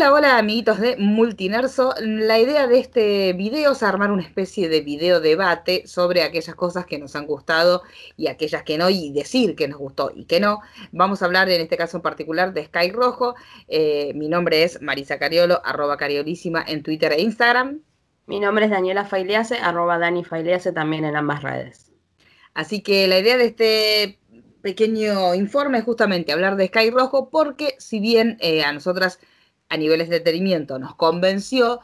Hola, 0.00 0.14
hola 0.14 0.38
amiguitos 0.38 0.80
de 0.80 0.96
Multinerso. 0.96 1.94
La 2.00 2.38
idea 2.38 2.66
de 2.66 2.78
este 2.78 3.34
video 3.34 3.72
es 3.72 3.82
armar 3.82 4.10
una 4.10 4.22
especie 4.22 4.70
de 4.70 4.80
video 4.80 5.20
debate 5.20 5.86
sobre 5.86 6.22
aquellas 6.22 6.54
cosas 6.54 6.86
que 6.86 6.98
nos 6.98 7.14
han 7.16 7.26
gustado 7.26 7.82
y 8.16 8.28
aquellas 8.28 8.62
que 8.62 8.78
no, 8.78 8.88
y 8.88 9.12
decir 9.12 9.54
que 9.54 9.68
nos 9.68 9.78
gustó 9.78 10.10
y 10.14 10.24
que 10.24 10.40
no. 10.40 10.60
Vamos 10.90 11.20
a 11.20 11.26
hablar 11.26 11.50
en 11.50 11.60
este 11.60 11.76
caso 11.76 11.98
en 11.98 12.02
particular 12.02 12.54
de 12.54 12.64
Sky 12.64 12.92
Rojo. 12.92 13.34
Eh, 13.68 14.12
mi 14.14 14.30
nombre 14.30 14.62
es 14.62 14.80
Marisa 14.80 15.18
Cariolo, 15.18 15.60
arroba 15.66 15.98
cariolísima 15.98 16.64
en 16.66 16.82
Twitter 16.82 17.12
e 17.12 17.20
Instagram. 17.20 17.82
Mi 18.24 18.40
nombre 18.40 18.64
es 18.64 18.70
Daniela 18.70 19.04
Failease, 19.04 19.58
arroba 19.58 19.98
Dani 19.98 20.24
Failease 20.24 20.72
también 20.72 21.04
en 21.04 21.14
ambas 21.14 21.42
redes. 21.42 21.92
Así 22.54 22.80
que 22.80 23.06
la 23.06 23.18
idea 23.18 23.36
de 23.36 23.44
este 23.44 24.18
pequeño 24.62 25.34
informe 25.34 25.76
es 25.76 25.84
justamente 25.84 26.32
hablar 26.32 26.56
de 26.56 26.68
Sky 26.68 26.88
Rojo 26.88 27.28
porque 27.28 27.74
si 27.78 28.00
bien 28.00 28.38
eh, 28.40 28.62
a 28.62 28.72
nosotras 28.72 29.20
a 29.70 29.76
niveles 29.76 30.10
de 30.10 30.18
detenimiento 30.18 30.78
nos 30.78 30.94
convenció, 30.94 31.80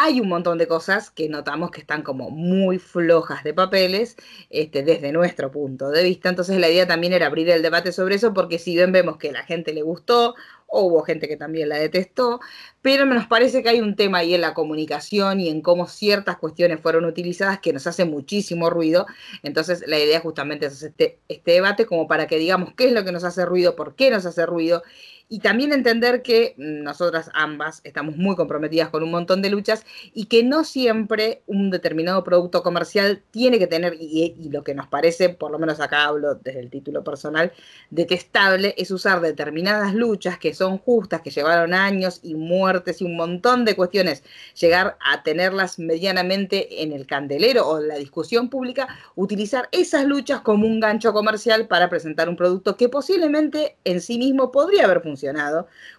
hay 0.00 0.20
un 0.20 0.28
montón 0.28 0.58
de 0.58 0.68
cosas 0.68 1.10
que 1.10 1.28
notamos 1.28 1.72
que 1.72 1.80
están 1.80 2.02
como 2.02 2.30
muy 2.30 2.78
flojas 2.78 3.42
de 3.42 3.52
papeles 3.52 4.14
este, 4.48 4.84
desde 4.84 5.10
nuestro 5.10 5.50
punto 5.50 5.90
de 5.90 6.04
vista. 6.04 6.28
Entonces 6.28 6.56
la 6.60 6.68
idea 6.68 6.86
también 6.86 7.12
era 7.12 7.26
abrir 7.26 7.50
el 7.50 7.62
debate 7.62 7.90
sobre 7.90 8.14
eso 8.14 8.32
porque 8.32 8.60
si 8.60 8.76
bien 8.76 8.92
vemos 8.92 9.16
que 9.16 9.32
la 9.32 9.42
gente 9.42 9.72
le 9.72 9.82
gustó 9.82 10.36
o 10.68 10.82
hubo 10.82 11.02
gente 11.02 11.26
que 11.26 11.36
también 11.36 11.68
la 11.68 11.78
detestó, 11.78 12.38
pero 12.80 13.06
nos 13.06 13.26
parece 13.26 13.60
que 13.60 13.70
hay 13.70 13.80
un 13.80 13.96
tema 13.96 14.18
ahí 14.18 14.34
en 14.34 14.42
la 14.42 14.54
comunicación 14.54 15.40
y 15.40 15.48
en 15.48 15.62
cómo 15.62 15.88
ciertas 15.88 16.36
cuestiones 16.36 16.78
fueron 16.80 17.04
utilizadas 17.04 17.58
que 17.58 17.72
nos 17.72 17.88
hace 17.88 18.04
muchísimo 18.04 18.70
ruido. 18.70 19.06
Entonces 19.42 19.82
la 19.88 19.98
idea 19.98 20.20
justamente 20.20 20.66
es 20.66 20.80
este, 20.80 21.18
este 21.28 21.52
debate 21.52 21.86
como 21.86 22.06
para 22.06 22.28
que 22.28 22.38
digamos 22.38 22.72
qué 22.74 22.86
es 22.86 22.92
lo 22.92 23.04
que 23.04 23.10
nos 23.10 23.24
hace 23.24 23.44
ruido, 23.44 23.74
por 23.74 23.96
qué 23.96 24.12
nos 24.12 24.26
hace 24.26 24.46
ruido 24.46 24.84
y 25.28 25.40
también 25.40 25.72
entender 25.72 26.22
que 26.22 26.54
nosotras 26.56 27.30
ambas 27.34 27.82
estamos 27.84 28.16
muy 28.16 28.34
comprometidas 28.34 28.88
con 28.88 29.02
un 29.02 29.10
montón 29.10 29.42
de 29.42 29.50
luchas 29.50 29.84
y 30.14 30.24
que 30.24 30.42
no 30.42 30.64
siempre 30.64 31.42
un 31.46 31.70
determinado 31.70 32.24
producto 32.24 32.62
comercial 32.62 33.22
tiene 33.30 33.58
que 33.58 33.66
tener, 33.66 33.94
y, 34.00 34.48
lo 34.50 34.64
que 34.64 34.74
nos 34.74 34.88
parece, 34.88 35.28
por 35.28 35.50
lo 35.50 35.58
menos 35.58 35.80
acá 35.80 36.06
hablo 36.06 36.34
desde 36.36 36.60
el 36.60 36.70
título 36.70 37.04
personal, 37.04 37.52
detestable, 37.90 38.74
es 38.78 38.90
usar 38.90 39.20
determinadas 39.20 39.94
luchas 39.94 40.38
que 40.38 40.54
son 40.54 40.78
justas, 40.78 41.20
que 41.20 41.30
llevaron 41.30 41.74
años 41.74 42.20
y 42.22 42.34
muertes 42.34 43.02
y 43.02 43.04
un 43.04 43.16
montón 43.16 43.66
de 43.66 43.76
cuestiones, 43.76 44.24
llegar 44.58 44.96
a 45.04 45.22
tenerlas 45.22 45.78
medianamente 45.78 46.82
en 46.82 46.92
el 46.92 47.06
candelero 47.06 47.68
o 47.68 47.80
en 47.80 47.88
la 47.88 47.96
discusión 47.96 48.48
pública, 48.48 48.88
utilizar 49.14 49.68
esas 49.72 50.06
luchas 50.06 50.40
como 50.40 50.66
un 50.66 50.80
gancho 50.80 51.12
comercial 51.12 51.68
para 51.68 51.90
presentar 51.90 52.30
un 52.30 52.36
producto 52.36 52.76
que 52.76 52.88
posiblemente 52.88 53.76
en 53.84 54.00
sí 54.00 54.16
mismo 54.16 54.50
podría 54.50 54.84
haber 54.84 55.02
funcionado 55.02 55.17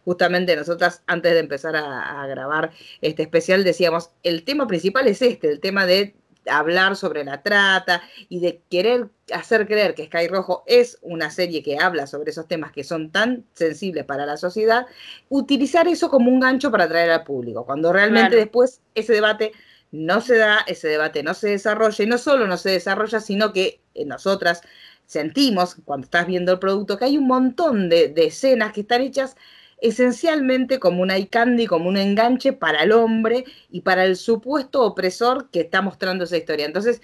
Justamente 0.05 0.55
nosotras 0.55 1.03
antes 1.07 1.33
de 1.33 1.39
empezar 1.39 1.75
a, 1.75 2.25
grabar 2.27 2.71
este 3.01 3.23
especial 3.23 3.63
decíamos, 3.63 4.11
el 4.23 4.43
tema 4.43 4.67
principal 4.67 5.07
es 5.07 5.21
este, 5.21 5.49
el 5.49 5.59
tema 5.59 5.85
de 5.85 6.15
hablar 6.49 6.95
sobre 6.95 7.23
la 7.23 7.41
trata 7.41 8.01
y 8.27 8.39
de 8.39 8.61
querer 8.69 9.09
hacer 9.33 9.67
creer 9.67 9.93
que 9.93 10.05
Sky 10.05 10.27
Rojo 10.27 10.63
es 10.65 10.97
una 11.01 11.29
serie 11.29 11.61
que 11.63 11.77
habla 11.77 12.07
sobre 12.07 12.31
esos 12.31 12.47
temas 12.47 12.71
que 12.71 12.83
son 12.83 13.11
tan 13.11 13.45
sensibles 13.53 14.05
para 14.05 14.25
la 14.25 14.37
sociedad, 14.37 14.87
utilizar 15.29 15.87
eso 15.87 16.09
como 16.09 16.31
un 16.31 16.39
gancho 16.39 16.71
para 16.71 16.85
atraer 16.85 17.11
al 17.11 17.23
público, 17.23 17.65
cuando 17.65 17.93
realmente 17.93 18.35
después 18.35 18.81
ese 18.95 19.13
debate 19.13 19.51
no 19.91 20.21
se 20.21 20.37
da, 20.37 20.59
ese 20.67 20.87
debate 20.87 21.23
no 21.23 21.33
se 21.33 21.49
desarrolla 21.49 22.03
y 22.03 22.07
no 22.07 22.17
solo 22.17 22.47
no 22.47 22.57
se 22.57 22.69
desarrolla, 22.69 23.19
sino 23.19 23.53
que 23.53 23.81
nosotras 24.05 24.61
sentimos 25.09 25.75
cuando 25.85 26.05
estás 26.05 26.27
viendo 26.27 26.51
el 26.51 26.59
producto 26.59 26.95
que 26.95 27.05
hay 27.05 27.17
un 27.17 27.25
montón 27.25 27.89
de, 27.89 28.13
escenas 28.15 28.73
que 28.73 28.81
están 28.81 29.01
hechas 29.01 29.35
esencialmente 29.81 30.79
como 30.79 31.01
un 31.01 31.09
eye 31.09 31.27
candy, 31.27 31.65
como 31.65 31.89
un 31.89 31.97
enganche 31.97 32.53
para 32.53 32.83
el 32.83 32.91
hombre 32.91 33.43
y 33.71 33.81
para 33.81 34.05
el 34.05 34.17
supuesto 34.17 34.83
opresor 34.83 35.49
que 35.49 35.61
está 35.61 35.81
mostrando 35.81 36.25
esa 36.25 36.37
historia. 36.37 36.67
Entonces, 36.67 37.01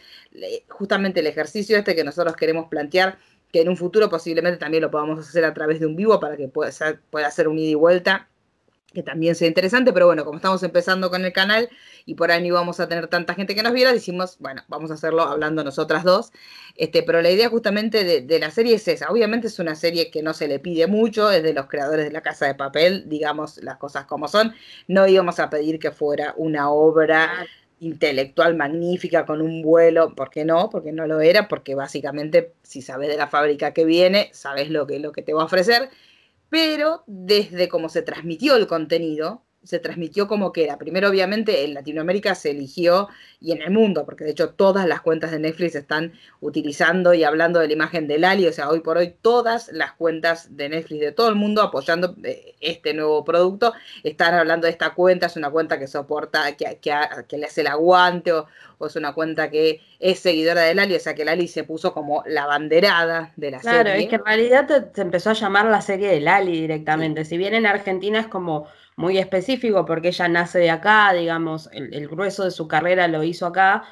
justamente 0.70 1.22
el 1.22 1.28
ejercicio 1.28 1.78
este 1.78 1.96
que 1.96 2.04
nosotros 2.04 2.36
queremos 2.36 2.68
plantear, 2.68 3.18
que 3.52 3.62
en 3.62 3.70
un 3.70 3.78
futuro 3.78 4.08
posiblemente 4.08 4.60
también 4.60 4.84
lo 4.84 4.92
podamos 4.92 5.28
hacer 5.28 5.44
a 5.44 5.54
través 5.56 5.80
de 5.80 5.88
un 5.88 5.96
vivo 5.96 6.20
para 6.20 6.38
que 6.38 6.48
pueda 6.48 6.72
pueda 7.10 7.32
ser 7.32 7.48
un 7.48 7.58
ida 7.58 7.72
y 7.72 7.76
vuelta 7.76 8.30
que 8.96 9.04
también 9.04 9.36
sea 9.36 9.48
interesante, 9.48 9.94
pero 9.94 10.08
bueno, 10.08 10.26
como 10.26 10.38
estamos 10.38 10.64
empezando 10.64 11.12
con 11.12 11.24
el 11.24 11.32
canal 11.32 11.70
y 12.08 12.16
por 12.16 12.32
ahí 12.32 12.42
no 12.42 12.48
íbamos 12.48 12.80
a 12.80 12.88
tener 12.88 13.08
tanta 13.08 13.36
gente 13.36 13.54
que 13.54 13.62
nos 13.62 13.74
viera, 13.74 13.94
decimos, 13.94 14.38
bueno, 14.40 14.64
vamos 14.68 14.90
a 14.90 14.96
hacerlo 14.96 15.22
hablando 15.22 15.64
nosotras 15.64 16.04
dos. 16.04 16.32
Este, 16.76 17.04
pero 17.04 17.22
la 17.22 17.30
idea 17.30 17.50
justamente 17.50 18.04
de, 18.22 18.40
la 18.40 18.50
serie 18.50 18.76
es 18.76 18.88
esa. 18.88 19.12
Obviamente 19.12 19.48
es 19.48 19.60
una 19.60 19.76
serie 19.76 20.10
que 20.10 20.24
no 20.24 20.34
se 20.34 20.48
le 20.48 20.60
pide 20.60 20.88
mucho, 20.88 21.30
es 21.30 21.44
de 21.44 21.54
los 21.54 21.68
creadores 21.68 22.06
de 22.06 22.12
la 22.12 22.22
Casa 22.22 22.48
de 22.48 22.56
Papel, 22.56 23.08
digamos 23.08 23.62
las 23.62 23.78
cosas 23.78 24.06
como 24.06 24.28
son. 24.28 24.54
No 24.88 25.08
íbamos 25.08 25.40
a 25.40 25.50
pedir 25.52 25.78
que 25.78 25.92
fuera 25.92 26.34
una 26.38 26.72
obra 26.72 27.46
intelectual 27.80 28.56
magnífica 28.56 29.26
con 29.26 29.42
un 29.42 29.62
vuelo, 29.62 30.16
¿por 30.16 30.30
qué 30.30 30.46
no? 30.46 30.70
Porque 30.70 30.92
no 30.92 31.06
lo 31.06 31.22
era, 31.22 31.48
porque 31.48 31.76
básicamente 31.76 32.54
si 32.64 32.82
sabes 32.82 33.10
de 33.10 33.18
la 33.18 33.28
fábrica 33.28 33.74
que 33.74 33.86
viene, 33.86 34.30
sabes 34.34 34.70
lo 34.70 34.88
que, 34.88 35.00
lo 35.00 35.12
que 35.12 35.22
te 35.22 35.34
va 35.34 35.44
a 35.44 35.46
ofrecer 35.46 35.90
pero 36.50 37.04
desde 37.08 37.68
cómo 37.70 37.90
se 37.90 38.02
transmitió 38.02 38.56
el 38.56 38.68
contenido, 38.68 39.44
se 39.66 39.80
transmitió 39.80 40.28
como 40.28 40.54
que 40.54 40.64
era. 40.64 40.78
Primero, 40.78 41.10
obviamente, 41.10 41.66
en 41.66 41.74
Latinoamérica 41.74 42.36
se 42.36 42.52
eligió 42.52 43.10
y 43.42 43.52
en 43.52 43.62
el 43.62 43.72
mundo, 43.72 44.06
porque 44.06 44.24
de 44.24 44.32
hecho 44.32 44.50
todas 44.50 44.88
las 44.88 45.02
cuentas 45.02 45.32
de 45.32 45.40
Netflix 45.40 45.76
están 45.76 46.14
utilizando 46.40 47.14
y 47.14 47.24
hablando 47.24 47.60
de 47.60 47.68
la 47.68 47.74
imagen 47.74 48.08
de 48.08 48.20
Lali, 48.20 48.48
o 48.48 48.54
sea, 48.54 48.70
hoy 48.70 48.80
por 48.80 48.98
hoy 48.98 49.16
todas 49.22 49.72
las 49.72 49.94
cuentas 49.94 50.56
de 50.56 50.70
Netflix 50.70 51.02
de 51.02 51.12
todo 51.12 51.30
el 51.30 51.36
mundo 51.36 51.62
apoyando 51.62 52.16
eh, 52.24 52.56
este 52.62 52.94
nuevo 52.94 53.26
producto, 53.26 53.74
están 54.04 54.34
hablando 54.34 54.66
de 54.66 54.72
esta 54.72 54.94
cuenta, 54.94 55.28
es 55.28 55.36
una 55.36 55.50
cuenta 55.50 55.80
que 55.80 55.88
soporta, 55.88 56.56
que, 56.56 56.80
que, 56.80 57.38
le 57.38 57.46
hace 57.46 57.62
el 57.62 57.68
aguante, 57.68 58.32
o, 58.32 58.48
es 58.86 58.96
una 58.96 59.14
cuenta 59.14 59.50
que 59.50 59.82
es 60.00 60.20
seguidora 60.20 60.62
de 60.62 60.76
Lali, 60.76 60.96
o 60.96 61.00
sea 61.00 61.16
que 61.16 61.26
Lali 61.26 61.48
se 61.48 61.64
puso 61.64 61.94
como 61.94 62.24
la 62.28 62.46
banderada 62.46 63.34
de 63.36 63.52
la 63.52 63.62
serie. 63.62 63.82
Claro, 63.82 64.00
es 64.00 64.08
que 64.08 64.16
en 64.16 64.26
realidad 64.26 64.92
se 64.94 65.02
empezó 65.02 65.32
a 65.32 65.34
llamar 65.34 65.66
la 65.66 65.82
serie 65.82 66.10
de 66.10 66.22
Lali 66.22 66.62
directamente, 66.62 67.26
si 67.26 67.38
bien 67.38 67.54
en 67.54 67.66
Argentina 67.66 68.20
es 68.20 68.28
como 68.28 68.68
muy 68.96 69.18
específico 69.18 69.86
porque 69.86 70.10
ella 70.10 70.28
nace 70.28 70.60
de 70.60 70.70
acá, 70.70 71.14
digamos, 71.14 71.70
el, 71.74 72.08
grueso 72.08 72.44
de 72.44 72.52
su 72.52 72.68
carrera 72.68 73.08
lo 73.08 73.24
hizo 73.24 73.46
acá. 73.48 73.84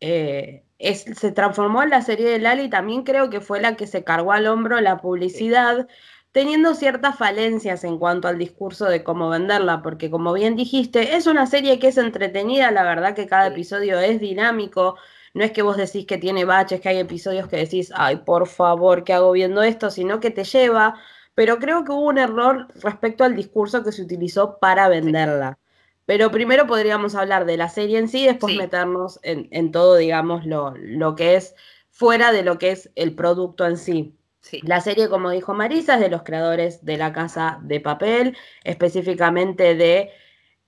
Eh, 0.00 0.64
se 0.78 1.32
transformó 1.32 1.82
en 1.82 1.90
la 1.90 2.02
serie 2.02 2.28
de 2.30 2.38
Lali, 2.38 2.70
también 2.70 3.02
creo 3.02 3.30
que 3.30 3.40
fue 3.40 3.60
la 3.60 3.76
que 3.76 3.86
se 3.86 4.04
cargó 4.04 4.32
al 4.32 4.46
hombro 4.46 4.80
la 4.80 4.98
publicidad, 4.98 5.88
teniendo 6.32 6.74
ciertas 6.74 7.16
falencias 7.16 7.84
en 7.84 7.98
cuanto 7.98 8.28
al 8.28 8.38
discurso 8.38 8.84
de 8.86 9.02
cómo 9.02 9.28
venderla, 9.28 9.82
porque 9.82 10.10
como 10.10 10.32
bien 10.32 10.56
dijiste, 10.56 11.16
es 11.16 11.26
una 11.26 11.46
serie 11.46 11.78
que 11.78 11.88
es 11.88 11.98
entretenida, 11.98 12.70
la 12.70 12.84
verdad 12.84 13.14
que 13.14 13.26
cada 13.26 13.48
episodio 13.48 13.98
es 13.98 14.20
dinámico, 14.20 14.96
no 15.34 15.44
es 15.44 15.52
que 15.52 15.62
vos 15.62 15.76
decís 15.76 16.06
que 16.06 16.18
tiene 16.18 16.44
baches, 16.44 16.80
que 16.80 16.88
hay 16.90 16.98
episodios 16.98 17.48
que 17.48 17.56
decís, 17.56 17.92
ay, 17.94 18.16
por 18.18 18.46
favor, 18.46 19.04
¿qué 19.04 19.14
hago 19.14 19.32
viendo 19.32 19.62
esto? 19.62 19.90
Sino 19.90 20.20
que 20.20 20.30
te 20.30 20.44
lleva 20.44 20.94
pero 21.38 21.60
creo 21.60 21.84
que 21.84 21.92
hubo 21.92 22.08
un 22.08 22.18
error 22.18 22.66
respecto 22.82 23.22
al 23.22 23.36
discurso 23.36 23.84
que 23.84 23.92
se 23.92 24.02
utilizó 24.02 24.58
para 24.58 24.88
venderla. 24.88 25.56
Pero 26.04 26.32
primero 26.32 26.66
podríamos 26.66 27.14
hablar 27.14 27.44
de 27.44 27.56
la 27.56 27.68
serie 27.68 27.98
en 27.98 28.08
sí, 28.08 28.26
después 28.26 28.56
meternos 28.56 29.20
en, 29.22 29.70
todo, 29.70 29.94
digamos, 29.94 30.44
lo, 30.44 30.74
lo, 30.76 31.14
que 31.14 31.36
es 31.36 31.54
fuera 31.92 32.32
de 32.32 32.42
lo 32.42 32.58
que 32.58 32.72
es 32.72 32.90
el 32.96 33.14
producto 33.14 33.66
en 33.66 33.76
sí. 33.76 34.18
La 34.64 34.80
serie, 34.80 35.08
como 35.08 35.30
dijo 35.30 35.54
Marisa, 35.54 35.94
es 35.94 36.00
de 36.00 36.08
los 36.08 36.24
creadores 36.24 36.84
de 36.84 36.96
La 36.96 37.12
Casa 37.12 37.60
de 37.62 37.78
Papel, 37.78 38.36
específicamente 38.64 39.76
de, 39.76 40.10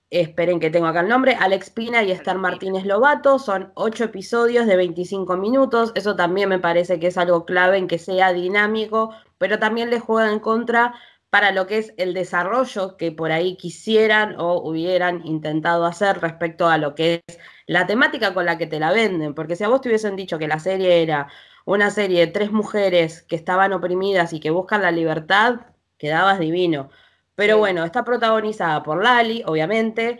esperen 0.09 0.61
que 0.61 0.69
tengo 0.69 0.87
acá 0.87 1.01
el 1.01 1.09
nombre, 1.09 1.35
Alex 1.37 1.69
Pina 1.69 2.01
y 2.01 2.11
Esther 2.11 2.37
Martínez 2.37 2.85
Lobato. 2.85 3.39
Son 3.39 3.73
ocho 3.75 4.05
episodios 4.05 4.67
de 4.67 4.77
25 4.77 5.35
minutos. 5.35 5.91
Eso 5.95 6.15
también 6.15 6.47
me 6.47 6.59
parece 6.59 6.97
que 6.97 7.07
es 7.07 7.17
algo 7.17 7.43
clave 7.43 7.77
en 7.77 7.89
que 7.89 7.99
sea 7.99 8.31
dinámico, 8.31 9.13
pero 9.41 9.57
también 9.57 9.89
le 9.89 9.99
juega 9.99 10.31
en 10.31 10.39
contra 10.39 10.93
para 11.31 11.51
lo 11.51 11.65
que 11.65 11.79
es 11.79 11.95
el 11.97 12.13
desarrollo 12.13 12.95
que 12.95 13.11
por 13.11 13.31
ahí 13.31 13.57
quisieran 13.57 14.35
o 14.39 14.61
hubieran 14.61 15.25
intentado 15.25 15.85
hacer 15.85 16.21
respecto 16.21 16.67
a 16.67 16.77
lo 16.77 16.93
que 16.93 17.23
es 17.25 17.39
la 17.65 17.87
temática 17.87 18.35
con 18.35 18.45
la 18.45 18.59
que 18.59 18.67
te 18.67 18.79
la 18.79 18.91
venden. 18.91 19.33
Porque 19.33 19.55
si 19.55 19.63
a 19.63 19.67
vos 19.67 19.81
te 19.81 19.89
hubiesen 19.89 20.15
dicho 20.15 20.37
que 20.37 20.47
la 20.47 20.59
serie 20.59 21.01
era 21.01 21.27
una 21.65 21.89
serie 21.89 22.19
de 22.19 22.31
tres 22.31 22.51
mujeres 22.51 23.23
que 23.23 23.35
estaban 23.35 23.73
oprimidas 23.73 24.31
y 24.31 24.39
que 24.39 24.51
buscan 24.51 24.83
la 24.83 24.91
libertad, 24.91 25.61
quedabas 25.97 26.39
divino. 26.39 26.91
Pero 27.33 27.57
bueno, 27.57 27.83
está 27.83 28.03
protagonizada 28.03 28.83
por 28.83 29.03
Lali, 29.03 29.41
obviamente. 29.47 30.19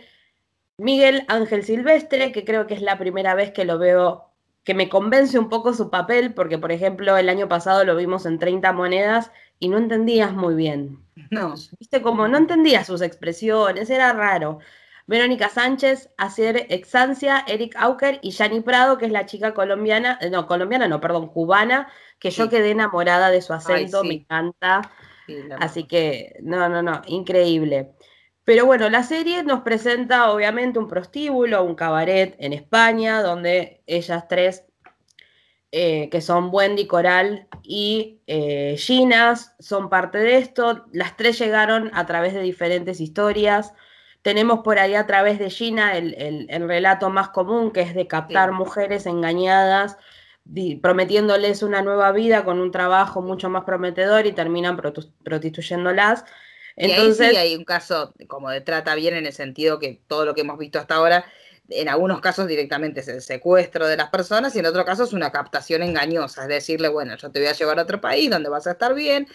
Miguel 0.78 1.24
Ángel 1.28 1.62
Silvestre, 1.62 2.32
que 2.32 2.44
creo 2.44 2.66
que 2.66 2.74
es 2.74 2.82
la 2.82 2.98
primera 2.98 3.36
vez 3.36 3.52
que 3.52 3.64
lo 3.64 3.78
veo 3.78 4.31
que 4.64 4.74
me 4.74 4.88
convence 4.88 5.38
un 5.38 5.48
poco 5.48 5.72
su 5.74 5.90
papel, 5.90 6.34
porque 6.34 6.58
por 6.58 6.72
ejemplo 6.72 7.16
el 7.16 7.28
año 7.28 7.48
pasado 7.48 7.84
lo 7.84 7.96
vimos 7.96 8.26
en 8.26 8.38
30 8.38 8.72
monedas 8.72 9.30
y 9.58 9.68
no 9.68 9.78
entendías 9.78 10.32
muy 10.32 10.54
bien. 10.54 10.98
No. 11.30 11.54
Viste 11.78 12.02
como 12.02 12.28
no 12.28 12.38
entendías 12.38 12.86
sus 12.86 13.02
expresiones, 13.02 13.90
era 13.90 14.12
raro. 14.12 14.58
Verónica 15.06 15.48
Sánchez, 15.48 16.10
Acier 16.16 16.66
Exancia, 16.68 17.44
Eric 17.48 17.74
Auker 17.76 18.20
y 18.22 18.30
Yani 18.30 18.60
Prado, 18.60 18.98
que 18.98 19.06
es 19.06 19.12
la 19.12 19.26
chica 19.26 19.52
colombiana, 19.52 20.18
eh, 20.20 20.30
no, 20.30 20.46
colombiana, 20.46 20.86
no, 20.86 21.00
perdón, 21.00 21.28
cubana, 21.28 21.88
que 22.18 22.30
yo 22.30 22.48
quedé 22.48 22.70
enamorada 22.70 23.30
de 23.30 23.42
su 23.42 23.52
acento, 23.52 24.04
me 24.04 24.14
encanta. 24.14 24.82
Así 25.58 25.84
que, 25.84 26.36
no, 26.42 26.68
no, 26.68 26.82
no, 26.82 27.02
increíble. 27.06 27.92
Pero 28.44 28.66
bueno, 28.66 28.88
la 28.90 29.04
serie 29.04 29.44
nos 29.44 29.62
presenta 29.62 30.30
obviamente 30.32 30.78
un 30.78 30.88
prostíbulo, 30.88 31.62
un 31.62 31.76
cabaret 31.76 32.34
en 32.38 32.52
España, 32.52 33.22
donde 33.22 33.82
ellas 33.86 34.26
tres, 34.28 34.64
eh, 35.70 36.08
que 36.10 36.20
son 36.20 36.50
Wendy, 36.52 36.86
Coral 36.86 37.48
y 37.62 38.20
eh, 38.26 38.76
Ginas, 38.78 39.54
son 39.60 39.88
parte 39.88 40.18
de 40.18 40.38
esto. 40.38 40.86
Las 40.92 41.16
tres 41.16 41.38
llegaron 41.38 41.90
a 41.94 42.04
través 42.06 42.34
de 42.34 42.42
diferentes 42.42 43.00
historias. 43.00 43.74
Tenemos 44.22 44.60
por 44.60 44.78
ahí 44.78 44.94
a 44.94 45.06
través 45.06 45.38
de 45.38 45.50
Gina 45.50 45.96
el, 45.96 46.68
relato 46.68 47.10
más 47.10 47.28
común, 47.30 47.72
que 47.72 47.82
es 47.82 47.94
de 47.94 48.08
captar 48.08 48.52
mujeres 48.52 49.06
engañadas, 49.06 49.98
prometiéndoles 50.82 51.62
una 51.62 51.82
nueva 51.82 52.12
vida 52.12 52.44
con 52.44 52.60
un 52.60 52.72
trabajo 52.72 53.22
mucho 53.22 53.48
más 53.50 53.64
prometedor 53.64 54.26
y 54.26 54.32
terminan 54.32 54.76
prostituyéndolas. 54.76 56.24
Entonces, 56.76 57.32
y 57.32 57.36
ahí 57.36 57.48
sí 57.48 57.52
hay 57.52 57.56
un 57.56 57.64
caso 57.64 58.14
como 58.28 58.50
de 58.50 58.60
trata 58.60 58.94
bien 58.94 59.14
en 59.14 59.26
el 59.26 59.32
sentido 59.32 59.78
que 59.78 60.00
todo 60.06 60.24
lo 60.24 60.34
que 60.34 60.42
hemos 60.42 60.58
visto 60.58 60.78
hasta 60.78 60.94
ahora 60.94 61.24
en 61.68 61.88
algunos 61.88 62.20
casos 62.20 62.46
directamente 62.46 63.00
es 63.00 63.08
el 63.08 63.22
secuestro 63.22 63.86
de 63.86 63.96
las 63.96 64.10
personas 64.10 64.54
y 64.54 64.58
en 64.58 64.66
otro 64.66 64.84
caso 64.84 65.04
es 65.04 65.12
una 65.12 65.30
captación 65.30 65.82
engañosa, 65.82 66.42
es 66.42 66.48
decirle, 66.48 66.88
bueno, 66.88 67.16
yo 67.16 67.30
te 67.30 67.40
voy 67.40 67.48
a 67.48 67.52
llevar 67.52 67.78
a 67.78 67.82
otro 67.82 68.00
país 68.00 68.30
donde 68.30 68.48
vas 68.48 68.66
a 68.66 68.72
estar 68.72 68.94
bien, 68.94 69.26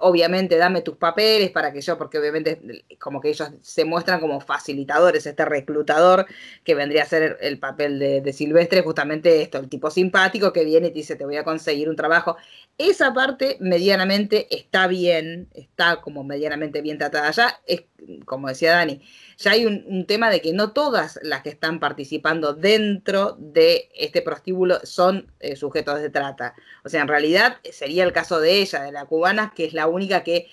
obviamente 0.00 0.56
dame 0.56 0.82
tus 0.82 0.96
papeles 0.96 1.50
para 1.50 1.72
que 1.72 1.80
yo, 1.80 1.96
porque 1.96 2.18
obviamente 2.18 2.60
como 2.98 3.20
que 3.20 3.30
ellos 3.30 3.50
se 3.62 3.84
muestran 3.84 4.20
como 4.20 4.40
facilitadores, 4.40 5.26
este 5.26 5.44
reclutador 5.44 6.26
que 6.64 6.74
vendría 6.74 7.04
a 7.04 7.06
ser 7.06 7.38
el 7.40 7.58
papel 7.58 7.98
de, 7.98 8.20
de 8.20 8.32
Silvestre, 8.32 8.82
justamente 8.82 9.40
esto, 9.42 9.58
el 9.58 9.68
tipo 9.68 9.90
simpático 9.90 10.52
que 10.52 10.64
viene 10.64 10.88
y 10.88 10.90
te 10.90 10.98
dice, 10.98 11.16
te 11.16 11.24
voy 11.24 11.36
a 11.36 11.44
conseguir 11.44 11.88
un 11.88 11.96
trabajo. 11.96 12.36
Esa 12.82 13.12
parte 13.12 13.58
medianamente 13.60 14.46
está 14.56 14.86
bien, 14.86 15.50
está 15.52 16.00
como 16.00 16.24
medianamente 16.24 16.80
bien 16.80 16.96
tratada 16.96 17.30
ya, 17.30 17.60
es 17.66 17.82
como 18.24 18.48
decía 18.48 18.72
Dani, 18.72 19.02
ya 19.36 19.50
hay 19.50 19.66
un, 19.66 20.06
tema 20.06 20.30
de 20.30 20.40
que 20.40 20.54
no 20.54 20.72
todas 20.72 21.20
las 21.22 21.42
que 21.42 21.50
están 21.50 21.78
participando 21.78 22.54
dentro 22.54 23.36
de 23.38 23.90
este 23.94 24.22
prostíbulo 24.22 24.78
son 24.82 25.30
eh, 25.40 25.56
sujetos 25.56 26.00
de 26.00 26.08
trata. 26.08 26.54
O 26.82 26.88
sea, 26.88 27.02
en 27.02 27.08
realidad 27.08 27.58
sería 27.70 28.02
el 28.02 28.14
caso 28.14 28.40
de 28.40 28.62
ella, 28.62 28.80
de 28.80 28.92
la 28.92 29.04
cubana, 29.04 29.52
que 29.54 29.66
es 29.66 29.74
la 29.74 29.86
única 29.86 30.24
que 30.24 30.48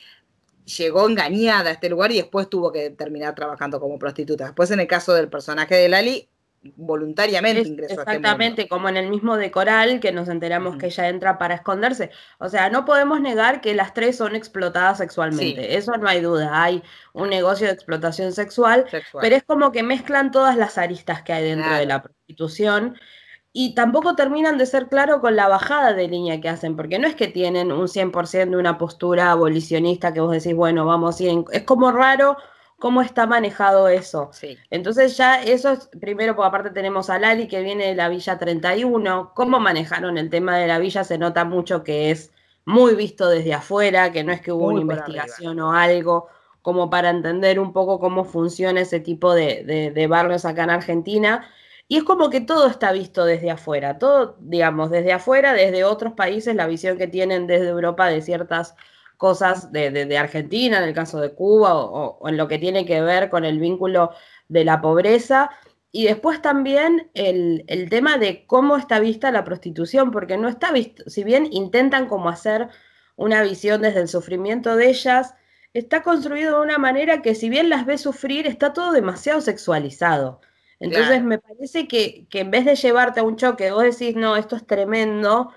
llegó 0.65 1.07
engañada 1.07 1.69
a 1.69 1.74
este 1.74 1.88
lugar 1.88 2.12
y 2.12 2.18
después 2.18 2.50
tuvo 2.50 2.74
que 2.74 2.89
terminar 2.89 3.35
trabajando 3.35 3.79
como 3.79 3.97
prostituta. 3.97 4.44
Después 4.44 4.69
en 4.71 4.81
el 4.81 4.88
caso 4.88 5.13
del 5.13 5.29
personaje 5.29 5.75
de 5.75 5.88
Lali, 5.88 6.27
voluntariamente 6.75 7.68
ingresó 7.68 8.02
Exactamente, 8.02 8.62
a 8.62 8.64
este 8.64 8.68
como 8.68 8.90
en 8.90 8.98
el 8.98 9.10
mismo 9.10 9.38
de 9.38 9.52
Coral, 9.52 10.00
que 10.00 10.12
nos 10.12 10.28
enteramos 10.28 10.78
que 10.78 10.88
ella 10.88 11.10
entra 11.10 11.38
para 11.38 11.56
esconderse. 11.56 12.12
O 12.40 12.50
sea, 12.50 12.69
no 12.69 12.86
podemos 12.86 13.22
negar 13.22 13.62
que 13.62 13.74
las 13.74 13.94
tres 13.94 14.18
son 14.18 14.36
explotadas 14.36 14.98
sexualmente, 14.98 15.78
eso 15.78 15.96
no 15.98 16.08
hay 16.08 16.22
duda, 16.22 16.64
hay 16.64 16.84
un 17.14 17.30
negocio 17.30 17.68
de 17.68 17.74
explotación 17.74 18.34
sexual, 18.34 18.86
pero 19.22 19.36
es 19.36 19.44
como 19.44 19.72
que 19.72 19.84
mezclan 19.84 20.31
todas 20.31 20.58
las 20.58 20.78
aristas 20.78 21.22
que 21.22 21.34
hay 21.34 21.44
dentro 21.44 21.74
de 21.74 21.86
la 21.86 22.02
prostitución 22.02 22.98
y 23.60 23.74
tampoco 23.74 24.16
terminan 24.16 24.60
de 24.60 24.68
ser 24.68 24.88
claro 24.88 25.20
con 25.20 25.36
la 25.36 25.48
bajada 25.48 25.94
de 25.94 26.08
línea 26.08 26.40
que 26.40 26.50
hacen, 26.50 26.75
porque 26.75 27.00
no 27.00 27.08
es 27.08 27.16
que 27.16 27.28
tienen 27.28 27.72
un 27.72 27.88
100% 27.88 28.52
de 28.52 28.58
una 28.58 28.78
postura 28.78 29.31
abolicionista 29.31 30.13
que 30.13 30.20
vos 30.20 30.31
decís, 30.31 30.54
bueno, 30.54 30.86
vamos 30.86 31.20
a 31.20 31.24
ir, 31.24 31.44
es 31.52 31.63
como 31.63 31.92
raro 31.92 32.38
cómo 32.79 33.01
está 33.01 33.25
manejado 33.25 33.88
eso. 33.88 34.31
Entonces 34.69 35.18
ya 35.18 35.41
eso 35.41 35.71
es, 35.71 35.89
primero, 36.00 36.35
porque 36.35 36.47
aparte 36.47 36.69
tenemos 36.69 37.09
a 37.09 37.19
Lali 37.19 37.47
que 37.47 37.62
viene 37.62 37.88
de 37.88 37.95
la 37.95 38.09
Villa 38.09 38.38
31, 38.38 39.31
cómo 39.33 39.59
manejaron 39.59 40.18
el 40.18 40.29
tema 40.29 40.57
de 40.57 40.68
la 40.68 40.79
villa 40.79 41.03
se 41.03 41.18
nota 41.18 41.44
mucho 41.45 41.83
que 41.83 42.12
es 42.12 42.31
muy 42.65 42.95
visto 42.95 43.29
desde 43.29 43.53
afuera, 43.53 44.12
que 44.12 44.24
no 44.24 44.31
es 44.31 44.41
que 44.41 44.51
hubo 44.51 44.68
una 44.68 44.81
investigación 44.81 45.59
o 45.59 45.74
algo, 45.74 46.27
como 46.62 46.89
para 46.89 47.09
entender 47.09 47.59
un 47.59 47.74
poco 47.74 48.00
cómo 48.00 48.25
funciona 48.25 48.81
ese 48.81 49.00
tipo 49.00 49.33
de, 49.33 49.91
de 49.94 50.07
barrios 50.07 50.45
acá 50.45 50.63
en 50.63 50.71
Argentina. 50.71 51.50
Y 51.88 51.97
es 51.97 52.03
como 52.03 52.29
que 52.29 52.41
todo 52.41 52.68
está 52.68 52.91
visto 52.91 53.24
desde 53.24 53.50
afuera, 53.50 53.97
todo, 53.97 54.35
digamos, 54.41 54.91
desde 54.91 55.13
afuera, 55.13 55.53
desde 55.53 55.85
otros 55.85 56.13
países, 56.13 56.53
la 56.53 56.68
visión 56.68 56.97
que 56.97 57.07
tienen 57.07 57.47
desde 57.47 57.69
Europa 57.69 58.07
de 58.07 58.21
ciertas 58.21 58.75
cosas 59.18 59.72
de, 59.72 60.18
Argentina, 60.18 60.78
en 60.78 60.84
el 60.84 60.94
caso 60.94 61.19
de 61.19 61.34
Cuba, 61.34 61.75
o, 61.75 62.28
en 62.28 62.38
lo 62.38 62.48
que 62.48 62.60
tiene 62.60 62.86
que 62.86 63.02
ver 63.02 63.30
con 63.30 63.46
el 63.46 63.60
vínculo 63.60 64.12
de 64.48 64.64
la 64.64 64.80
pobreza. 64.81 65.50
Y 65.92 66.06
después 66.06 66.42
también 66.42 67.10
el, 67.16 67.66
tema 67.90 68.18
de 68.18 68.46
cómo 68.46 68.78
está 68.78 69.00
vista 69.00 69.31
la 69.31 69.44
prostitución, 69.44 70.12
porque 70.12 70.38
no 70.38 70.48
está 70.48 70.72
visto, 70.72 71.10
si 71.10 71.24
bien 71.24 71.48
intentan 71.52 72.08
como 72.08 72.30
hacer 72.30 72.69
una 73.16 73.42
visión 73.42 73.81
desde 73.81 74.02
el 74.02 74.08
sufrimiento 74.08 74.75
de 74.75 74.90
ellas, 74.90 75.34
está 75.74 76.04
construido 76.04 76.58
de 76.58 76.66
una 76.66 76.78
manera 76.78 77.22
que 77.22 77.36
si 77.36 77.50
bien 77.50 77.70
las 77.70 77.86
ves 77.86 78.02
sufrir, 78.02 78.46
está 78.48 78.74
todo 78.74 78.92
demasiado 78.92 79.42
sexualizado. 79.42 80.42
Entonces 80.80 81.24
me 81.24 81.40
parece 81.40 81.88
que, 81.88 82.28
que, 82.30 82.42
en 82.42 82.52
vez 82.52 82.66
de 82.66 82.75
llevarte 82.75 83.20
a 83.20 83.24
un 83.24 83.36
choque, 83.36 83.72
vos 83.72 83.84
decís, 83.84 84.16
no, 84.16 84.36
esto 84.36 84.56
es 84.56 84.68
tremendo, 84.68 85.52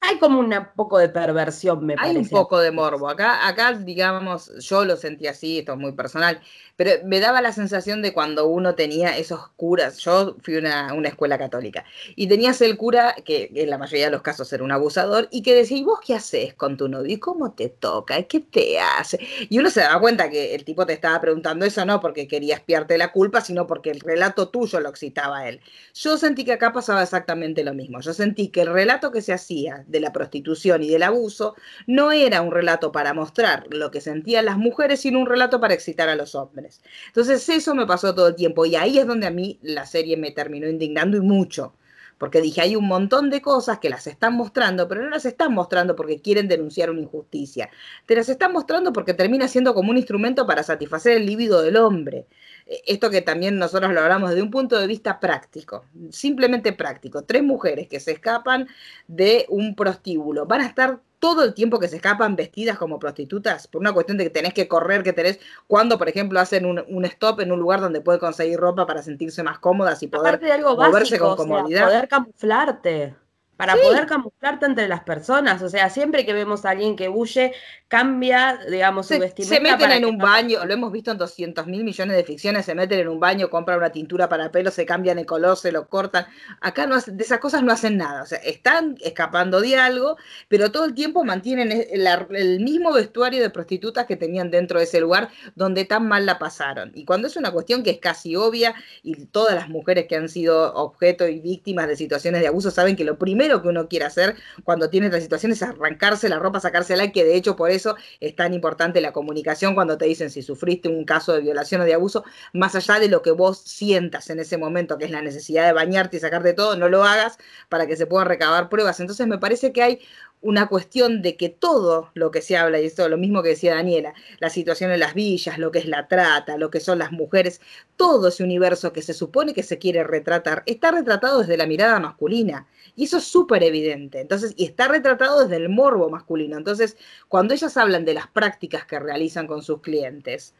hay 0.00 0.18
como 0.18 0.38
un 0.38 0.54
poco 0.76 0.98
de 0.98 1.08
perversión, 1.08 1.84
me 1.84 1.96
parece. 1.96 2.18
Hay 2.18 2.22
un 2.22 2.28
poco 2.28 2.60
de 2.60 2.70
morbo. 2.70 3.08
Acá, 3.08 3.46
acá, 3.48 3.72
digamos, 3.72 4.52
yo 4.58 4.84
lo 4.84 4.96
sentí 4.96 5.26
así, 5.26 5.58
esto 5.58 5.72
es 5.72 5.78
muy 5.78 5.92
personal, 5.92 6.40
pero 6.76 6.92
me 7.04 7.18
daba 7.18 7.42
la 7.42 7.52
sensación 7.52 8.00
de 8.00 8.12
cuando 8.12 8.46
uno 8.46 8.76
tenía 8.76 9.16
esos 9.18 9.48
curas. 9.56 9.98
Yo 9.98 10.36
fui 10.40 10.56
a 10.56 10.92
una, 10.94 11.08
escuela 11.08 11.36
católica 11.36 11.84
y 12.14 12.28
tenías 12.28 12.60
el 12.62 12.76
cura, 12.76 13.16
que 13.24 13.50
en 13.54 13.70
la 13.70 13.78
mayoría 13.78 14.06
de 14.06 14.12
los 14.12 14.22
casos 14.22 14.52
era 14.52 14.62
un 14.62 14.70
abusador, 14.70 15.28
y 15.30 15.42
que 15.42 15.54
decía, 15.54 15.78
¿y 15.78 15.82
vos 15.82 15.98
qué 16.04 16.14
haces 16.14 16.54
con 16.54 16.76
tu 16.76 16.88
novio? 16.88 17.12
¿Y 17.12 17.18
cómo 17.18 17.52
te 17.52 17.68
toca? 17.68 18.22
¿Qué 18.22 18.40
te 18.40 18.78
hace? 18.78 19.18
Y 19.48 19.58
uno 19.58 19.68
se 19.68 19.80
daba 19.80 20.00
cuenta 20.00 20.30
que 20.30 20.54
el 20.54 20.64
tipo 20.64 20.86
te 20.86 20.92
estaba 20.92 21.20
preguntando 21.20 21.66
eso 21.66 21.84
no 21.84 22.00
porque 22.00 22.28
quería 22.28 22.54
espiarte 22.54 22.96
la 22.98 23.10
culpa, 23.10 23.40
sino 23.40 23.66
porque 23.66 23.90
el 23.90 24.00
relato 24.00 24.48
tuyo 24.48 24.78
lo 24.80 24.90
excitaba 24.90 25.38
a 25.38 25.48
él. 25.48 25.60
Yo 25.94 26.16
sentí 26.16 26.44
que 26.44 26.52
acá 26.52 26.72
pasaba 26.72 27.02
exactamente 27.02 27.64
lo 27.64 27.74
mismo. 27.74 28.00
Yo 28.00 28.14
sentí 28.14 28.48
que 28.48 28.62
el 28.62 28.72
relato 28.72 29.10
que 29.10 29.22
se 29.22 29.32
hacía 29.32 29.84
de 29.88 30.00
la 30.00 30.12
prostitución 30.12 30.82
y 30.82 30.88
del 30.88 31.02
abuso 31.02 31.56
no 31.86 32.12
era 32.12 32.42
un 32.42 32.52
relato 32.52 32.92
para 32.92 33.14
mostrar 33.14 33.66
lo 33.70 33.90
que 33.90 34.00
sentían 34.00 34.44
las 34.44 34.58
mujeres, 34.58 35.00
sino 35.00 35.18
un 35.18 35.26
relato 35.26 35.60
para 35.60 35.74
excitar 35.74 36.08
a 36.08 36.16
los 36.16 36.34
hombres. 36.34 36.82
Entonces 37.08 37.48
eso 37.48 37.74
me 37.74 37.86
pasó 37.86 38.14
todo 38.14 38.28
el 38.28 38.36
tiempo 38.36 38.64
y 38.66 38.76
ahí 38.76 38.98
es 38.98 39.06
donde 39.06 39.26
a 39.26 39.30
mí 39.30 39.58
la 39.62 39.86
serie 39.86 40.16
me 40.16 40.30
terminó 40.30 40.68
indignando 40.68 41.16
y 41.16 41.20
mucho. 41.20 41.74
Porque 42.18 42.40
dije, 42.40 42.60
hay 42.60 42.74
un 42.74 42.88
montón 42.88 43.30
de 43.30 43.40
cosas 43.40 43.78
que 43.78 43.88
las 43.88 44.08
están 44.08 44.34
mostrando, 44.34 44.88
pero 44.88 45.02
no 45.02 45.10
las 45.10 45.24
están 45.24 45.54
mostrando 45.54 45.94
porque 45.94 46.20
quieren 46.20 46.48
denunciar 46.48 46.90
una 46.90 47.00
injusticia. 47.00 47.70
Te 48.06 48.16
las 48.16 48.28
están 48.28 48.52
mostrando 48.52 48.92
porque 48.92 49.14
termina 49.14 49.46
siendo 49.46 49.72
como 49.72 49.90
un 49.90 49.96
instrumento 49.96 50.44
para 50.44 50.64
satisfacer 50.64 51.16
el 51.16 51.26
líbido 51.26 51.62
del 51.62 51.76
hombre 51.76 52.26
esto 52.68 53.10
que 53.10 53.22
también 53.22 53.58
nosotros 53.58 53.92
lo 53.92 54.00
hablamos 54.00 54.30
desde 54.30 54.42
un 54.42 54.50
punto 54.50 54.78
de 54.78 54.86
vista 54.86 55.18
práctico, 55.20 55.84
simplemente 56.10 56.72
práctico. 56.72 57.22
Tres 57.22 57.42
mujeres 57.42 57.88
que 57.88 57.98
se 57.98 58.12
escapan 58.12 58.68
de 59.06 59.46
un 59.48 59.74
prostíbulo 59.74 60.44
van 60.46 60.60
a 60.60 60.66
estar 60.66 61.00
todo 61.18 61.42
el 61.44 61.54
tiempo 61.54 61.80
que 61.80 61.88
se 61.88 61.96
escapan 61.96 62.36
vestidas 62.36 62.78
como 62.78 62.98
prostitutas, 62.98 63.66
por 63.66 63.80
una 63.80 63.92
cuestión 63.92 64.18
de 64.18 64.24
que 64.24 64.30
tenés 64.30 64.54
que 64.54 64.68
correr, 64.68 65.02
que 65.02 65.12
tenés, 65.12 65.40
cuando 65.66 65.98
por 65.98 66.08
ejemplo 66.08 66.38
hacen 66.38 66.64
un, 66.64 67.04
stop 67.06 67.40
en 67.40 67.50
un 67.50 67.58
lugar 67.58 67.80
donde 67.80 68.00
puede 68.00 68.18
conseguir 68.18 68.60
ropa 68.60 68.86
para 68.86 69.02
sentirse 69.02 69.42
más 69.42 69.58
cómodas 69.58 70.02
y 70.02 70.06
poder 70.06 70.40
moverse 70.62 71.18
con 71.18 71.36
comodidad. 71.36 71.86
poder 71.86 72.08
camuflarte 72.08 73.14
para 73.58 73.74
poder 73.74 74.06
camuflarte 74.06 74.66
entre 74.66 74.86
las 74.86 75.02
personas. 75.02 75.60
O 75.62 75.68
sea, 75.68 75.90
siempre 75.90 76.24
que 76.24 76.32
vemos 76.32 76.64
a 76.64 76.70
alguien 76.70 76.94
que 76.94 77.08
huye, 77.08 77.52
cambia, 77.88 78.56
digamos, 78.70 79.08
su 79.08 79.18
vestimenta. 79.18 79.56
Se 79.56 79.60
meten 79.60 79.90
en 79.90 80.04
un 80.04 80.16
baño, 80.16 80.64
lo 80.64 80.72
hemos 80.72 80.92
visto 80.92 81.10
en 81.10 81.18
200 81.18 81.66
mil 81.66 81.82
millones 81.82 82.16
de 82.16 82.22
ficciones, 82.22 82.66
se 82.66 82.76
meten 82.76 83.00
en 83.00 83.08
un 83.08 83.18
baño, 83.18 83.50
compran 83.50 83.78
una 83.78 83.90
tintura 83.90 84.28
para 84.28 84.52
pelo, 84.52 84.70
se 84.70 84.86
cambian 84.86 85.18
el 85.18 85.26
color, 85.26 85.56
se 85.56 85.72
lo 85.72 85.88
cortan. 85.88 86.26
Acá 86.60 86.86
no 86.86 87.00
de 87.00 87.20
esas 87.20 87.40
cosas 87.40 87.64
no 87.64 87.72
hacen 87.72 87.96
nada. 87.96 88.22
O 88.22 88.26
sea, 88.26 88.38
están 88.38 88.96
escapando 89.00 89.60
de 89.60 89.76
algo, 89.76 90.16
pero 90.46 90.70
todo 90.70 90.84
el 90.84 90.94
tiempo 90.94 91.24
mantienen 91.24 91.72
el, 91.72 92.60
mismo 92.60 92.92
vestuario 92.92 93.42
de 93.42 93.50
prostitutas 93.50 94.06
que 94.06 94.14
tenían 94.14 94.52
dentro 94.52 94.78
de 94.78 94.84
ese 94.84 95.00
lugar 95.00 95.30
donde 95.56 95.84
tan 95.84 96.06
mal 96.06 96.26
la 96.26 96.38
pasaron. 96.38 96.92
Y 96.94 97.04
cuando 97.04 97.26
es 97.26 97.34
una 97.34 97.50
cuestión 97.50 97.82
que 97.82 97.90
es 97.90 97.98
casi 97.98 98.36
obvia, 98.36 98.76
y 99.02 99.26
todas 99.26 99.56
las 99.56 99.68
mujeres 99.68 100.06
que 100.06 100.14
han 100.14 100.28
sido 100.28 100.74
objeto 100.74 101.26
y 101.26 101.40
víctimas 101.40 101.88
de 101.88 101.96
situaciones 101.96 102.40
de 102.40 102.46
abuso 102.46 102.70
saben 102.70 102.94
que 102.94 103.02
lo 103.02 103.18
primero 103.18 103.47
que 103.62 103.68
uno 103.68 103.88
quiere 103.88 104.04
hacer 104.04 104.36
cuando 104.64 104.90
tiene 104.90 105.06
esta 105.06 105.20
situación 105.20 105.52
es 105.52 105.62
arrancarse 105.62 106.28
la 106.28 106.38
ropa, 106.38 106.60
sacársela, 106.60 107.10
que 107.12 107.24
de 107.24 107.34
hecho 107.34 107.56
por 107.56 107.70
eso 107.70 107.96
es 108.20 108.36
tan 108.36 108.54
importante 108.54 109.00
la 109.00 109.12
comunicación 109.12 109.74
cuando 109.74 109.98
te 109.98 110.06
dicen 110.06 110.30
si 110.30 110.42
sufriste 110.42 110.88
un 110.88 111.04
caso 111.04 111.32
de 111.32 111.40
violación 111.40 111.80
o 111.80 111.84
de 111.84 111.94
abuso, 111.94 112.24
más 112.52 112.74
allá 112.74 112.98
de 112.98 113.08
lo 113.08 113.22
que 113.22 113.30
vos 113.30 113.58
sientas 113.58 114.30
en 114.30 114.40
ese 114.40 114.58
momento, 114.58 114.98
que 114.98 115.04
es 115.06 115.10
la 115.10 115.22
necesidad 115.22 115.66
de 115.66 115.72
bañarte 115.72 116.16
y 116.16 116.20
sacarte 116.20 116.52
todo, 116.52 116.76
no 116.76 116.88
lo 116.88 117.04
hagas 117.04 117.38
para 117.68 117.86
que 117.86 117.96
se 117.96 118.06
puedan 118.06 118.28
recabar 118.28 118.68
pruebas. 118.68 119.00
Entonces 119.00 119.26
me 119.26 119.38
parece 119.38 119.72
que 119.72 119.82
hay 119.82 120.00
una 120.40 120.68
cuestión 120.68 121.22
de 121.22 121.36
que 121.36 121.48
todo 121.48 122.10
lo 122.14 122.30
que 122.30 122.42
se 122.42 122.56
habla, 122.56 122.80
y 122.80 122.86
esto 122.86 123.08
lo 123.08 123.18
mismo 123.18 123.42
que 123.42 123.50
decía 123.50 123.74
Daniela, 123.74 124.14
la 124.38 124.50
situación 124.50 124.92
en 124.92 125.00
las 125.00 125.14
villas, 125.14 125.58
lo 125.58 125.70
que 125.72 125.80
es 125.80 125.86
la 125.86 126.06
trata, 126.06 126.56
lo 126.56 126.70
que 126.70 126.80
son 126.80 126.98
las 126.98 127.12
mujeres, 127.12 127.60
todo 127.96 128.28
ese 128.28 128.44
universo 128.44 128.92
que 128.92 129.02
se 129.02 129.14
supone 129.14 129.54
que 129.54 129.62
se 129.62 129.78
quiere 129.78 130.04
retratar, 130.04 130.62
está 130.66 130.92
retratado 130.92 131.40
desde 131.40 131.56
la 131.56 131.66
mirada 131.66 131.98
masculina. 131.98 132.66
Y 132.94 133.04
eso 133.04 133.18
es 133.18 133.24
súper 133.38 133.62
evidente. 133.62 134.20
Entonces, 134.20 134.54
y 134.56 134.64
está 134.64 134.88
retratado 134.88 135.40
desde 135.42 135.56
el 135.56 135.68
morbo 135.68 136.10
masculino. 136.10 136.56
Entonces, 136.56 136.96
cuando 137.28 137.54
ellas 137.54 137.76
hablan 137.76 138.04
de 138.04 138.14
las 138.14 138.26
prácticas 138.26 138.84
que 138.84 138.98
realizan 138.98 139.46
con 139.46 139.62
sus 139.62 139.80
clientes, 139.80 140.54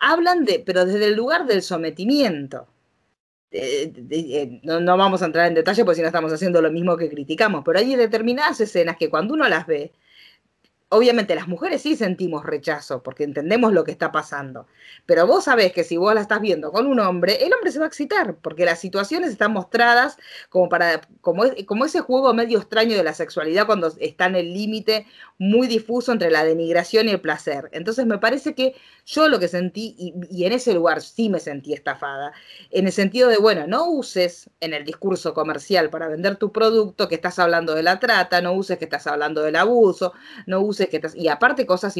hablan 0.00 0.44
de, 0.44 0.62
pero 0.66 0.84
desde 0.84 1.06
el 1.06 1.14
lugar 1.14 1.46
del 1.46 1.62
sometimiento. 1.62 2.66
Eh, 3.52 3.92
eh, 4.10 4.60
no, 4.64 4.96
vamos 4.96 5.22
a 5.22 5.26
entrar 5.26 5.46
en 5.46 5.54
detalle 5.54 5.84
porque 5.84 5.96
si 5.96 6.02
no 6.02 6.08
estamos 6.08 6.32
haciendo 6.32 6.60
lo 6.60 6.72
mismo 6.72 6.96
que 6.96 7.08
criticamos, 7.08 7.62
pero 7.64 7.78
hay 7.78 7.94
determinadas 7.94 8.60
escenas 8.60 8.96
que 8.96 9.08
cuando 9.08 9.34
uno 9.34 9.48
las 9.48 9.66
ve, 9.66 9.92
obviamente 10.94 11.34
las 11.34 11.48
mujeres 11.48 11.82
sí 11.82 11.96
sentimos 11.96 12.44
rechazo 12.44 13.02
porque 13.02 13.24
entendemos 13.24 13.72
lo 13.72 13.84
que 13.84 13.90
está 13.90 14.12
pasando, 14.12 14.66
pero 15.06 15.26
vos 15.26 15.44
sabés 15.44 15.72
que 15.72 15.84
si 15.84 15.96
vos 15.96 16.14
la 16.14 16.20
estás 16.20 16.40
viendo 16.40 16.72
con 16.72 16.86
un 16.86 17.00
hombre, 17.00 17.44
el 17.44 17.52
hombre 17.52 17.72
se 17.72 17.78
va 17.78 17.86
a 17.86 17.88
excitar 17.88 18.36
porque 18.36 18.64
las 18.64 18.80
situaciones 18.80 19.30
están 19.30 19.52
mostradas 19.52 20.16
como 20.48 20.68
para 20.68 21.00
como, 21.20 21.44
como 21.66 21.84
ese 21.84 22.00
juego 22.00 22.32
medio 22.34 22.58
extraño 22.58 22.96
de 22.96 23.04
la 23.04 23.14
sexualidad 23.14 23.66
cuando 23.66 23.92
está 23.98 24.26
en 24.26 24.36
el 24.36 24.52
límite 24.52 25.06
muy 25.38 25.66
difuso 25.66 26.12
entre 26.12 26.30
la 26.30 26.44
denigración 26.44 27.08
y 27.08 27.12
el 27.12 27.20
placer. 27.20 27.68
Entonces 27.72 28.06
me 28.06 28.18
parece 28.18 28.54
que 28.54 28.74
yo 29.06 29.28
lo 29.28 29.38
que 29.38 29.48
sentí, 29.48 29.94
y, 29.98 30.44
en 30.44 30.52
ese 30.52 30.72
lugar 30.72 31.02
sí 31.02 31.28
me 31.28 31.40
sentí 31.40 31.72
estafada, 31.72 32.32
en 32.70 32.86
el 32.86 32.92
sentido 32.92 33.28
de, 33.28 33.36
bueno, 33.36 33.66
no 33.66 33.88
uses 33.90 34.50
en 34.60 34.72
el 34.74 34.84
discurso 34.84 35.34
comercial 35.34 35.90
para 35.90 36.08
vender 36.08 36.36
tu 36.36 36.52
producto 36.52 37.08
que 37.08 37.16
estás 37.16 37.38
hablando 37.38 37.74
de 37.74 37.82
la 37.82 38.00
trata, 38.00 38.40
no 38.40 38.52
uses 38.52 38.78
que 38.78 38.84
estás 38.84 39.06
hablando 39.06 39.42
del 39.42 39.56
abuso, 39.56 40.12
no 40.46 40.60
uses 40.60 40.83
Y 41.14 41.28
aparte 41.28 41.66
cosas 41.66 41.94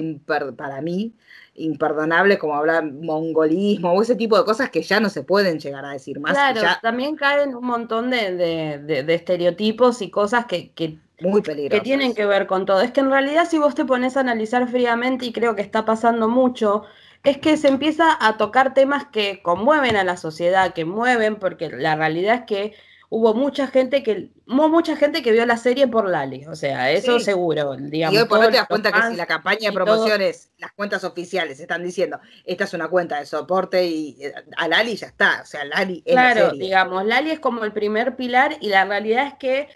para 0.57 0.81
mí 0.81 1.15
imperdonables 1.57 2.39
como 2.39 2.57
hablar 2.57 2.85
mongolismo 2.85 3.93
o 3.93 4.03
ese 4.03 4.17
tipo 4.17 4.37
de 4.37 4.45
cosas 4.45 4.71
que 4.71 4.83
ya 4.83 4.99
no 5.01 5.09
se 5.09 5.23
pueden 5.23 5.61
llegar 5.61 5.85
a 5.85 5.91
decir 5.91 6.19
más. 6.21 6.33
Claro, 6.33 6.61
también 6.83 7.17
caen 7.17 7.55
un 7.55 7.65
montón 7.65 8.11
de, 8.11 9.05
estereotipos 9.09 10.03
y 10.03 10.11
cosas 10.11 10.47
que, 10.47 10.71
que 10.73 10.99
muy 11.21 11.43
Que 11.43 11.81
tienen 11.81 12.15
que 12.15 12.27
ver 12.27 12.47
con 12.47 12.67
todo. 12.67 12.81
Es 12.81 12.91
que 12.91 13.01
en 13.01 13.11
realidad 13.11 13.47
si 13.49 13.59
vos 13.59 13.75
te 13.75 13.85
pones 13.85 14.17
a 14.17 14.21
analizar 14.21 14.69
fríamente, 14.69 15.27
y 15.27 15.33
creo 15.33 15.55
que 15.55 15.63
está 15.63 15.85
pasando 15.85 16.29
mucho, 16.29 16.83
es 17.23 17.39
que 17.39 17.57
se 17.57 17.69
empieza 17.69 18.17
a 18.21 18.37
tocar 18.37 18.75
temas 18.75 19.07
que 19.07 19.41
conmueven 19.43 19.97
a 19.97 20.05
la 20.05 20.17
sociedad, 20.17 20.75
que 20.75 20.85
mueven, 20.85 21.37
porque 21.37 21.71
la 21.71 21.95
realidad 21.95 22.35
es 22.35 22.43
que 22.43 22.75
hubo 23.15 23.33
mucha 23.33 23.69
gente 23.69 24.03
que 24.03 24.33
hubo 24.49 24.69
mucha 24.69 24.97
gente 24.97 25.23
que 25.23 25.31
vio 25.31 25.47
la 25.47 25.57
serie 25.57 25.87
por 25.87 26.09
Lali, 26.09 26.45
o 26.47 26.57
sea, 26.57 26.91
eso 26.91 27.21
seguro, 27.21 27.77
digamos. 27.77 28.15
Y 28.15 28.19
hoy 28.21 28.29
por 28.29 28.41
no 28.41 28.51
te 28.51 28.57
das 28.57 28.67
cuenta 28.67 28.91
que 28.91 29.03
si 29.11 29.15
la 29.15 29.27
campaña 29.27 29.71
de 29.71 29.73
promociones, 29.73 30.51
las 30.59 30.73
cuentas 30.73 31.05
oficiales 31.05 31.61
están 31.61 31.85
diciendo, 31.85 32.19
esta 32.45 32.65
es 32.65 32.75
una 32.75 32.89
cuenta 32.89 33.21
de 33.21 33.27
soporte 33.27 33.87
y 33.87 34.17
eh, 34.21 34.35
a 34.57 34.67
Lali 34.67 34.97
ya 34.97 35.07
está, 35.07 35.43
o 35.43 35.47
sea, 35.47 35.65
Lali 35.65 36.03
es 36.05 36.13
Claro, 36.13 36.51
digamos, 36.53 37.05
Lali 37.07 37.31
es 37.31 37.39
como 37.39 37.65
el 37.65 37.73
primer 37.73 38.17
pilar 38.17 38.57
y 38.61 38.69
la 38.69 38.85
realidad 38.85 39.29
es 39.29 39.35
que 39.35 39.69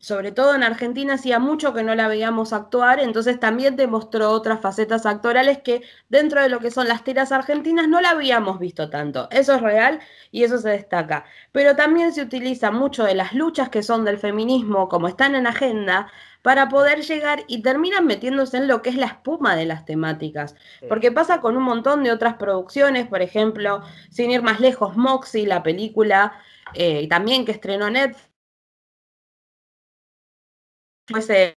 sobre 0.00 0.30
todo 0.30 0.54
en 0.54 0.62
Argentina 0.62 1.14
hacía 1.14 1.40
mucho 1.40 1.74
que 1.74 1.82
no 1.82 1.94
la 1.94 2.06
veíamos 2.06 2.52
actuar, 2.52 3.00
entonces 3.00 3.40
también 3.40 3.74
demostró 3.74 4.30
otras 4.30 4.60
facetas 4.60 5.06
actorales 5.06 5.58
que 5.58 5.82
dentro 6.08 6.40
de 6.40 6.48
lo 6.48 6.60
que 6.60 6.70
son 6.70 6.86
las 6.86 7.02
tiras 7.02 7.32
argentinas 7.32 7.88
no 7.88 8.00
la 8.00 8.10
habíamos 8.10 8.60
visto 8.60 8.90
tanto. 8.90 9.28
Eso 9.32 9.54
es 9.54 9.60
real 9.60 9.98
y 10.30 10.44
eso 10.44 10.58
se 10.58 10.70
destaca. 10.70 11.24
Pero 11.50 11.74
también 11.74 12.12
se 12.12 12.22
utiliza 12.22 12.70
mucho 12.70 13.04
de 13.04 13.16
las 13.16 13.32
luchas 13.32 13.70
que 13.70 13.82
son 13.82 14.04
del 14.04 14.18
feminismo, 14.18 14.88
como 14.88 15.08
están 15.08 15.34
en 15.34 15.48
agenda, 15.48 16.10
para 16.42 16.68
poder 16.68 17.02
llegar 17.02 17.42
y 17.48 17.62
terminan 17.62 18.06
metiéndose 18.06 18.56
en 18.58 18.68
lo 18.68 18.82
que 18.82 18.90
es 18.90 18.96
la 18.96 19.06
espuma 19.06 19.56
de 19.56 19.66
las 19.66 19.84
temáticas. 19.84 20.54
Porque 20.88 21.10
pasa 21.10 21.40
con 21.40 21.56
un 21.56 21.64
montón 21.64 22.04
de 22.04 22.12
otras 22.12 22.34
producciones, 22.34 23.08
por 23.08 23.20
ejemplo, 23.20 23.82
sin 24.10 24.30
ir 24.30 24.42
más 24.42 24.60
lejos, 24.60 24.96
Moxie, 24.96 25.46
la 25.46 25.64
película, 25.64 26.34
eh, 26.74 27.08
también 27.08 27.44
que 27.44 27.52
estrenó 27.52 27.90
Netflix 27.90 28.27
fuese 31.08 31.58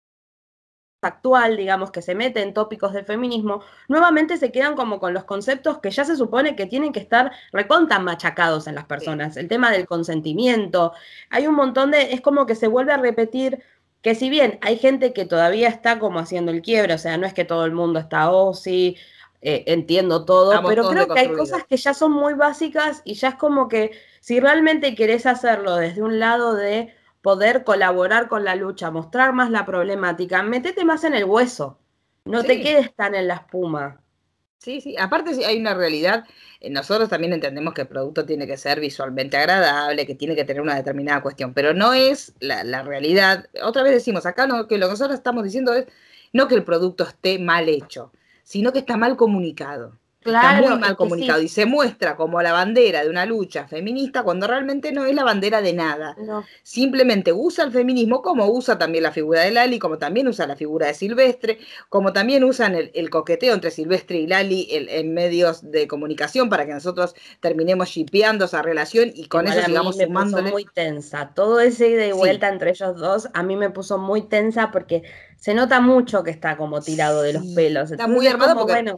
actual, 1.00 1.56
digamos, 1.56 1.90
que 1.90 2.02
se 2.02 2.14
mete 2.14 2.42
en 2.42 2.52
tópicos 2.52 2.92
del 2.92 3.04
feminismo, 3.04 3.62
nuevamente 3.86 4.36
se 4.36 4.50
quedan 4.50 4.74
como 4.74 4.98
con 4.98 5.14
los 5.14 5.24
conceptos 5.24 5.78
que 5.78 5.90
ya 5.90 6.04
se 6.04 6.16
supone 6.16 6.56
que 6.56 6.66
tienen 6.66 6.92
que 6.92 7.00
estar 7.00 7.30
recontan 7.52 8.04
machacados 8.04 8.66
en 8.66 8.74
las 8.74 8.84
personas. 8.84 9.36
El 9.36 9.48
tema 9.48 9.70
del 9.70 9.86
consentimiento, 9.86 10.92
hay 11.30 11.46
un 11.46 11.54
montón 11.54 11.92
de, 11.92 12.12
es 12.12 12.20
como 12.20 12.46
que 12.46 12.56
se 12.56 12.66
vuelve 12.66 12.92
a 12.92 12.96
repetir 12.96 13.62
que 14.02 14.14
si 14.14 14.28
bien 14.30 14.58
hay 14.62 14.76
gente 14.76 15.12
que 15.12 15.24
todavía 15.24 15.68
está 15.68 15.98
como 15.98 16.18
haciendo 16.18 16.50
el 16.50 16.62
quiebre, 16.62 16.94
o 16.94 16.98
sea, 16.98 17.16
no 17.16 17.26
es 17.26 17.34
que 17.34 17.44
todo 17.44 17.64
el 17.64 17.72
mundo 17.72 18.00
está, 18.00 18.30
oh, 18.32 18.54
sí, 18.54 18.96
eh, 19.40 19.64
entiendo 19.66 20.24
todo, 20.24 20.64
pero 20.66 20.88
creo 20.88 21.06
que 21.06 21.20
hay 21.20 21.32
cosas 21.32 21.64
que 21.64 21.76
ya 21.76 21.94
son 21.94 22.10
muy 22.10 22.34
básicas 22.34 23.02
y 23.04 23.14
ya 23.14 23.28
es 23.28 23.34
como 23.36 23.68
que 23.68 23.92
si 24.20 24.40
realmente 24.40 24.96
querés 24.96 25.26
hacerlo 25.26 25.76
desde 25.76 26.02
un 26.02 26.18
lado 26.18 26.54
de 26.54 26.92
poder 27.22 27.64
colaborar 27.64 28.28
con 28.28 28.44
la 28.44 28.54
lucha, 28.54 28.90
mostrar 28.90 29.32
más 29.32 29.50
la 29.50 29.66
problemática, 29.66 30.42
metete 30.42 30.84
más 30.84 31.04
en 31.04 31.14
el 31.14 31.24
hueso, 31.24 31.78
no 32.24 32.42
te 32.42 32.60
quedes 32.60 32.94
tan 32.94 33.14
en 33.14 33.28
la 33.28 33.34
espuma. 33.34 34.00
Sí, 34.58 34.80
sí, 34.80 34.96
aparte 34.98 35.30
hay 35.44 35.58
una 35.58 35.74
realidad, 35.74 36.24
eh, 36.60 36.68
nosotros 36.68 37.08
también 37.08 37.32
entendemos 37.32 37.74
que 37.74 37.82
el 37.82 37.88
producto 37.88 38.26
tiene 38.26 38.46
que 38.46 38.56
ser 38.56 38.80
visualmente 38.80 39.36
agradable, 39.36 40.04
que 40.04 40.16
tiene 40.16 40.34
que 40.34 40.44
tener 40.44 40.60
una 40.60 40.74
determinada 40.74 41.22
cuestión, 41.22 41.54
pero 41.54 41.74
no 41.74 41.94
es 41.94 42.34
la, 42.40 42.82
realidad. 42.82 43.48
Otra 43.62 43.84
vez 43.84 43.92
decimos, 43.92 44.26
acá 44.26 44.46
no, 44.48 44.66
que 44.66 44.78
lo 44.78 44.86
que 44.86 44.92
nosotros 44.92 45.16
estamos 45.16 45.44
diciendo 45.44 45.72
es 45.74 45.86
no 46.32 46.48
que 46.48 46.56
el 46.56 46.64
producto 46.64 47.04
esté 47.04 47.38
mal 47.38 47.68
hecho, 47.68 48.12
sino 48.42 48.72
que 48.72 48.80
está 48.80 48.96
mal 48.96 49.16
comunicado 49.16 49.96
está 50.24 50.60
muy 50.60 50.78
mal 50.78 50.96
comunicado 50.96 51.40
y 51.42 51.48
se 51.48 51.66
muestra 51.66 52.16
como 52.16 52.40
la 52.42 52.52
bandera 52.52 53.02
de 53.02 53.10
una 53.10 53.24
lucha 53.26 53.66
feminista 53.66 54.22
cuando 54.22 54.46
realmente 54.46 54.92
no 54.92 55.04
es 55.04 55.14
la 55.14 55.24
bandera 55.24 55.62
de 55.62 55.72
nada. 55.72 56.16
Simplemente 56.62 57.32
usa 57.32 57.64
el 57.64 57.72
feminismo 57.72 58.22
como 58.22 58.46
usa 58.46 58.78
también 58.78 59.04
la 59.04 59.12
figura 59.12 59.42
de 59.42 59.52
Lali, 59.52 59.78
como 59.78 59.98
también 59.98 60.28
usa 60.28 60.46
la 60.46 60.56
figura 60.56 60.86
de 60.88 60.94
Silvestre, 60.94 61.58
como 61.88 62.12
también 62.12 62.44
usan 62.44 62.74
el, 62.74 63.10
coqueteo 63.10 63.54
entre 63.54 63.70
Silvestre 63.70 64.18
y 64.18 64.26
Lali 64.26 64.68
en 64.70 65.14
medios 65.14 65.70
de 65.70 65.88
comunicación 65.88 66.48
para 66.48 66.66
que 66.66 66.74
nosotros 66.74 67.14
terminemos 67.40 67.88
shipeando 67.88 68.44
esa 68.44 68.62
relación 68.62 69.10
y 69.14 69.28
con 69.28 69.46
eso 69.46 69.62
sigamos 69.62 69.96
me 69.96 70.08
Puso 70.08 70.42
muy 70.42 70.66
tensa. 70.74 71.32
Todo 71.34 71.60
ese 71.60 71.90
ida 71.90 72.06
y 72.06 72.12
vuelta 72.12 72.48
entre 72.48 72.70
ellos 72.70 72.96
dos 72.96 73.28
a 73.34 73.42
mí 73.42 73.56
me 73.56 73.70
puso 73.70 73.98
muy 73.98 74.22
tensa 74.22 74.70
porque 74.70 75.02
se 75.36 75.54
nota 75.54 75.80
mucho 75.80 76.24
que 76.24 76.30
está 76.30 76.56
como 76.56 76.80
tirado 76.80 77.22
de 77.22 77.34
los 77.34 77.46
pelos. 77.54 77.90
Está 77.90 78.08
muy 78.08 78.26
armado 78.26 78.54
porque 78.56 78.72
bueno, 78.72 78.96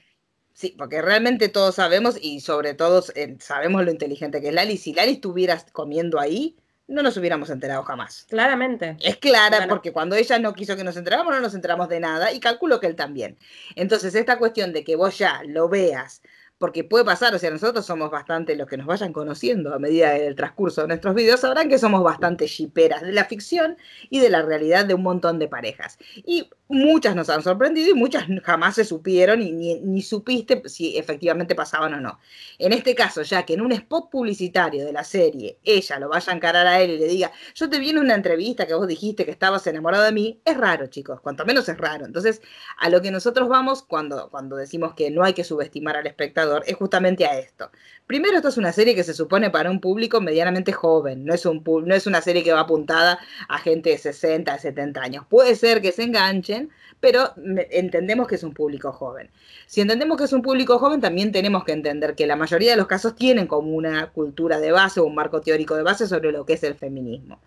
Sí, 0.60 0.74
porque 0.76 1.00
realmente 1.00 1.48
todos 1.48 1.76
sabemos 1.76 2.18
y 2.20 2.40
sobre 2.40 2.74
todo 2.74 3.02
eh, 3.14 3.34
sabemos 3.40 3.82
lo 3.82 3.90
inteligente 3.90 4.42
que 4.42 4.48
es 4.48 4.54
Lali. 4.54 4.76
Si 4.76 4.92
Lali 4.92 5.12
estuviera 5.12 5.58
comiendo 5.72 6.20
ahí, 6.20 6.54
no 6.86 7.02
nos 7.02 7.16
hubiéramos 7.16 7.48
enterado 7.48 7.82
jamás. 7.82 8.26
Claramente. 8.28 8.98
Es 9.00 9.16
clara 9.16 9.66
porque 9.70 9.90
cuando 9.90 10.16
ella 10.16 10.38
no 10.38 10.52
quiso 10.52 10.76
que 10.76 10.84
nos 10.84 10.98
enteráramos, 10.98 11.32
no 11.32 11.40
nos 11.40 11.54
enteramos 11.54 11.88
de 11.88 12.00
nada 12.00 12.30
y 12.34 12.40
calculo 12.40 12.78
que 12.78 12.88
él 12.88 12.94
también. 12.94 13.38
Entonces, 13.74 14.14
esta 14.14 14.36
cuestión 14.36 14.74
de 14.74 14.84
que 14.84 14.96
vos 14.96 15.16
ya 15.16 15.40
lo 15.46 15.70
veas 15.70 16.20
porque 16.60 16.84
puede 16.84 17.06
pasar, 17.06 17.34
o 17.34 17.38
sea, 17.38 17.50
nosotros 17.50 17.86
somos 17.86 18.10
bastante, 18.10 18.54
los 18.54 18.68
que 18.68 18.76
nos 18.76 18.86
vayan 18.86 19.14
conociendo 19.14 19.72
a 19.74 19.78
medida 19.78 20.10
del 20.10 20.34
transcurso 20.34 20.82
de 20.82 20.88
nuestros 20.88 21.14
videos, 21.14 21.40
sabrán 21.40 21.70
que 21.70 21.78
somos 21.78 22.04
bastante 22.04 22.46
shiperas 22.46 23.00
de 23.00 23.12
la 23.12 23.24
ficción 23.24 23.78
y 24.10 24.20
de 24.20 24.28
la 24.28 24.42
realidad 24.42 24.84
de 24.84 24.92
un 24.92 25.02
montón 25.02 25.38
de 25.38 25.48
parejas. 25.48 25.96
Y 26.16 26.50
muchas 26.68 27.16
nos 27.16 27.30
han 27.30 27.42
sorprendido 27.42 27.90
y 27.90 27.94
muchas 27.94 28.26
jamás 28.44 28.74
se 28.74 28.84
supieron 28.84 29.40
y 29.40 29.52
ni, 29.52 30.02
supiste 30.02 30.62
si 30.66 30.98
efectivamente 30.98 31.54
pasaban 31.54 31.94
o 31.94 32.00
no. 32.00 32.20
En 32.58 32.74
este 32.74 32.94
caso, 32.94 33.22
ya 33.22 33.46
que 33.46 33.54
en 33.54 33.62
un 33.62 33.72
spot 33.72 34.10
publicitario 34.10 34.84
de 34.84 34.92
la 34.92 35.02
serie 35.02 35.58
ella 35.64 35.98
lo 35.98 36.10
vaya 36.10 36.30
a 36.30 36.36
encarar 36.36 36.66
a 36.66 36.82
él 36.82 36.90
y 36.90 36.98
le 36.98 37.06
diga, 37.06 37.32
yo 37.54 37.70
te 37.70 37.78
vi 37.78 37.88
en 37.88 37.98
una 37.98 38.14
entrevista 38.14 38.66
que 38.66 38.74
vos 38.74 38.86
dijiste 38.86 39.24
que 39.24 39.30
estabas 39.30 39.66
enamorado 39.66 40.04
de 40.04 40.12
mí, 40.12 40.42
es 40.44 40.58
raro, 40.58 40.88
chicos, 40.88 41.22
cuanto 41.22 41.46
menos 41.46 41.70
es 41.70 41.78
raro. 41.78 42.04
Entonces, 42.04 42.42
a 42.76 42.90
lo 42.90 43.00
que 43.00 43.10
nosotros 43.10 43.48
vamos 43.48 43.82
cuando, 43.82 44.28
cuando 44.28 44.56
decimos 44.56 44.92
que 44.94 45.10
no 45.10 45.24
hay 45.24 45.32
que 45.32 45.42
subestimar 45.42 45.96
al 45.96 46.06
espectador, 46.06 46.49
es 46.66 46.76
justamente 46.76 47.26
a 47.26 47.38
esto. 47.38 47.70
Primero, 48.06 48.36
esto 48.36 48.48
es 48.48 48.56
una 48.56 48.72
serie 48.72 48.94
que 48.94 49.04
se 49.04 49.14
supone 49.14 49.50
para 49.50 49.70
un 49.70 49.80
público 49.80 50.20
medianamente 50.20 50.72
joven, 50.72 51.24
no 51.24 51.32
es, 51.32 51.46
un, 51.46 51.62
no 51.64 51.94
es 51.94 52.06
una 52.06 52.20
serie 52.20 52.42
que 52.42 52.52
va 52.52 52.60
apuntada 52.60 53.20
a 53.48 53.58
gente 53.58 53.90
de 53.90 53.98
60, 53.98 54.52
de 54.52 54.58
70 54.58 55.00
años. 55.00 55.24
Puede 55.28 55.54
ser 55.54 55.80
que 55.80 55.92
se 55.92 56.02
enganchen, 56.02 56.70
pero 56.98 57.32
entendemos 57.70 58.26
que 58.26 58.34
es 58.34 58.42
un 58.42 58.52
público 58.52 58.92
joven. 58.92 59.30
Si 59.66 59.80
entendemos 59.80 60.18
que 60.18 60.24
es 60.24 60.32
un 60.32 60.42
público 60.42 60.78
joven, 60.78 61.00
también 61.00 61.32
tenemos 61.32 61.64
que 61.64 61.72
entender 61.72 62.14
que 62.14 62.26
la 62.26 62.36
mayoría 62.36 62.72
de 62.72 62.76
los 62.76 62.86
casos 62.86 63.14
tienen 63.14 63.46
como 63.46 63.70
una 63.70 64.10
cultura 64.10 64.58
de 64.58 64.72
base 64.72 65.00
o 65.00 65.04
un 65.04 65.14
marco 65.14 65.40
teórico 65.40 65.76
de 65.76 65.82
base 65.82 66.06
sobre 66.06 66.32
lo 66.32 66.44
que 66.44 66.54
es 66.54 66.62
el 66.64 66.74
feminismo. 66.74 67.40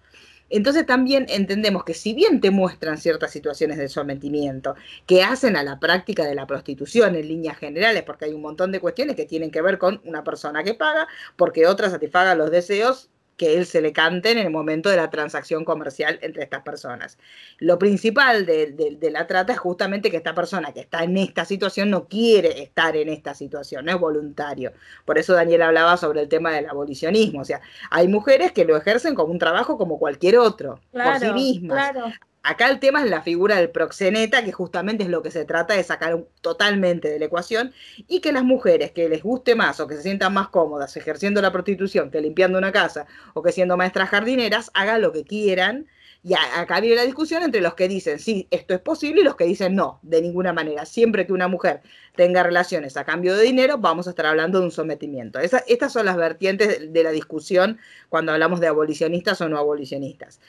Entonces 0.49 0.85
también 0.85 1.25
entendemos 1.29 1.83
que 1.83 1.93
si 1.93 2.13
bien 2.13 2.41
te 2.41 2.51
muestran 2.51 2.97
ciertas 2.97 3.31
situaciones 3.31 3.77
de 3.77 3.89
sometimiento 3.89 4.75
que 5.07 5.23
hacen 5.23 5.55
a 5.55 5.63
la 5.63 5.79
práctica 5.79 6.25
de 6.25 6.35
la 6.35 6.47
prostitución 6.47 7.15
en 7.15 7.27
líneas 7.27 7.57
generales, 7.57 8.03
porque 8.03 8.25
hay 8.25 8.33
un 8.33 8.41
montón 8.41 8.71
de 8.71 8.79
cuestiones 8.79 9.15
que 9.15 9.25
tienen 9.25 9.51
que 9.51 9.61
ver 9.61 9.77
con 9.77 10.01
una 10.05 10.23
persona 10.23 10.63
que 10.63 10.73
paga, 10.73 11.07
porque 11.35 11.67
otra 11.67 11.89
satisfaga 11.89 12.35
los 12.35 12.51
deseos 12.51 13.09
que 13.37 13.57
él 13.57 13.65
se 13.65 13.81
le 13.81 13.93
cante 13.93 14.31
en 14.31 14.37
el 14.37 14.49
momento 14.49 14.89
de 14.89 14.97
la 14.97 15.09
transacción 15.09 15.65
comercial 15.65 16.19
entre 16.21 16.43
estas 16.43 16.61
personas. 16.61 17.17
Lo 17.59 17.79
principal 17.79 18.45
de, 18.45 18.97
la 19.11 19.27
trata 19.27 19.53
es 19.53 19.59
justamente 19.59 20.11
que 20.11 20.17
esta 20.17 20.35
persona 20.35 20.71
que 20.71 20.81
está 20.81 21.03
en 21.03 21.17
esta 21.17 21.45
situación 21.45 21.89
no 21.89 22.07
quiere 22.07 22.61
estar 22.61 22.95
en 22.95 23.09
esta 23.09 23.33
situación, 23.33 23.85
no 23.85 23.91
es 23.91 23.99
voluntario. 23.99 24.73
Por 25.05 25.17
eso 25.17 25.33
Daniel 25.33 25.63
hablaba 25.63 25.97
sobre 25.97 26.21
el 26.21 26.29
tema 26.29 26.51
del 26.51 26.69
abolicionismo. 26.69 27.41
O 27.41 27.45
sea, 27.45 27.61
hay 27.89 28.07
mujeres 28.07 28.51
que 28.51 28.65
lo 28.65 28.77
ejercen 28.77 29.15
como 29.15 29.31
un 29.31 29.39
trabajo 29.39 29.77
como 29.77 29.97
cualquier 29.97 30.37
otro, 30.37 30.79
por 30.91 31.19
sí 31.19 31.31
mismas. 31.33 31.91
Claro. 31.91 32.13
Acá 32.45 32.69
el 32.69 32.79
tema 32.81 33.01
es 33.01 33.09
la 33.09 33.21
figura 33.21 33.55
del 33.55 33.69
proxeneta, 33.69 34.43
que 34.43 34.51
justamente 34.51 35.05
es 35.05 35.09
lo 35.09 35.21
que 35.23 35.31
se 35.31 35.45
trata 35.45 35.75
de 35.75 35.83
sacar 35.83 36.25
totalmente 36.41 37.09
de 37.09 37.17
la 37.17 37.25
ecuación, 37.25 37.73
y 38.09 38.19
que 38.19 38.33
las 38.33 38.43
mujeres 38.43 38.91
que 38.91 39.07
les 39.07 39.23
guste 39.23 39.55
más 39.55 39.79
o 39.79 39.87
que 39.87 39.95
se 39.95 40.01
sientan 40.01 40.33
más 40.33 40.49
cómodas 40.49 40.97
ejerciendo 40.97 41.41
la 41.41 41.53
prostitución 41.53 42.11
que 42.11 42.19
limpiando 42.19 42.57
una 42.57 42.73
casa 42.73 43.07
o 43.33 43.41
que 43.41 43.53
siendo 43.53 43.77
maestras 43.77 44.09
jardineras, 44.09 44.71
hagan 44.73 45.01
lo 45.01 45.13
que 45.13 45.23
quieran. 45.23 45.87
Y 46.21 46.33
acá 46.33 46.81
viene 46.81 46.97
la 46.97 47.03
discusión 47.03 47.43
entre 47.43 47.61
los 47.61 47.75
que 47.75 47.87
dicen, 47.87 48.19
sí, 48.19 48.47
esto 48.51 48.73
es 48.73 48.81
posible, 48.81 49.21
y 49.21 49.23
los 49.23 49.37
que 49.37 49.45
dicen, 49.45 49.73
no, 49.73 49.99
de 50.01 50.21
ninguna 50.21 50.51
manera. 50.51 50.85
Siempre 50.85 51.25
que 51.25 51.31
una 51.31 51.47
mujer 51.47 51.81
tenga 52.15 52.43
relaciones 52.43 52.97
a 52.97 53.05
cambio 53.05 53.37
de 53.37 53.43
dinero, 53.43 53.77
vamos 53.77 54.07
a 54.07 54.09
estar 54.09 54.25
hablando 54.25 54.59
de 54.59 54.65
un 54.65 54.71
sometimiento. 54.71 55.39
estas 55.39 55.93
son 55.93 56.05
las 56.05 56.17
vertientes 56.17 56.91
de 56.91 57.03
la 57.03 57.11
discusión 57.11 57.79
cuando 58.09 58.33
hablamos 58.33 58.59
de 58.59 58.67
abolicionistas 58.67 59.39
o 59.39 59.47
no 59.47 59.57
abolicionistas. 59.57 60.41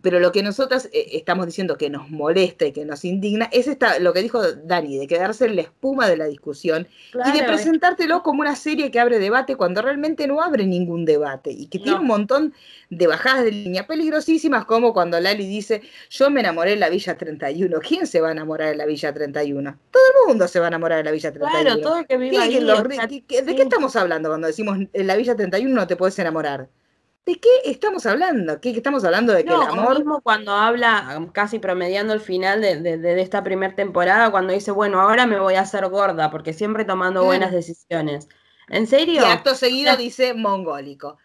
Pero 0.00 0.20
lo 0.20 0.32
que 0.32 0.42
nosotras 0.42 0.88
eh, 0.92 1.10
estamos 1.12 1.46
diciendo 1.46 1.76
que 1.76 1.90
nos 1.90 2.08
molesta 2.10 2.64
y 2.64 2.72
que 2.72 2.84
nos 2.84 3.04
indigna 3.04 3.48
es 3.52 3.68
esta, 3.68 3.98
lo 3.98 4.12
que 4.12 4.22
dijo 4.22 4.40
Dani, 4.40 4.98
de 4.98 5.06
quedarse 5.06 5.46
en 5.46 5.56
la 5.56 5.62
espuma 5.62 6.08
de 6.08 6.16
la 6.16 6.26
discusión 6.26 6.88
y 7.12 7.32
de 7.32 7.44
presentártelo 7.44 8.22
como 8.22 8.40
una 8.40 8.56
serie 8.56 8.90
que 8.90 9.00
abre 9.00 9.18
debate 9.18 9.56
cuando 9.56 9.82
realmente 9.82 10.26
no 10.26 10.40
abre 10.40 10.66
ningún 10.66 11.04
debate 11.04 11.50
y 11.50 11.66
que 11.66 11.78
tiene 11.78 11.98
un 11.98 12.06
montón 12.06 12.54
de 12.90 13.06
bajadas 13.06 13.44
de 13.44 13.52
línea 13.52 13.86
peligrosísimas, 13.86 14.64
como 14.64 14.92
cuando 14.92 15.18
Lali 15.20 15.46
dice, 15.46 15.82
yo 16.10 16.30
me 16.30 16.40
enamoré 16.40 16.72
en 16.72 16.80
la 16.80 16.88
Villa 16.88 17.16
31. 17.16 17.80
¿Quién 17.80 18.06
se 18.06 18.20
va 18.20 18.28
a 18.28 18.32
enamorar 18.32 18.72
en 18.72 18.78
la 18.78 18.86
Villa 18.86 19.12
31? 19.12 19.78
Todo 19.90 20.02
el 20.02 20.28
mundo 20.28 20.48
se 20.48 20.58
va 20.58 20.66
a 20.66 20.68
enamorar 20.68 21.00
en 21.00 21.06
la 21.06 21.12
Villa 21.12 21.32
31. 21.32 21.62
Claro, 21.62 21.80
todo 21.80 21.98
el 21.98 22.06
que 22.06 22.16
vive 22.16 22.38
ahí. 22.38 22.58
¿De 22.60 23.54
qué 23.54 23.62
estamos 23.62 23.96
hablando 23.96 24.28
cuando 24.28 24.46
decimos 24.46 24.78
en 24.92 25.06
la 25.06 25.16
Villa 25.16 25.34
31 25.34 25.74
no 25.74 25.86
te 25.86 25.96
puedes 25.96 26.18
enamorar? 26.18 26.68
¿De 27.24 27.38
qué 27.38 27.48
estamos 27.66 28.04
hablando? 28.06 28.60
¿Qué, 28.60 28.70
estamos 28.70 29.04
hablando 29.04 29.32
de 29.32 29.44
que 29.44 29.52
el 29.52 29.62
amor. 29.62 29.96
mismo 29.96 30.20
cuando 30.22 30.52
habla, 30.52 31.28
casi 31.32 31.60
promediando 31.60 32.12
el 32.12 32.20
final 32.20 32.60
de, 32.60 33.22
esta 33.22 33.44
primera 33.44 33.76
temporada, 33.76 34.30
cuando 34.32 34.52
dice, 34.52 34.72
bueno, 34.72 35.00
ahora 35.00 35.26
me 35.26 35.38
voy 35.38 35.54
a 35.54 35.60
hacer 35.60 35.88
gorda, 35.88 36.30
porque 36.30 36.52
siempre 36.52 36.84
tomando 36.84 37.22
buenas 37.24 37.52
decisiones. 37.52 38.28
¿En 38.68 38.88
serio? 38.88 39.22
Y 39.22 39.24
acto 39.24 39.54
seguido 39.54 39.96
dice 39.96 40.34
mongólico. 40.34 41.18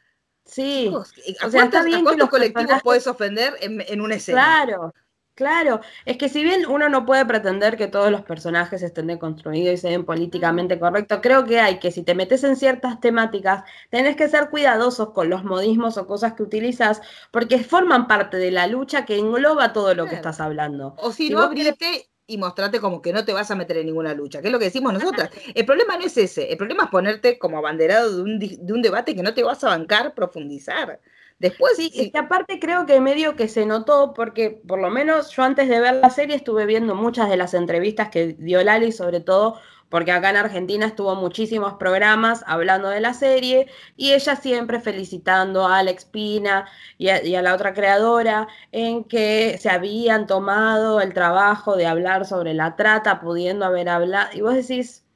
Sí. 0.45 0.91
o 0.93 1.49
sea, 1.49 1.69
cuántos 2.03 2.29
colectivos 2.29 2.81
puedes 2.83 3.07
ofender 3.07 3.55
en, 3.61 3.81
en 3.81 4.01
una 4.01 4.15
escena? 4.15 4.63
Claro. 4.65 4.93
Claro, 5.37 5.81
es 6.05 6.17
que 6.17 6.29
si 6.29 6.43
bien 6.43 6.65
uno 6.65 6.89
no 6.89 7.05
puede 7.05 7.23
pretender 7.23 7.77
que 7.77 7.85
todos 7.85 8.09
los 8.09 8.23
personajes 8.23 8.81
estén 8.81 9.05
deconstruidos 9.05 9.75
y 9.75 9.77
se 9.77 9.89
den 9.89 10.03
políticamente 10.03 10.79
correctos, 10.79 11.19
creo 11.21 11.45
que 11.45 11.59
hay 11.59 11.77
que 11.77 11.91
si 11.91 12.01
te 12.01 12.15
metes 12.15 12.43
en 12.43 12.55
ciertas 12.55 12.99
temáticas, 12.99 13.63
tenés 13.91 14.15
que 14.15 14.27
ser 14.29 14.49
cuidadosos 14.49 15.11
con 15.11 15.29
los 15.29 15.43
modismos 15.43 15.95
o 15.97 16.07
cosas 16.07 16.33
que 16.33 16.41
utilizas, 16.41 17.01
porque 17.29 17.59
forman 17.59 18.07
parte 18.07 18.37
de 18.37 18.49
la 18.49 18.65
lucha 18.65 19.05
que 19.05 19.19
engloba 19.19 19.73
todo 19.73 19.93
lo 19.93 20.07
que 20.07 20.15
estás 20.15 20.39
hablando. 20.39 20.95
O 20.97 21.11
si, 21.11 21.29
no, 21.29 21.41
abrite 21.41 22.09
y 22.25 22.39
mostrate 22.39 22.79
como 22.79 23.03
que 23.03 23.13
no 23.13 23.23
te 23.23 23.31
vas 23.31 23.51
a 23.51 23.55
meter 23.55 23.77
en 23.77 23.85
ninguna 23.85 24.15
lucha, 24.15 24.41
que 24.41 24.47
es 24.47 24.51
lo 24.51 24.57
que 24.57 24.65
decimos 24.65 24.91
nosotras. 24.91 25.29
El 25.53 25.67
problema 25.67 25.97
no 25.97 26.05
es 26.05 26.17
ese, 26.17 26.51
el 26.51 26.57
problema 26.57 26.85
es 26.85 26.89
ponerte 26.89 27.37
como 27.37 27.59
abanderado 27.59 28.15
de 28.15 28.21
un, 28.23 28.39
de 28.39 28.73
un 28.73 28.81
debate 28.81 29.15
que 29.15 29.21
no 29.21 29.35
te 29.35 29.43
vas 29.43 29.63
a 29.63 29.69
bancar 29.69 30.15
profundizar. 30.15 30.99
Después 31.39 31.77
sí, 31.77 31.91
y 31.93 32.11
que 32.11 32.17
aparte 32.17 32.59
creo 32.59 32.85
que 32.85 32.99
medio 32.99 33.35
que 33.35 33.47
se 33.47 33.65
notó, 33.65 34.13
porque 34.13 34.49
por 34.49 34.79
lo 34.79 34.89
menos 34.89 35.29
yo 35.31 35.43
antes 35.43 35.69
de 35.69 35.79
ver 35.79 35.95
la 35.95 36.09
serie 36.09 36.35
estuve 36.35 36.65
viendo 36.65 36.95
muchas 36.95 37.29
de 37.29 37.37
las 37.37 37.53
entrevistas 37.53 38.09
que 38.09 38.33
dio 38.33 38.63
Lali, 38.63 38.91
sobre 38.91 39.19
todo 39.19 39.59
porque 39.89 40.11
acá 40.11 40.29
en 40.29 40.37
Argentina 40.37 40.85
estuvo 40.85 41.15
muchísimos 41.15 41.73
programas 41.75 42.43
hablando 42.47 42.89
de 42.89 42.99
la 42.99 43.13
serie 43.13 43.67
y 43.95 44.13
ella 44.13 44.35
siempre 44.35 44.79
felicitando 44.81 45.65
a 45.65 45.79
Alex 45.79 46.05
Pina 46.05 46.67
y 46.97 47.09
a, 47.09 47.23
y 47.23 47.35
a, 47.35 47.41
la 47.41 47.53
otra 47.53 47.73
creadora 47.73 48.47
en 48.71 49.03
que 49.05 49.57
se 49.59 49.69
habían 49.69 50.27
tomado 50.27 51.01
el 51.01 51.13
trabajo 51.13 51.77
de 51.77 51.87
hablar 51.87 52.25
sobre 52.25 52.53
la 52.53 52.75
trata, 52.75 53.21
pudiendo 53.21 53.65
haber 53.65 53.89
hablado. 53.89 54.29
Y 54.33 54.41
vos 54.41 54.55
decís, 54.55 55.06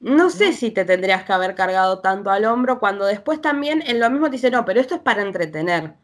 no 0.00 0.30
sé 0.30 0.52
si 0.52 0.70
te 0.70 0.84
tendrías 0.84 1.24
que 1.24 1.32
haber 1.32 1.54
cargado 1.54 2.00
tanto 2.00 2.30
al 2.30 2.44
hombro 2.44 2.78
cuando 2.78 3.06
después 3.06 3.40
también 3.40 3.82
en 3.86 4.00
lo 4.00 4.10
mismo 4.10 4.26
te 4.26 4.32
dice, 4.32 4.50
no, 4.50 4.64
pero 4.64 4.80
esto 4.80 4.94
es 4.94 5.00
para 5.00 5.22
entretener. 5.22 5.94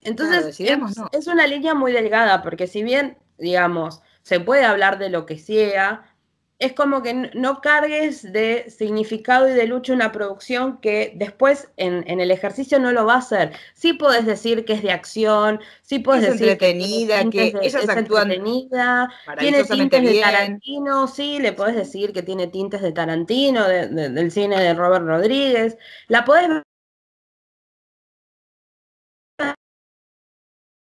Entonces 0.00 0.60
es, 0.60 1.26
una 1.26 1.46
línea 1.46 1.74
muy 1.74 1.92
delgada, 1.92 2.42
porque 2.42 2.66
si 2.66 2.82
bien, 2.82 3.18
digamos, 3.38 4.02
se 4.22 4.40
puede 4.40 4.64
hablar 4.64 4.98
de 4.98 5.10
lo 5.10 5.26
que 5.26 5.38
sea, 5.38 6.14
es 6.58 6.72
como 6.72 7.02
que 7.02 7.14
no 7.14 7.60
cargues 7.60 8.32
de 8.32 8.68
significado 8.68 9.48
y 9.48 9.52
de 9.52 9.66
lucha 9.66 9.92
una 9.92 10.10
producción 10.10 10.78
que 10.78 11.12
después 11.14 11.68
en, 11.76 12.04
el 12.20 12.30
ejercicio 12.32 12.80
no 12.80 12.90
lo 12.90 13.06
va 13.06 13.14
a 13.14 13.18
hacer. 13.18 13.52
Sí 13.74 13.92
puedes 13.92 14.26
decir 14.26 14.64
que 14.64 14.72
es 14.72 14.82
de 14.82 14.90
acción, 14.90 15.60
sí 15.82 16.00
puedes 16.00 16.22
decir 16.22 16.48
entretenida, 16.48 17.30
que, 17.30 17.54
es, 17.62 17.74
entretenida, 17.74 19.08
tiene 19.38 19.64
tintes 19.64 20.02
de 20.02 20.20
Tarantino, 20.20 21.06
sí, 21.06 21.38
le 21.38 21.52
puedes 21.52 21.76
decir 21.76 22.12
que 22.12 22.22
tiene 22.22 22.48
tintes 22.48 22.82
de 22.82 22.92
Tarantino, 22.92 23.68
del 23.68 24.30
cine 24.32 24.60
de 24.60 24.74
Robert 24.74 25.06
Rodríguez. 25.06 25.78
La 26.08 26.24
puedes 26.24 26.62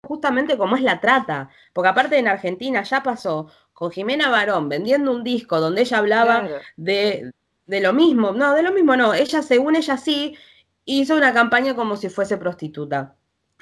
justamente 0.07 0.57
como 0.57 0.77
es 0.77 0.81
la 0.81 1.01
trata, 1.01 1.49
porque 1.73 1.89
aparte 1.89 2.17
en 2.17 2.29
Argentina 2.29 2.81
ya 2.83 3.03
pasó 3.03 3.49
con 3.77 3.91
Jimena 3.91 4.31
Barón 4.31 4.69
vendiendo 4.69 5.11
un 5.11 5.23
disco 5.23 5.59
donde 5.59 5.81
ella 5.81 5.99
hablaba 5.99 6.49
de, 6.77 7.31
de, 7.67 7.79
lo 7.79 7.93
mismo, 7.93 8.31
no, 8.31 8.55
de 8.55 8.63
lo 8.63 8.71
mismo 8.71 8.97
no, 8.97 9.13
ella 9.13 9.43
según 9.43 9.75
ella 9.75 9.97
sí 9.97 10.35
hizo 10.83 11.15
una 11.15 11.31
campaña 11.31 11.75
como 11.75 11.95
si 11.95 12.09
fuese 12.09 12.37
prostituta. 12.37 13.13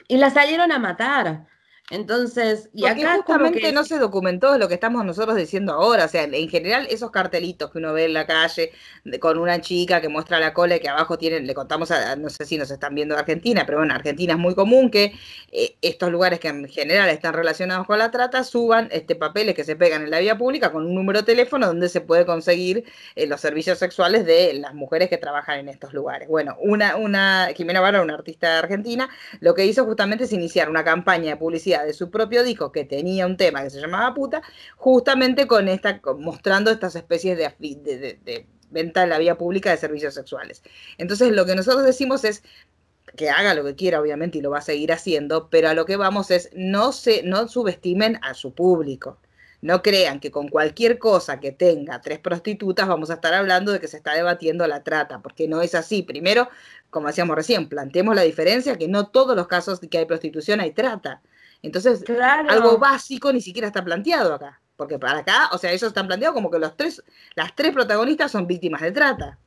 Y 0.08 0.16
la 0.16 0.30
salieron 0.30 0.72
a 0.72 0.80
matar. 0.80 1.48
Entonces, 1.92 2.70
y 2.74 2.88
acá 2.88 3.18
justamente 3.18 3.72
no 3.72 3.84
se 3.84 4.00
documentó 4.00 4.58
lo 4.58 4.68
que 4.68 4.74
estamos 4.74 5.06
nosotros 5.06 5.36
diciendo 5.36 5.74
ahora, 5.74 6.06
o 6.06 6.08
sea, 6.08 6.24
en 6.24 6.50
general 6.50 6.88
esos 6.90 7.12
cartelitos 7.12 7.72
que 7.72 7.78
uno 7.78 7.94
ve 7.94 8.06
en 8.06 8.14
la 8.14 8.26
calle 8.26 8.72
con 9.20 9.38
una 9.38 9.62
chica 9.62 10.02
que 10.02 10.10
muestra 10.10 10.40
la 10.40 10.52
cola 10.52 10.78
y 10.78 10.80
que 10.80 10.90
abajo 10.90 11.20
tienen, 11.20 11.46
le 11.46 11.54
contamos, 11.54 11.92
a, 11.92 12.16
no 12.16 12.32
sé 12.32 12.44
si 12.46 12.58
nos 12.58 12.72
están 12.72 12.96
viendo 12.96 13.14
de 13.14 13.22
Argentina, 13.22 13.68
pero 13.68 13.78
bueno, 13.78 13.94
Argentina 13.94 14.34
es 14.34 14.40
muy 14.40 14.56
común 14.56 14.90
que 14.90 15.14
eh, 15.52 15.76
estos 15.84 16.12
lugares 16.12 16.40
que 16.40 16.48
en 16.48 16.68
general 16.68 17.08
están 17.10 17.36
relacionados 17.36 17.86
con 17.86 18.00
la 18.00 18.10
trata 18.10 18.44
suban 18.44 18.90
este 18.92 19.16
papeles 19.16 19.54
que 19.54 19.64
se 19.64 19.76
pegan 19.76 20.02
en 20.02 20.10
la 20.10 20.18
vía 20.18 20.40
pública 20.40 20.72
con 20.72 20.88
un 20.88 20.96
número 20.96 21.20
de 21.20 21.26
teléfono 21.26 21.68
donde 21.68 21.88
se 21.90 22.02
puede 22.02 22.26
conseguir 22.26 22.84
eh, 23.16 23.28
los 23.28 23.42
servicios 23.42 23.78
sexuales 23.78 24.26
de 24.26 24.56
las 24.56 24.74
mujeres 24.74 25.08
que 25.08 25.18
trabajan 25.18 25.60
en 25.60 25.70
estos 25.70 25.94
lugares. 25.94 26.28
Bueno, 26.28 26.58
una, 26.62 26.96
una 26.96 27.50
Jimena 27.56 27.80
Barra, 27.80 28.02
una 28.02 28.16
artista 28.16 28.54
de 28.54 28.58
Argentina, 28.58 29.08
lo 29.40 29.54
que 29.54 29.68
hizo 29.68 29.86
justamente 29.86 30.24
es 30.24 30.34
iniciar 30.34 30.68
una 30.68 30.84
campaña 30.84 31.30
de 31.30 31.38
publicidad 31.38 31.75
de 31.84 31.94
su 31.94 32.10
propio 32.10 32.44
disco 32.44 32.72
que 32.72 32.86
tenía 32.86 33.26
un 33.26 33.38
tema 33.38 33.64
que 33.64 33.70
se 33.70 33.82
llamaba 33.82 34.14
puta, 34.14 34.42
justamente 34.78 35.48
con 35.48 35.68
esta, 35.68 36.00
mostrando 36.18 36.72
estas 36.72 36.96
especies 36.96 37.38
de, 37.38 38.18
de, 38.24 38.48
venta 38.70 39.04
en 39.04 39.10
la 39.10 39.18
vía 39.18 39.38
pública 39.38 39.72
de 39.72 39.78
servicios 39.78 40.14
sexuales. 40.14 40.64
Entonces 40.98 41.32
lo 41.32 41.46
que 41.46 41.56
nosotros 41.56 41.86
decimos 41.86 42.24
es 42.24 42.44
que 43.16 43.30
haga 43.30 43.54
lo 43.54 43.64
que 43.64 43.76
quiera, 43.76 44.02
obviamente, 44.02 44.38
y 44.38 44.42
lo 44.42 44.52
va 44.52 44.60
a 44.60 44.62
seguir 44.62 44.92
haciendo, 44.92 45.50
pero 45.50 45.70
a 45.70 45.74
lo 45.74 45.86
que 45.86 45.98
vamos 45.98 46.32
es 46.32 46.50
no 46.54 46.92
se, 46.92 47.24
no 47.24 47.48
subestimen 47.48 48.20
a 48.22 48.34
su 48.34 48.54
público. 48.54 49.20
No 49.62 49.82
crean 49.82 50.20
que 50.20 50.30
con 50.30 50.48
cualquier 50.50 51.00
cosa 51.00 51.40
que 51.40 51.52
tenga 51.52 52.00
tres 52.02 52.20
prostitutas 52.20 52.88
vamos 52.88 53.10
a 53.10 53.16
estar 53.16 53.34
hablando 53.34 53.72
de 53.72 53.80
que 53.80 53.88
se 53.88 53.98
está 53.98 54.14
debatiendo 54.14 54.68
la 54.68 54.84
trata, 54.84 55.22
porque 55.24 55.48
no 55.48 55.62
es 55.62 55.74
así. 55.74 56.04
Primero, 56.04 56.50
como 56.92 57.08
decíamos 57.08 57.36
recién, 57.36 57.68
planteemos 57.68 58.16
la 58.16 58.22
diferencia 58.22 58.78
que 58.78 58.88
no 58.88 59.08
todos 59.08 59.36
los 59.36 59.48
casos 59.48 59.80
que 59.80 59.98
hay 59.98 60.06
prostitución 60.06 60.60
hay 60.60 60.72
trata. 60.72 61.22
Entonces, 61.66 62.04
algo 62.48 62.78
básico 62.78 63.34
ni 63.34 63.42
siquiera 63.42 63.68
está 63.68 63.84
planteado 63.84 64.36
acá. 64.36 64.62
Porque 64.76 65.00
para 65.00 65.20
acá, 65.20 65.50
o 65.52 65.58
sea, 65.58 65.72
ellos 65.72 65.84
están 65.84 66.06
planteados 66.06 66.36
como 66.36 66.52
que 66.52 66.60
los 66.60 66.78
tres, 66.78 67.04
las 67.36 67.56
tres 67.56 67.72
protagonistas 67.72 68.32
son 68.32 68.46
víctimas 68.46 68.82
de 68.82 68.92
trata. 68.92 69.40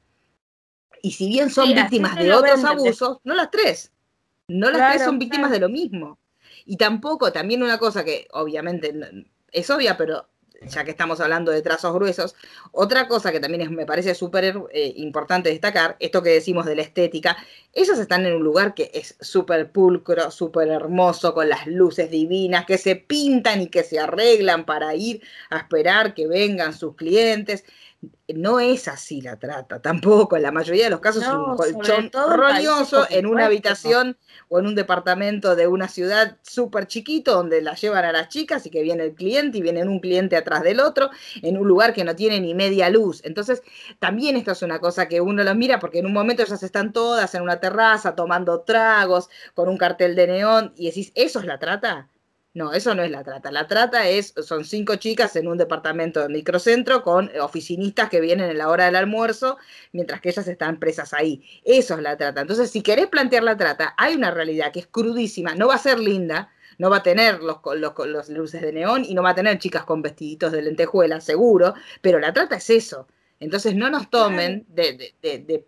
Y 1.00 1.12
si 1.12 1.28
bien 1.28 1.48
son 1.48 1.72
víctimas 1.72 2.16
de 2.16 2.32
otros 2.32 2.64
abusos, 2.64 3.18
no 3.22 3.34
las 3.34 3.50
tres. 3.50 3.92
No 4.48 4.70
las 4.70 4.90
tres 4.90 5.04
son 5.04 5.18
víctimas 5.18 5.50
de 5.52 5.60
lo 5.60 5.68
mismo. 5.68 6.18
Y 6.64 6.76
tampoco, 6.76 7.30
también 7.30 7.62
una 7.62 7.78
cosa 7.78 8.04
que 8.04 8.26
obviamente 8.32 8.92
es 9.52 9.70
obvia, 9.70 9.96
pero 9.96 10.28
ya 10.66 10.84
que 10.84 10.90
estamos 10.90 11.20
hablando 11.20 11.52
de 11.52 11.62
trazos 11.62 11.94
gruesos, 11.94 12.34
otra 12.72 13.06
cosa 13.06 13.32
que 13.32 13.40
también 13.40 13.74
me 13.74 13.86
parece 13.86 14.14
súper 14.14 14.56
eh, 14.72 14.92
importante 14.96 15.50
destacar, 15.50 15.96
esto 16.00 16.22
que 16.22 16.30
decimos 16.30 16.66
de 16.66 16.76
la 16.76 16.82
estética, 16.82 17.36
ellos 17.72 17.98
están 17.98 18.26
en 18.26 18.34
un 18.34 18.42
lugar 18.42 18.74
que 18.74 18.90
es 18.94 19.16
súper 19.20 19.70
pulcro, 19.70 20.30
súper 20.30 20.68
hermoso, 20.68 21.34
con 21.34 21.48
las 21.48 21.66
luces 21.66 22.10
divinas, 22.10 22.66
que 22.66 22.78
se 22.78 22.96
pintan 22.96 23.62
y 23.62 23.68
que 23.68 23.84
se 23.84 23.98
arreglan 23.98 24.64
para 24.64 24.94
ir 24.94 25.22
a 25.50 25.58
esperar 25.58 26.14
que 26.14 26.26
vengan 26.26 26.72
sus 26.72 26.96
clientes. 26.96 27.64
No 28.34 28.60
es 28.60 28.88
así 28.88 29.20
la 29.22 29.38
trata, 29.38 29.80
tampoco. 29.80 30.36
En 30.36 30.42
la 30.42 30.52
mayoría 30.52 30.84
de 30.84 30.90
los 30.90 31.00
casos 31.00 31.22
es 31.22 31.28
un 31.30 31.56
colchón 31.56 32.10
roñoso 32.12 33.06
en 33.10 33.26
una 33.26 33.46
habitación 33.46 34.18
o 34.48 34.58
en 34.58 34.66
un 34.66 34.74
departamento 34.74 35.56
de 35.56 35.66
una 35.66 35.88
ciudad 35.88 36.36
súper 36.42 36.86
chiquito 36.86 37.34
donde 37.34 37.62
la 37.62 37.74
llevan 37.74 38.04
a 38.04 38.12
las 38.12 38.28
chicas 38.28 38.66
y 38.66 38.70
que 38.70 38.82
viene 38.82 39.04
el 39.04 39.14
cliente 39.14 39.58
y 39.58 39.62
viene 39.62 39.82
un 39.82 40.00
cliente 40.00 40.36
atrás 40.36 40.62
del 40.62 40.80
otro 40.80 41.10
en 41.42 41.56
un 41.56 41.66
lugar 41.66 41.94
que 41.94 42.04
no 42.04 42.14
tiene 42.14 42.40
ni 42.40 42.54
media 42.54 42.90
luz. 42.90 43.22
Entonces, 43.24 43.62
también 43.98 44.36
esto 44.36 44.52
es 44.52 44.62
una 44.62 44.78
cosa 44.78 45.08
que 45.08 45.20
uno 45.20 45.42
lo 45.42 45.54
mira 45.54 45.78
porque 45.80 46.00
en 46.00 46.06
un 46.06 46.12
momento 46.12 46.42
ellas 46.42 46.62
están 46.62 46.92
todas 46.92 47.34
en 47.34 47.42
una 47.42 47.60
terraza 47.60 48.14
tomando 48.14 48.60
tragos 48.60 49.28
con 49.54 49.68
un 49.68 49.78
cartel 49.78 50.14
de 50.14 50.26
neón 50.26 50.72
y 50.76 50.86
decís, 50.86 51.12
¿eso 51.14 51.40
es 51.40 51.46
la 51.46 51.58
trata? 51.58 52.08
No, 52.58 52.72
eso 52.72 52.92
no 52.96 53.04
es 53.04 53.10
la 53.12 53.22
trata. 53.22 53.52
La 53.52 53.68
trata 53.68 54.08
es, 54.08 54.34
son 54.42 54.64
cinco 54.64 54.96
chicas 54.96 55.36
en 55.36 55.46
un 55.46 55.58
departamento 55.58 56.20
de 56.20 56.28
microcentro 56.28 57.04
con 57.04 57.30
oficinistas 57.40 58.10
que 58.10 58.20
vienen 58.20 58.50
en 58.50 58.58
la 58.58 58.68
hora 58.68 58.86
del 58.86 58.96
almuerzo, 58.96 59.58
mientras 59.92 60.20
que 60.20 60.30
ellas 60.30 60.48
están 60.48 60.80
presas 60.80 61.14
ahí. 61.14 61.40
Eso 61.64 61.94
es 61.94 62.02
la 62.02 62.16
trata. 62.16 62.40
Entonces, 62.40 62.68
si 62.68 62.82
querés 62.82 63.06
plantear 63.06 63.44
la 63.44 63.56
trata, 63.56 63.94
hay 63.96 64.16
una 64.16 64.32
realidad 64.32 64.72
que 64.72 64.80
es 64.80 64.88
crudísima, 64.88 65.54
no 65.54 65.68
va 65.68 65.76
a 65.76 65.78
ser 65.78 66.00
linda, 66.00 66.50
no 66.78 66.90
va 66.90 66.96
a 66.96 67.02
tener 67.04 67.44
los, 67.44 67.58
los, 67.76 67.92
los 68.08 68.28
luces 68.28 68.60
de 68.60 68.72
neón 68.72 69.04
y 69.04 69.14
no 69.14 69.22
va 69.22 69.30
a 69.30 69.34
tener 69.36 69.56
chicas 69.60 69.84
con 69.84 70.02
vestiditos 70.02 70.50
de 70.50 70.62
lentejuela, 70.62 71.20
seguro, 71.20 71.74
pero 72.02 72.18
la 72.18 72.32
trata 72.32 72.56
es 72.56 72.70
eso. 72.70 73.06
Entonces 73.38 73.76
no 73.76 73.88
nos 73.88 74.10
tomen 74.10 74.66
de, 74.68 75.14
de, 75.22 75.38
de 75.38 75.64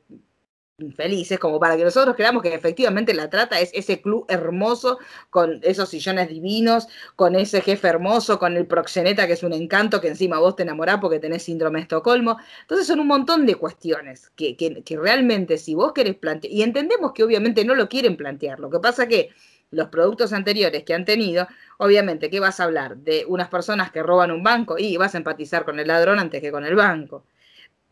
felices, 0.94 1.38
como 1.38 1.60
para 1.60 1.76
que 1.76 1.84
nosotros 1.84 2.16
creamos 2.16 2.42
que 2.42 2.54
efectivamente 2.54 3.14
la 3.14 3.28
trata 3.28 3.60
es 3.60 3.70
ese 3.74 4.00
club 4.00 4.24
hermoso, 4.28 4.98
con 5.30 5.60
esos 5.62 5.88
sillones 5.88 6.28
divinos, 6.28 6.88
con 7.16 7.34
ese 7.36 7.60
jefe 7.60 7.88
hermoso, 7.88 8.38
con 8.38 8.56
el 8.56 8.66
proxeneta 8.66 9.26
que 9.26 9.34
es 9.34 9.42
un 9.42 9.52
encanto, 9.52 10.00
que 10.00 10.08
encima 10.08 10.38
vos 10.38 10.56
te 10.56 10.62
enamorás 10.62 10.98
porque 11.00 11.18
tenés 11.18 11.42
síndrome 11.42 11.78
de 11.78 11.82
Estocolmo. 11.82 12.38
Entonces 12.62 12.86
son 12.86 13.00
un 13.00 13.06
montón 13.06 13.46
de 13.46 13.54
cuestiones 13.56 14.30
que, 14.36 14.56
que, 14.56 14.82
que 14.82 14.96
realmente 14.96 15.58
si 15.58 15.74
vos 15.74 15.92
querés 15.92 16.16
plantear, 16.16 16.52
y 16.52 16.62
entendemos 16.62 17.12
que 17.12 17.24
obviamente 17.24 17.64
no 17.64 17.74
lo 17.74 17.88
quieren 17.88 18.16
plantear, 18.16 18.60
lo 18.60 18.70
que 18.70 18.80
pasa 18.80 19.06
que 19.06 19.30
los 19.70 19.88
productos 19.88 20.32
anteriores 20.32 20.84
que 20.84 20.94
han 20.94 21.04
tenido, 21.04 21.46
obviamente, 21.78 22.30
¿qué 22.30 22.40
vas 22.40 22.60
a 22.60 22.64
hablar? 22.64 22.96
De 22.96 23.24
unas 23.26 23.48
personas 23.48 23.90
que 23.92 24.02
roban 24.02 24.30
un 24.30 24.42
banco 24.42 24.78
y 24.78 24.96
vas 24.96 25.14
a 25.14 25.18
empatizar 25.18 25.64
con 25.64 25.78
el 25.78 25.88
ladrón 25.88 26.18
antes 26.18 26.40
que 26.40 26.50
con 26.50 26.64
el 26.64 26.74
banco. 26.74 27.24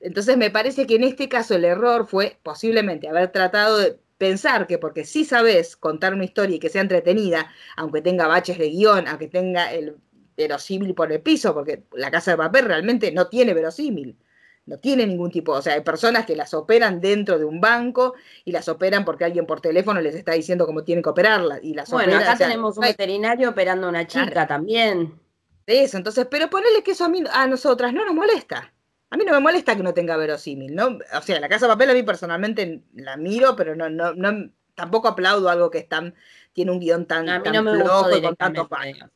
Entonces 0.00 0.36
me 0.36 0.50
parece 0.50 0.86
que 0.86 0.96
en 0.96 1.04
este 1.04 1.28
caso 1.28 1.54
el 1.54 1.64
error 1.64 2.06
fue 2.06 2.38
posiblemente 2.42 3.08
haber 3.08 3.32
tratado 3.32 3.78
de 3.78 3.98
pensar 4.18 4.66
que 4.66 4.78
porque 4.78 5.04
sí 5.04 5.24
sabes 5.24 5.76
contar 5.76 6.12
una 6.12 6.24
historia 6.24 6.56
y 6.56 6.58
que 6.58 6.68
sea 6.68 6.82
entretenida, 6.82 7.50
aunque 7.76 8.02
tenga 8.02 8.26
baches 8.26 8.58
de 8.58 8.70
guion, 8.70 9.08
aunque 9.08 9.28
tenga 9.28 9.72
el 9.72 9.96
verosímil 10.36 10.94
por 10.94 11.10
el 11.10 11.20
piso, 11.20 11.54
porque 11.54 11.84
la 11.92 12.10
casa 12.10 12.32
de 12.32 12.36
papel 12.36 12.66
realmente 12.66 13.10
no 13.12 13.28
tiene 13.28 13.54
verosímil, 13.54 14.16
no 14.66 14.78
tiene 14.78 15.06
ningún 15.06 15.30
tipo, 15.30 15.52
o 15.52 15.62
sea, 15.62 15.74
hay 15.74 15.80
personas 15.80 16.26
que 16.26 16.36
las 16.36 16.54
operan 16.54 17.00
dentro 17.00 17.38
de 17.38 17.44
un 17.44 17.60
banco 17.60 18.14
y 18.44 18.52
las 18.52 18.68
operan 18.68 19.04
porque 19.04 19.24
alguien 19.24 19.46
por 19.46 19.60
teléfono 19.60 20.00
les 20.00 20.14
está 20.14 20.32
diciendo 20.32 20.66
cómo 20.66 20.84
tienen 20.84 21.02
que 21.02 21.10
operarla 21.10 21.58
y 21.62 21.74
las 21.74 21.90
bueno, 21.90 22.16
acá 22.16 22.36
tenemos 22.36 22.76
un 22.76 22.82
veterinario 22.82 23.50
operando 23.50 23.86
a 23.86 23.90
una 23.90 24.06
chica 24.06 24.46
también. 24.46 25.18
Eso, 25.66 25.96
entonces, 25.96 26.26
pero 26.30 26.48
ponerle 26.48 26.82
que 26.82 26.92
eso 26.92 27.04
a, 27.04 27.08
mí, 27.08 27.22
a 27.30 27.46
nosotras 27.46 27.92
no 27.92 28.04
nos 28.04 28.14
molesta. 28.14 28.72
A 29.10 29.16
mí 29.16 29.24
no 29.24 29.32
me 29.32 29.40
molesta 29.40 29.74
que 29.76 29.82
no 29.82 29.94
tenga 29.94 30.16
verosímil, 30.16 30.74
¿no? 30.74 30.98
O 31.16 31.22
sea, 31.22 31.40
la 31.40 31.48
Casa 31.48 31.66
de 31.66 31.72
Papel 31.72 31.90
a 31.90 31.94
mí 31.94 32.02
personalmente 32.02 32.82
la 32.94 33.16
miro, 33.16 33.56
pero 33.56 33.74
no, 33.74 33.88
no, 33.88 34.14
no 34.14 34.50
tampoco 34.74 35.08
aplaudo 35.08 35.48
algo 35.48 35.70
que 35.70 35.78
es 35.78 35.88
tan, 35.88 36.14
tiene 36.52 36.70
un 36.70 36.80
guion 36.80 37.06
tan, 37.06 37.28
a 37.28 37.42
tan 37.42 37.52
no 37.52 37.62
me 37.62 37.72
flojo 37.82 38.16
y 38.16 38.22
con 38.22 38.36
tantos 38.36 38.68
fallos. 38.68 39.08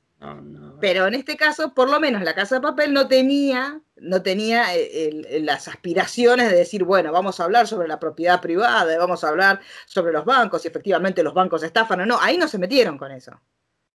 Pero 0.81 1.07
en 1.07 1.15
este 1.15 1.37
caso, 1.37 1.75
por 1.75 1.91
lo 1.91 1.99
menos 1.99 2.23
la 2.23 2.35
Casa 2.35 2.57
de 2.57 2.61
Papel 2.61 2.93
no 2.93 3.09
tenía, 3.09 3.81
no 3.97 4.23
tenía 4.23 4.75
eh, 4.75 5.09
el, 5.09 5.27
el, 5.27 5.47
las 5.47 5.67
aspiraciones 5.69 6.51
de 6.51 6.57
decir, 6.57 6.85
bueno, 6.85 7.13
vamos 7.13 7.41
a 7.41 7.45
hablar 7.45 7.67
sobre 7.67 7.89
la 7.89 7.99
propiedad 7.99 8.41
privada, 8.41 8.97
vamos 8.99 9.25
a 9.25 9.29
hablar 9.29 9.61
sobre 9.87 10.13
los 10.13 10.25
bancos, 10.25 10.63
si 10.63 10.69
efectivamente 10.69 11.23
los 11.23 11.35
bancos 11.35 11.63
estafan 11.63 12.03
o 12.03 12.07
no. 12.07 12.19
Ahí 12.21 12.39
no 12.39 12.47
se 12.47 12.59
metieron 12.59 12.99
con 12.99 13.11
eso. 13.11 13.41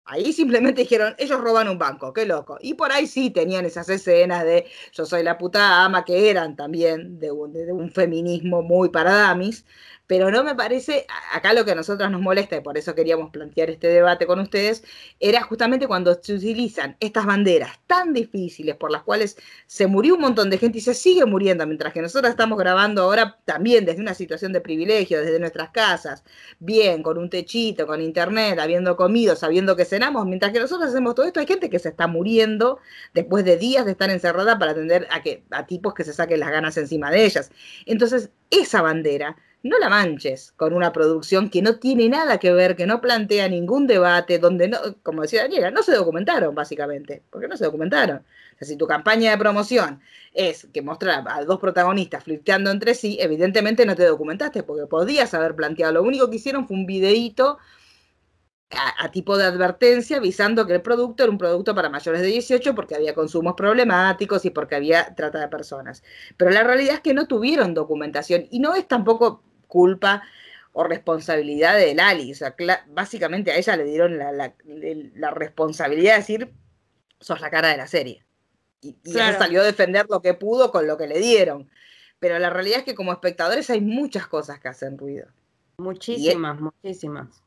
Ahí 0.08 0.32
simplemente 0.32 0.82
dijeron, 0.82 1.14
ellos 1.18 1.40
roban 1.40 1.68
un 1.68 1.78
banco, 1.78 2.12
qué 2.12 2.26
loco. 2.26 2.58
Y 2.60 2.74
por 2.74 2.92
ahí 2.92 3.06
sí 3.08 3.30
tenían 3.30 3.64
esas 3.64 3.88
escenas 3.88 4.44
de 4.44 4.66
yo 4.92 5.04
soy 5.04 5.22
la 5.24 5.36
puta 5.36 5.84
ama, 5.84 6.04
que 6.04 6.30
eran 6.30 6.54
también 6.56 7.18
de 7.18 7.32
un, 7.32 7.52
de 7.52 7.72
un 7.72 7.90
feminismo 7.90 8.62
muy 8.62 8.88
para 8.90 9.12
damis, 9.12 9.66
pero 10.06 10.30
no 10.30 10.44
me 10.44 10.54
parece, 10.54 11.06
acá 11.32 11.52
lo 11.52 11.64
que 11.64 11.72
a 11.72 11.74
nosotros 11.74 12.10
nos 12.10 12.20
molesta, 12.20 12.56
y 12.56 12.60
por 12.60 12.78
eso 12.78 12.94
queríamos 12.94 13.30
plantear 13.30 13.70
este 13.70 13.88
debate 13.88 14.26
con 14.26 14.38
ustedes, 14.40 14.84
era 15.18 15.42
justamente 15.42 15.86
cuando 15.86 16.14
se 16.22 16.34
utilizan 16.34 16.96
estas 17.00 17.26
banderas 17.26 17.80
tan 17.86 18.12
difíciles 18.12 18.76
por 18.76 18.90
las 18.90 19.02
cuales 19.02 19.36
se 19.66 19.86
murió 19.86 20.14
un 20.14 20.20
montón 20.20 20.50
de 20.50 20.58
gente 20.58 20.78
y 20.78 20.80
se 20.80 20.94
sigue 20.94 21.24
muriendo, 21.24 21.66
mientras 21.66 21.92
que 21.92 22.02
nosotros 22.02 22.30
estamos 22.30 22.58
grabando 22.58 23.02
ahora 23.02 23.38
también 23.44 23.84
desde 23.84 24.00
una 24.00 24.14
situación 24.14 24.52
de 24.52 24.60
privilegio, 24.60 25.20
desde 25.20 25.40
nuestras 25.40 25.70
casas, 25.70 26.24
bien, 26.58 27.02
con 27.02 27.18
un 27.18 27.28
techito, 27.28 27.86
con 27.86 28.00
internet, 28.00 28.58
habiendo 28.58 28.96
comido, 28.96 29.34
sabiendo 29.36 29.76
que 29.76 29.84
cenamos, 29.84 30.26
mientras 30.26 30.52
que 30.52 30.60
nosotros 30.60 30.90
hacemos 30.90 31.14
todo 31.14 31.26
esto, 31.26 31.40
hay 31.40 31.46
gente 31.46 31.70
que 31.70 31.78
se 31.78 31.88
está 31.88 32.06
muriendo 32.06 32.78
después 33.14 33.44
de 33.44 33.56
días 33.56 33.84
de 33.84 33.92
estar 33.92 34.10
encerrada 34.10 34.58
para 34.58 34.72
atender 34.72 35.08
a, 35.10 35.22
que, 35.22 35.44
a 35.50 35.66
tipos 35.66 35.94
que 35.94 36.04
se 36.04 36.12
saquen 36.12 36.40
las 36.40 36.50
ganas 36.50 36.76
encima 36.76 37.10
de 37.10 37.24
ellas. 37.24 37.50
Entonces, 37.86 38.30
esa 38.50 38.82
bandera 38.82 39.36
no 39.66 39.78
la 39.78 39.88
manches 39.88 40.52
con 40.56 40.72
una 40.72 40.92
producción 40.92 41.50
que 41.50 41.62
no 41.62 41.78
tiene 41.78 42.08
nada 42.08 42.38
que 42.38 42.52
ver, 42.52 42.76
que 42.76 42.86
no 42.86 43.00
plantea 43.00 43.48
ningún 43.48 43.86
debate, 43.86 44.38
donde 44.38 44.68
no, 44.68 44.78
como 45.02 45.22
decía 45.22 45.42
Daniela, 45.42 45.70
no 45.70 45.82
se 45.82 45.94
documentaron 45.94 46.54
básicamente, 46.54 47.22
porque 47.30 47.48
no 47.48 47.56
se 47.56 47.64
documentaron. 47.64 48.18
O 48.18 48.58
sea, 48.58 48.68
si 48.68 48.76
tu 48.76 48.86
campaña 48.86 49.30
de 49.30 49.38
promoción 49.38 50.00
es 50.32 50.68
que 50.72 50.82
mostrar 50.82 51.24
a 51.28 51.44
dos 51.44 51.58
protagonistas 51.60 52.24
flirteando 52.24 52.70
entre 52.70 52.94
sí, 52.94 53.18
evidentemente 53.20 53.84
no 53.86 53.94
te 53.94 54.04
documentaste, 54.04 54.62
porque 54.62 54.86
podías 54.86 55.34
haber 55.34 55.54
planteado. 55.54 55.94
Lo 55.94 56.02
único 56.02 56.30
que 56.30 56.36
hicieron 56.36 56.66
fue 56.66 56.76
un 56.76 56.86
videíto 56.86 57.58
a, 58.70 59.04
a, 59.04 59.10
tipo 59.10 59.36
de 59.36 59.44
advertencia 59.44 60.16
avisando 60.16 60.66
que 60.66 60.74
el 60.74 60.82
producto 60.82 61.22
era 61.22 61.30
un 61.30 61.38
producto 61.38 61.74
para 61.74 61.88
mayores 61.88 62.20
de 62.20 62.28
18 62.28 62.74
porque 62.74 62.94
había 62.96 63.14
consumos 63.14 63.54
problemáticos 63.56 64.44
y 64.44 64.50
porque 64.50 64.74
había 64.74 65.14
trata 65.14 65.38
de 65.40 65.48
personas. 65.48 66.02
Pero 66.36 66.50
la 66.50 66.64
realidad 66.64 66.96
es 66.96 67.00
que 67.00 67.14
no 67.14 67.26
tuvieron 67.26 67.74
documentación 67.74 68.46
y 68.50 68.58
no 68.58 68.74
es 68.74 68.88
tampoco 68.88 69.42
culpa 69.66 70.22
o 70.72 70.84
responsabilidad 70.84 71.76
de 71.76 71.94
Lali. 71.94 72.32
O 72.32 72.34
sea, 72.34 72.54
básicamente 72.88 73.50
a 73.50 73.56
ella 73.56 73.76
le 73.76 73.84
dieron 73.84 74.18
la, 74.18 74.32
la, 74.32 74.54
la, 74.64 75.30
responsabilidad 75.30 76.12
de 76.12 76.18
decir, 76.18 76.52
sos 77.20 77.40
la 77.40 77.50
cara 77.50 77.68
de 77.68 77.76
la 77.76 77.86
serie. 77.86 78.24
Y, 78.82 78.96
y 79.04 79.12
claro. 79.12 79.30
ella 79.30 79.38
salió 79.38 79.60
a 79.62 79.64
defender 79.64 80.06
lo 80.08 80.20
que 80.20 80.34
pudo 80.34 80.70
con 80.70 80.86
lo 80.86 80.96
que 80.96 81.06
le 81.06 81.18
dieron. 81.18 81.70
Pero 82.18 82.38
la 82.38 82.50
realidad 82.50 82.78
es 82.80 82.84
que 82.84 82.94
como 82.94 83.12
espectadores 83.12 83.70
hay 83.70 83.80
muchas 83.80 84.26
cosas 84.26 84.58
que 84.60 84.68
hacen 84.68 84.98
ruido. 84.98 85.26
Muchísimas, 85.78 86.60
muchísimas. 86.60 87.42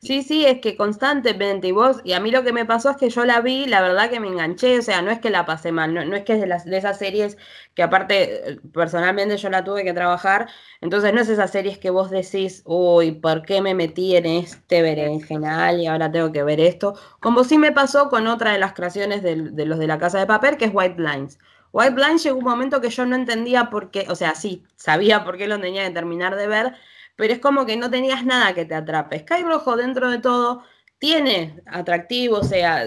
Sí, 0.00 0.22
sí, 0.22 0.46
es 0.46 0.60
que 0.60 0.76
constantemente, 0.76 1.66
y 1.66 1.72
vos, 1.72 2.00
y 2.04 2.12
a 2.12 2.20
mí 2.20 2.30
lo 2.30 2.44
que 2.44 2.52
me 2.52 2.64
pasó 2.64 2.90
es 2.90 2.96
que 2.96 3.10
yo 3.10 3.24
la 3.24 3.40
vi, 3.40 3.66
la 3.66 3.80
verdad 3.82 4.08
que 4.08 4.20
me 4.20 4.28
enganché, 4.28 4.78
o 4.78 4.82
sea, 4.82 5.02
no 5.02 5.10
es 5.10 5.18
que 5.18 5.28
la 5.28 5.44
pasé 5.44 5.72
mal, 5.72 5.92
no, 5.92 6.04
no 6.04 6.14
es 6.14 6.22
que 6.24 6.34
es 6.34 6.40
de, 6.40 6.46
las, 6.46 6.64
de 6.64 6.76
esas 6.78 6.98
series 6.98 7.36
que 7.74 7.82
aparte, 7.82 8.52
eh, 8.52 8.60
personalmente 8.72 9.36
yo 9.36 9.50
la 9.50 9.64
tuve 9.64 9.82
que 9.82 9.92
trabajar, 9.92 10.48
entonces 10.80 11.12
no 11.12 11.20
es 11.20 11.28
esas 11.28 11.50
series 11.50 11.78
que 11.78 11.90
vos 11.90 12.10
decís, 12.10 12.62
uy, 12.64 13.10
¿por 13.12 13.42
qué 13.42 13.60
me 13.60 13.74
metí 13.74 14.14
en 14.14 14.26
este 14.26 14.82
berenjenal 14.82 15.80
y 15.80 15.86
ahora 15.88 16.12
tengo 16.12 16.30
que 16.30 16.44
ver 16.44 16.60
esto? 16.60 16.94
Como 17.20 17.42
sí 17.42 17.58
me 17.58 17.72
pasó 17.72 18.08
con 18.08 18.28
otra 18.28 18.52
de 18.52 18.58
las 18.60 18.74
creaciones 18.74 19.22
de, 19.24 19.34
los 19.66 19.78
de 19.80 19.86
la 19.88 19.98
Casa 19.98 20.20
de 20.20 20.26
Papel, 20.26 20.56
que 20.56 20.66
es 20.66 20.70
White 20.72 20.94
Blinds. 20.94 21.38
White 21.72 21.94
Blinds 21.94 22.22
llegó 22.22 22.38
un 22.38 22.44
momento 22.44 22.80
que 22.80 22.90
yo 22.90 23.04
no 23.04 23.16
entendía 23.16 23.68
por 23.68 23.90
qué, 23.90 24.06
o 24.08 24.14
sea, 24.14 24.34
sí, 24.36 24.64
sabía 24.76 25.24
por 25.24 25.36
qué 25.36 25.48
lo 25.48 25.60
tenía 25.60 25.84
que 25.86 25.90
terminar 25.92 26.36
de 26.36 26.46
ver, 26.46 26.74
pero 27.18 27.34
es 27.34 27.40
como 27.40 27.66
que 27.66 27.76
no 27.76 27.90
tenías 27.90 28.24
nada 28.24 28.54
que 28.54 28.64
te 28.64 28.76
atrape. 28.76 29.18
Sky 29.20 29.42
Rojo, 29.42 29.76
dentro 29.76 30.08
de 30.10 30.20
todo, 30.20 30.62
tiene 30.98 31.60
atractivo, 31.66 32.38
o 32.38 32.44
sea, 32.44 32.84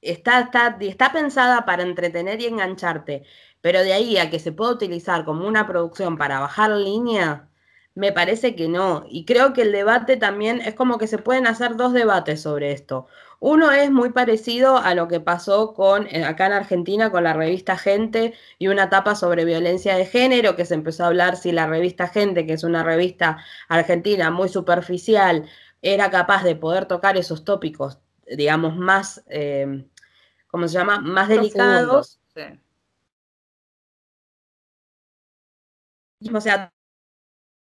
está, 0.00 0.40
está, 0.40 0.76
está 0.80 1.12
pensada 1.12 1.64
para 1.64 1.84
entretener 1.84 2.40
y 2.40 2.46
engancharte, 2.46 3.24
pero 3.60 3.80
de 3.82 3.92
ahí 3.92 4.16
a 4.18 4.30
que 4.30 4.40
se 4.40 4.50
pueda 4.52 4.72
utilizar 4.72 5.24
como 5.24 5.46
una 5.46 5.66
producción 5.68 6.18
para 6.18 6.40
bajar 6.40 6.70
línea, 6.72 7.50
me 7.94 8.12
parece 8.12 8.56
que 8.56 8.68
no. 8.68 9.04
Y 9.08 9.24
creo 9.24 9.52
que 9.52 9.62
el 9.62 9.72
debate 9.72 10.16
también 10.16 10.60
es 10.60 10.74
como 10.74 10.98
que 10.98 11.06
se 11.06 11.18
pueden 11.18 11.46
hacer 11.46 11.76
dos 11.76 11.92
debates 11.92 12.42
sobre 12.42 12.72
esto. 12.72 13.06
Uno 13.40 13.70
es 13.70 13.90
muy 13.90 14.10
parecido 14.10 14.78
a 14.78 14.94
lo 14.94 15.06
que 15.06 15.20
pasó 15.20 15.72
con 15.72 16.08
eh, 16.08 16.24
acá 16.24 16.46
en 16.46 16.52
Argentina 16.52 17.10
con 17.10 17.22
la 17.22 17.34
revista 17.34 17.76
Gente 17.76 18.34
y 18.58 18.66
una 18.68 18.84
etapa 18.84 19.14
sobre 19.14 19.44
violencia 19.44 19.96
de 19.96 20.06
género, 20.06 20.56
que 20.56 20.64
se 20.64 20.74
empezó 20.74 21.04
a 21.04 21.08
hablar 21.08 21.36
si 21.36 21.52
la 21.52 21.66
revista 21.68 22.08
Gente, 22.08 22.46
que 22.46 22.54
es 22.54 22.64
una 22.64 22.82
revista 22.82 23.38
argentina 23.68 24.30
muy 24.30 24.48
superficial, 24.48 25.48
era 25.82 26.10
capaz 26.10 26.42
de 26.42 26.56
poder 26.56 26.86
tocar 26.86 27.16
esos 27.16 27.44
tópicos, 27.44 28.00
digamos, 28.26 28.76
más, 28.76 29.22
eh, 29.28 29.86
¿cómo 30.48 30.66
se 30.66 30.74
llama? 30.74 31.00
Más 31.00 31.28
delicados. 31.28 32.20
Sí. 32.34 32.42
O 36.34 36.40
sea, 36.40 36.72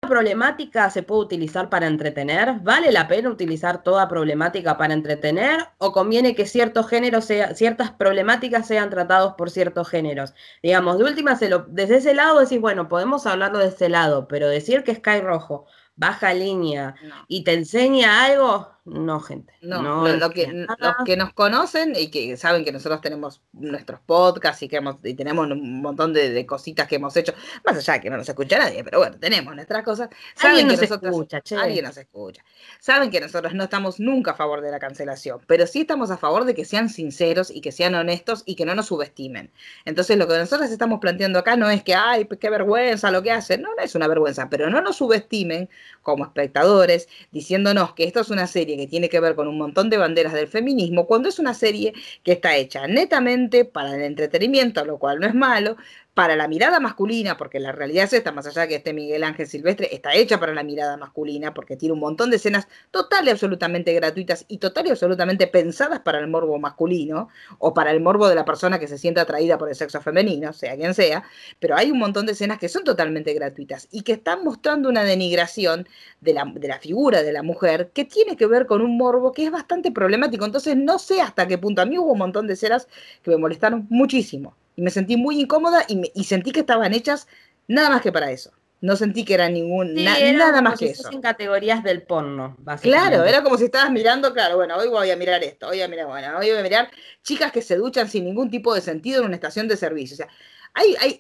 problemática 0.09 0.91
se 0.91 1.03
puede 1.05 1.23
utilizar 1.23 1.71
para 1.71 1.87
entretener? 1.87 2.61
¿Vale 2.63 2.91
la 2.91 3.07
pena 3.07 3.31
utilizar 3.31 3.83
toda 3.83 4.09
problemática 4.09 4.77
para 4.77 4.95
entretener? 4.95 5.69
¿O 5.79 5.93
conviene 5.93 6.35
que 6.35 6.47
ciertos 6.47 6.89
géneros, 6.89 7.27
sea, 7.27 7.55
ciertas 7.55 7.93
problemáticas 7.93 8.67
sean 8.67 8.91
tratados 8.91 9.35
por 9.35 9.51
ciertos 9.51 9.89
géneros? 9.89 10.35
Digamos, 10.63 10.99
de 10.99 11.05
última, 11.05 11.37
se 11.37 11.49
lo, 11.49 11.67
desde 11.69 11.99
ese 11.99 12.15
lado 12.15 12.41
decís, 12.41 12.61
bueno, 12.61 12.89
podemos 12.89 13.27
hablarlo 13.27 13.59
de 13.59 13.69
ese 13.69 13.89
lado, 13.89 14.27
pero 14.27 14.49
decir 14.49 14.83
que 14.83 14.95
Sky 14.95 15.21
Rojo 15.21 15.67
baja 15.99 16.33
línea 16.33 16.95
y 17.27 17.45
te 17.45 17.55
enseña 17.55 18.25
algo, 18.25 18.71
no, 18.89 19.21
gente. 19.21 19.53
No, 19.61 20.07
lo, 20.07 20.31
que, 20.31 20.47
los 20.47 20.95
que 21.05 21.17
nos 21.17 21.33
conocen 21.33 21.95
y 21.97 22.11
que 22.11 22.37
saben 22.37 22.65
que 22.65 22.73
nosotros 22.73 23.01
tenemos 23.01 23.43
nuestros 23.53 24.01
podcasts 24.01 24.63
y 24.63 24.69
que 24.69 24.77
hemos, 24.77 24.97
y 25.05 25.15
tenemos 25.15 25.51
un 25.51 25.83
montón 25.83 26.13
de, 26.13 26.47
cositas 26.47 26.89
que 26.89 26.97
hemos 26.97 27.17
hecho, 27.17 27.35
más 27.65 27.77
allá 27.77 27.95
de 27.95 28.01
que 28.01 28.11
no 28.11 28.17
nos 28.17 28.29
escucha 28.29 28.59
nadie, 28.59 28.83
pero 28.85 28.99
bueno, 28.99 29.17
tenemos 29.19 29.55
nuestras 29.55 29.83
cosas. 29.83 30.09
Saben 30.35 30.69
que 30.69 30.77
nosotros, 30.77 31.13
escucha, 31.13 31.41
alguien 31.61 31.85
nos 31.85 31.97
escucha. 31.97 32.43
Saben 32.81 33.11
que 33.11 33.21
nosotros 33.21 33.55
no 33.55 33.65
estamos 33.65 34.01
nunca 34.01 34.33
a 34.33 34.35
favor 34.35 34.61
de 34.61 34.71
la 34.71 34.79
cancelación, 34.79 35.41
pero 35.47 35.67
sí 35.67 35.83
estamos 35.83 36.11
a 36.11 36.17
favor 36.17 36.45
de 36.45 36.55
que 36.55 36.65
sean 36.65 36.89
sinceros 36.89 37.51
y 37.51 37.61
que 37.61 37.73
sean 37.73 37.95
honestos 37.95 38.43
y 38.47 38.55
que 38.55 38.65
no 38.65 38.75
nos 38.75 38.87
subestimen. 38.87 39.51
Entonces, 39.85 40.17
lo 40.17 40.27
que 40.27 40.39
nosotros 40.39 40.71
estamos 40.71 41.01
planteando 41.01 41.39
acá 41.39 41.57
no 41.57 41.69
es 41.71 41.83
que, 41.83 41.95
ay, 41.95 42.27
qué 42.41 42.51
vergüenza 42.51 43.11
lo 43.11 43.23
que 43.23 43.33
hacen. 43.33 43.63
No, 43.63 43.75
no 43.75 43.83
es 43.83 43.95
una 43.95 44.09
vergüenza, 44.09 44.49
pero 44.49 44.71
no 44.71 44.81
nos 44.81 44.97
subestimen 44.97 45.69
como 46.03 46.25
espectadores 46.25 47.09
diciéndonos 47.33 47.95
que 47.95 48.05
esto 48.05 48.21
es 48.21 48.31
una 48.31 48.47
serie 48.47 48.78
que 48.79 48.87
tiene 48.87 49.09
que 49.09 49.21
ver 49.21 49.35
con 49.35 49.49
un 49.49 49.59
montón 49.59 49.91
de 49.91 49.99
banderas 49.99 50.33
del 50.33 50.49
feminismo, 50.49 51.07
cuando 51.07 51.29
es 51.29 51.39
una 51.39 51.55
serie 51.55 51.93
que 52.23 52.33
está 52.33 52.57
hecha 52.57 52.87
netamente 52.87 53.65
para 53.65 53.95
el 53.95 54.03
entretenimiento, 54.03 54.85
lo 54.85 54.99
cual 54.99 55.21
no 55.21 55.27
es 55.27 55.35
malo, 55.35 55.77
para 56.19 56.35
la 56.35 56.49
mirada 56.49 56.81
masculina, 56.81 57.37
porque 57.37 57.61
la 57.61 57.71
realidad 57.71 58.07
es 58.07 58.13
esta, 58.13 58.33
más 58.33 58.45
allá 58.45 58.63
de 58.63 58.69
que 58.71 58.75
este 58.75 58.93
Miguel 58.93 59.23
Ángel 59.23 59.47
Silvestre, 59.47 59.89
está 59.95 60.15
hecha 60.15 60.41
para 60.41 60.53
la 60.53 60.65
mirada 60.65 60.97
masculina, 60.97 61.55
porque 61.55 61.77
tiene 61.77 61.93
un 61.93 62.01
montón 62.01 62.29
de 62.29 62.39
escenas 62.39 62.67
total 62.91 63.29
y 63.29 63.31
absolutamente 63.31 63.93
gratuitas 63.93 64.45
y 64.49 64.59
total 64.59 64.89
y 64.89 64.91
absolutamente 64.91 65.47
pensadas 65.47 66.01
para 66.01 66.19
el 66.19 66.27
morbo 66.27 66.59
masculino, 66.59 67.29
o 67.59 67.73
para 67.73 67.93
el 67.93 68.01
morbo 68.01 68.29
de 68.29 68.35
la 68.35 68.45
persona 68.45 68.81
que 68.81 68.89
se 68.89 68.99
siente 68.99 69.21
atraída 69.21 69.59
por 69.59 69.69
el 69.69 69.77
sexo 69.77 70.01
femenino, 70.01 70.53
sea 70.53 70.75
quien 70.75 70.93
sea, 70.93 71.23
pero 71.61 71.77
hay 71.77 71.93
un 71.93 72.01
montón 72.01 72.27
de 72.27 72.33
escenas 72.33 72.59
que 72.59 72.69
son 72.69 72.83
totalmente 72.83 73.33
gratuitas 73.33 73.87
y 73.93 74.03
que 74.03 74.15
están 74.15 74.43
mostrando 74.43 74.89
una 74.89 75.05
denigración 75.05 75.87
de 76.21 76.35
la, 76.35 76.51
de 76.53 76.67
la 76.67 76.81
figura 76.81 77.23
de 77.23 77.33
la 77.33 77.45
mujer 77.45 77.93
que 77.95 78.05
tiene 78.05 78.37
que 78.37 78.47
ver 78.47 78.67
con 78.67 78.83
un 78.83 78.97
morbo 78.97 79.31
que 79.31 79.45
es 79.45 79.53
bastante 79.53 79.93
problemático. 79.93 80.45
Entonces 80.45 80.77
no 80.77 80.99
sé 80.99 81.21
hasta 81.21 81.47
qué 81.47 81.59
punto. 81.59 81.81
A 81.81 81.87
mí 81.87 81.97
hubo 81.97 82.11
un 82.11 82.19
montón 82.19 82.49
de 82.49 82.55
escenas 82.55 82.89
que 83.23 83.31
me 83.31 83.37
molestaron 83.37 83.87
muchísimo 83.89 84.57
y 84.79 84.83
me 84.83 84.93
sentí 84.93 85.17
muy 85.17 85.41
incómoda 85.41 85.85
y, 85.89 86.23
sentí 86.23 86.53
que 86.53 86.61
estaban 86.61 86.95
hechas 86.95 87.27
nada 87.67 87.91
más 87.91 88.01
que 88.01 88.13
para 88.13 88.31
eso. 88.31 88.53
No 88.81 88.95
sentí 88.95 89.25
que 89.25 89.35
era 89.35 89.49
ningún 89.49 89.93
nada 89.93 90.63
más 90.63 90.79
que 90.79 90.91
eso. 90.91 91.11
en 91.11 91.21
categorías 91.21 91.83
del 91.83 92.03
porno, 92.03 92.55
básicamente. 92.61 93.09
Claro, 93.09 93.25
era 93.25 93.43
como 93.43 93.59
si 93.59 93.65
estabas 93.65 93.91
mirando, 93.91 94.33
claro, 94.33 94.55
bueno, 94.55 94.77
hoy 94.77 94.87
voy 94.87 95.11
a 95.11 95.17
mirar 95.17 95.43
esto, 95.43 95.67
hoy 95.67 95.79
voy 95.79 95.83
a 95.83 95.89
mirar, 95.89 96.07
bueno, 96.07 96.39
hoy 96.39 96.51
voy 96.51 96.61
a 96.61 96.63
mirar 96.63 96.91
chicas 97.25 97.51
que 97.51 97.61
se 97.61 97.75
duchan 97.75 98.09
sin 98.09 98.25
ningún 98.25 98.51
tipo 98.53 98.73
de 98.73 98.81
sentido 98.81 99.19
en 99.19 99.27
una 99.27 99.35
estación 99.35 99.67
de 99.67 99.77
servicio. 99.77 100.15
O 100.15 100.19
sea, 100.19 100.29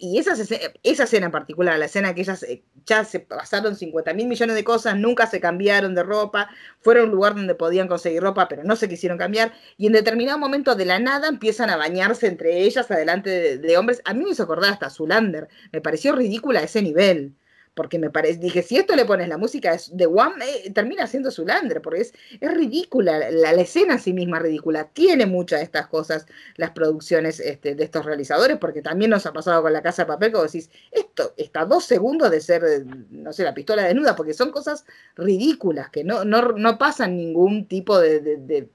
y 0.01 0.19
esa, 0.19 0.35
esa 0.83 1.05
escena 1.05 1.27
en 1.27 1.33
particular, 1.33 1.79
la 1.79 1.87
escena 1.87 2.15
que 2.15 2.21
ellas 2.21 2.43
eh, 2.43 2.65
ya 2.85 3.05
se 3.05 3.21
pasaron 3.21 3.77
50 3.77 4.15
mil 4.15 4.27
millones 4.27 4.55
de 4.55 4.65
cosas, 4.65 4.97
nunca 4.97 5.27
se 5.27 5.41
cambiaron 5.41 5.95
de 5.95 6.03
ropa, 6.03 6.49
fueron 6.81 7.05
a 7.05 7.07
un 7.07 7.13
lugar 7.13 7.35
donde 7.35 7.55
podían 7.55 7.89
conseguir 7.89 8.23
ropa, 8.23 8.49
pero 8.49 8.65
no 8.65 8.77
se 8.77 8.89
quisieron 8.89 9.19
cambiar, 9.19 9.53
y 9.77 9.87
en 9.87 9.93
determinado 9.93 10.39
momento 10.39 10.75
de 10.75 10.85
la 10.85 10.99
nada 10.99 11.29
empiezan 11.29 11.71
a 11.71 11.77
bañarse 11.77 12.27
entre 12.27 12.63
ellas 12.63 12.91
adelante 12.91 13.59
de, 13.59 13.77
hombres. 13.79 14.01
A 14.05 14.15
mí 14.15 14.25
me 14.25 14.31
hizo 14.31 14.43
acordar 14.43 14.73
hasta 14.73 14.91
Zulander, 14.91 15.49
me 15.73 15.81
pareció 15.81 16.15
ridícula 16.15 16.63
ese 16.63 16.83
nivel 16.83 17.35
porque 17.79 18.01
me 18.01 18.11
parece, 18.11 18.41
dije, 18.41 18.61
si 18.65 18.77
esto 18.77 18.97
le 18.97 19.05
pones 19.05 19.29
la 19.29 19.39
música 19.39 19.77
de 19.93 20.07
One, 20.07 20.45
eh, 20.45 20.73
termina 20.73 21.07
siendo 21.07 21.31
Zulander, 21.31 21.81
porque 21.81 22.01
es, 22.01 22.13
es 22.41 22.53
ridícula, 22.53 23.31
la, 23.31 23.53
escena 23.53 23.93
en 23.93 24.01
sí 24.01 24.13
misma 24.13 24.39
es 24.39 24.43
ridícula, 24.43 24.89
tiene 24.89 25.27
muchas 25.27 25.61
de 25.61 25.65
estas 25.65 25.87
cosas 25.87 26.27
las 26.57 26.73
producciones 26.73 27.39
este, 27.39 27.77
de 27.77 27.85
estos 27.85 28.05
realizadores, 28.05 28.57
porque 28.57 28.83
también 28.83 29.13
nos 29.13 29.27
ha 29.27 29.33
pasado 29.33 29.63
con 29.63 29.73
La 29.73 29.81
Casa 29.81 30.03
de 30.03 30.07
Papel, 30.09 30.33
como 30.33 30.43
decís, 30.43 30.69
esto 30.91 31.35
está 31.37 31.67
dos 31.67 31.85
segundos 31.85 32.33
de 32.33 32.41
ser, 32.41 32.85
no 33.11 33.33
sé, 33.33 33.45
la 33.45 33.55
pistola 33.55 33.85
desnuda, 33.85 34.17
porque 34.17 34.35
son 34.35 34.51
cosas 34.51 34.85
ridículas, 35.15 35.89
que 35.91 36.03
no, 36.03 36.25
no, 36.25 36.43
no 36.55 36.79
pasan 36.79 37.17
ningún 37.17 37.69
tipo 37.69 38.01
de, 38.01 38.19
de 38.39 38.69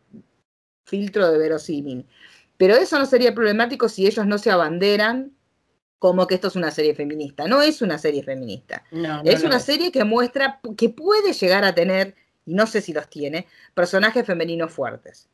filtro 0.85 1.29
de 1.29 1.37
verosímil. 1.37 2.07
Pero 2.55 2.75
eso 2.75 2.97
no 2.97 3.05
sería 3.05 3.35
problemático 3.35 3.89
si 3.89 4.07
ellos 4.07 4.25
no 4.25 4.37
se 4.37 4.49
abanderan 4.49 5.33
como 6.03 6.27
que 6.27 6.35
esto 6.35 6.49
es 6.49 6.57
una 6.57 6.69
serie 6.69 6.93
feminista. 6.93 7.47
No 7.47 7.61
es 7.61 7.81
una 7.81 7.97
serie 7.97 8.23
feminista. 8.23 8.83
es 9.23 9.41
una 9.45 9.57
serie 9.57 9.89
que 9.89 10.03
muestra 10.03 10.59
que 10.75 10.89
puede 10.89 11.31
llegar 11.31 11.63
a 11.63 11.73
tener, 11.73 12.15
y 12.45 12.55
no 12.55 12.67
sé 12.67 12.81
si 12.81 12.91
los 12.91 13.09
tiene, 13.09 13.47
personajes 13.73 14.25
femeninos 14.25 14.73
fuertes. 14.73 15.29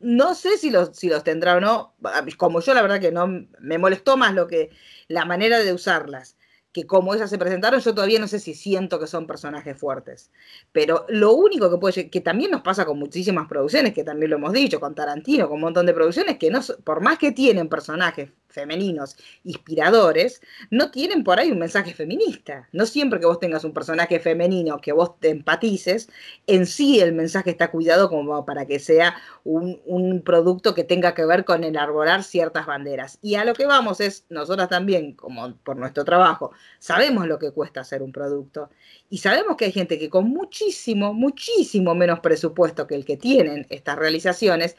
No 0.00 0.36
sé 0.36 0.56
si 0.56 0.70
los, 0.70 0.90
si 0.96 1.08
los 1.08 1.24
tendrá 1.24 1.56
o 1.56 1.60
no. 1.60 1.96
Como 2.36 2.60
yo, 2.60 2.74
la 2.74 2.82
verdad 2.82 3.00
que 3.00 3.10
no 3.10 3.26
me 3.58 3.78
molestó 3.78 4.16
más 4.16 4.34
lo 4.34 4.46
que 4.46 4.70
la 5.08 5.24
manera 5.24 5.58
de 5.58 5.72
usarlas 5.72 6.36
que 6.76 6.86
como 6.86 7.14
ellas 7.14 7.30
se 7.30 7.38
presentaron, 7.38 7.80
yo 7.80 7.94
todavía 7.94 8.18
no 8.18 8.28
sé 8.28 8.38
si 8.38 8.52
siento 8.52 9.00
que 9.00 9.06
son 9.06 9.26
personajes 9.26 9.78
fuertes. 9.78 10.30
Pero 10.72 11.06
lo 11.08 11.32
único 11.32 11.70
que 11.70 11.78
puede 11.78 12.10
que 12.10 12.20
también 12.20 12.50
nos 12.50 12.60
pasa 12.60 12.84
con 12.84 12.98
muchísimas 12.98 13.48
producciones, 13.48 13.94
que 13.94 14.04
también 14.04 14.28
lo 14.28 14.36
hemos 14.36 14.52
dicho, 14.52 14.78
con 14.78 14.94
Tarantino, 14.94 15.48
con 15.48 15.54
un 15.54 15.62
montón 15.62 15.86
de 15.86 15.94
producciones, 15.94 16.36
que 16.36 16.50
no, 16.50 16.60
por 16.84 17.00
más 17.00 17.16
que 17.16 17.32
tienen 17.32 17.70
personajes 17.70 18.28
femeninos 18.56 19.16
inspiradores, 19.44 20.40
no 20.70 20.90
tienen 20.90 21.22
por 21.22 21.38
ahí 21.38 21.52
un 21.52 21.58
mensaje 21.58 21.92
feminista. 21.92 22.68
No 22.72 22.86
siempre 22.86 23.20
que 23.20 23.26
vos 23.26 23.38
tengas 23.38 23.64
un 23.64 23.74
personaje 23.74 24.18
femenino 24.18 24.80
que 24.80 24.92
vos 24.92 25.20
te 25.20 25.28
empatices, 25.28 26.08
en 26.46 26.66
sí 26.66 27.00
el 27.00 27.12
mensaje 27.12 27.50
está 27.50 27.70
cuidado 27.70 28.08
como 28.08 28.44
para 28.46 28.66
que 28.66 28.78
sea 28.78 29.14
un, 29.44 29.76
producto 30.24 30.74
que 30.74 30.84
tenga 30.84 31.14
que 31.14 31.26
ver 31.26 31.44
con 31.44 31.62
el 31.62 31.76
arborar 31.76 32.24
ciertas 32.24 32.66
banderas. 32.66 33.18
Y 33.22 33.34
a 33.34 33.44
lo 33.44 33.54
que 33.54 33.66
vamos 33.66 34.00
es, 34.00 34.24
nosotras 34.30 34.68
también, 34.68 35.12
como 35.12 35.54
por 35.58 35.76
nuestro 35.76 36.04
trabajo, 36.04 36.52
sabemos 36.78 37.26
lo 37.26 37.38
que 37.38 37.52
cuesta 37.52 37.80
hacer 37.82 38.02
un 38.02 38.12
producto 38.12 38.70
y 39.10 39.18
sabemos 39.18 39.56
que 39.56 39.66
hay 39.66 39.72
gente 39.72 39.98
que 39.98 40.08
con 40.10 40.28
muchísimo, 40.28 41.12
muchísimo 41.12 41.94
menos 41.94 42.20
presupuesto 42.20 42.86
que 42.86 42.94
el 42.94 43.04
que 43.04 43.16
tienen 43.16 43.66
estas 43.68 43.96
realizaciones, 43.96 44.76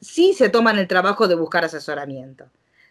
sí 0.00 0.32
se 0.32 0.48
toman 0.48 0.78
el 0.78 0.88
trabajo 0.88 1.28
de 1.28 1.34
buscar 1.34 1.64
asesoramiento 1.64 2.46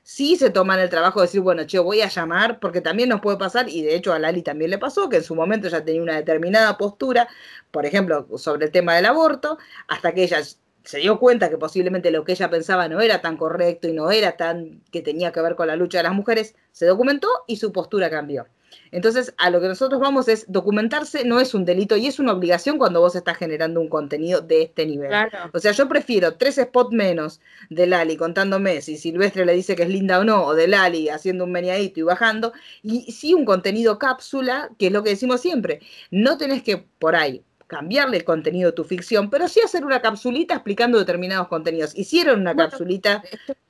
sí 0.08 0.38
se 0.38 0.50
toman 0.50 0.80
el 0.80 0.90
trabajo 0.90 1.20
de 1.20 1.28
decir, 1.28 1.42
bueno, 1.42 1.64
yo 1.64 1.84
voy 1.84 2.00
a 2.00 2.08
llamar, 2.08 2.62
porque 2.62 2.80
también 2.80 3.10
nos 3.10 3.20
puede 3.20 3.36
pasar, 3.38 3.68
y 3.68 3.82
de 3.82 3.94
hecho 3.94 4.14
a 4.14 4.20
Lali 4.20 4.42
también 4.42 4.72
le 4.72 4.78
pasó, 4.78 5.10
que 5.10 5.18
en 5.18 5.24
su 5.24 5.36
momento 5.36 5.68
ya 5.68 5.84
tenía 5.84 6.02
una 6.02 6.16
determinada 6.16 6.78
postura, 6.78 7.28
por 7.72 7.86
ejemplo, 7.86 8.26
sobre 8.38 8.68
el 8.68 8.72
tema 8.72 8.96
del 8.96 9.06
aborto, 9.06 9.58
hasta 9.90 10.14
que 10.14 10.24
ella 10.24 10.40
se 10.88 11.00
dio 11.00 11.20
cuenta 11.20 11.50
que 11.50 11.58
posiblemente 11.58 12.12
lo 12.12 12.24
que 12.24 12.32
ella 12.32 12.50
pensaba 12.50 12.88
no 12.88 13.02
era 13.02 13.20
tan 13.22 13.36
correcto 13.36 13.90
y 13.90 13.94
no 13.94 14.10
era 14.10 14.38
tan 14.38 14.82
que 14.90 15.02
tenía 15.02 15.34
que 15.34 15.42
ver 15.42 15.56
con 15.56 15.68
la 15.68 15.76
lucha 15.76 15.98
de 15.98 16.06
las 16.06 16.14
mujeres, 16.14 16.56
se 16.72 16.86
documentó 16.86 17.28
y 17.46 17.58
su 17.58 17.74
postura 17.74 18.10
cambió. 18.10 18.48
Entonces, 18.92 19.34
a 19.38 19.50
lo 19.50 19.60
que 19.60 19.68
nosotros 19.68 20.00
vamos 20.00 20.30
es 20.30 20.46
documentarse 20.48 21.26
no 21.26 21.42
es 21.42 21.54
un 21.54 21.66
delito 21.66 21.98
y 21.98 22.08
es 22.08 22.20
una 22.20 22.32
obligación 22.32 22.78
cuando 22.78 23.02
vos 23.02 23.18
estás 23.18 23.38
generando 23.38 23.82
un 23.82 23.90
contenido 23.90 24.40
de 24.40 24.62
este 24.62 24.86
nivel. 24.86 25.12
O 25.54 25.60
sea, 25.60 25.74
yo 25.74 25.90
prefiero 25.90 26.36
tres 26.36 26.56
spots 26.56 26.94
menos 26.94 27.42
de 27.70 27.86
Lali 27.86 28.16
contándome 28.16 28.82
si 28.82 28.98
Silvestre 28.98 29.46
le 29.46 29.54
dice 29.54 29.76
que 29.76 29.84
es 29.84 29.90
linda 29.90 30.20
o 30.20 30.24
no, 30.24 30.46
o 30.46 30.56
de 30.56 30.70
Lali 30.70 31.10
haciendo 31.10 31.44
un 31.44 31.52
meneadito 31.52 32.00
y 32.00 32.04
bajando, 32.04 32.54
y 32.82 33.12
sí 33.12 33.34
un 33.34 33.44
contenido 33.44 34.00
cápsula, 34.00 34.70
que 34.80 34.88
es 34.88 34.94
lo 34.94 35.04
que 35.04 35.10
decimos 35.10 35.42
siempre. 35.42 35.82
No 36.12 36.38
tenés 36.38 36.64
que 36.64 36.78
por 36.78 37.18
ahí 37.18 37.44
cambiarle 37.68 38.18
el 38.18 38.24
contenido 38.24 38.72
de 38.72 38.76
tu 38.76 38.84
ficción, 38.84 39.30
pero 39.30 39.48
sí 39.48 39.60
hacer 39.60 39.86
una 39.86 40.02
capsulita 40.02 40.56
explicando 40.56 40.98
determinados 40.98 41.48
contenidos. 41.48 41.96
Hicieron 41.96 42.42
una 42.42 42.56
capsulita 42.56 43.24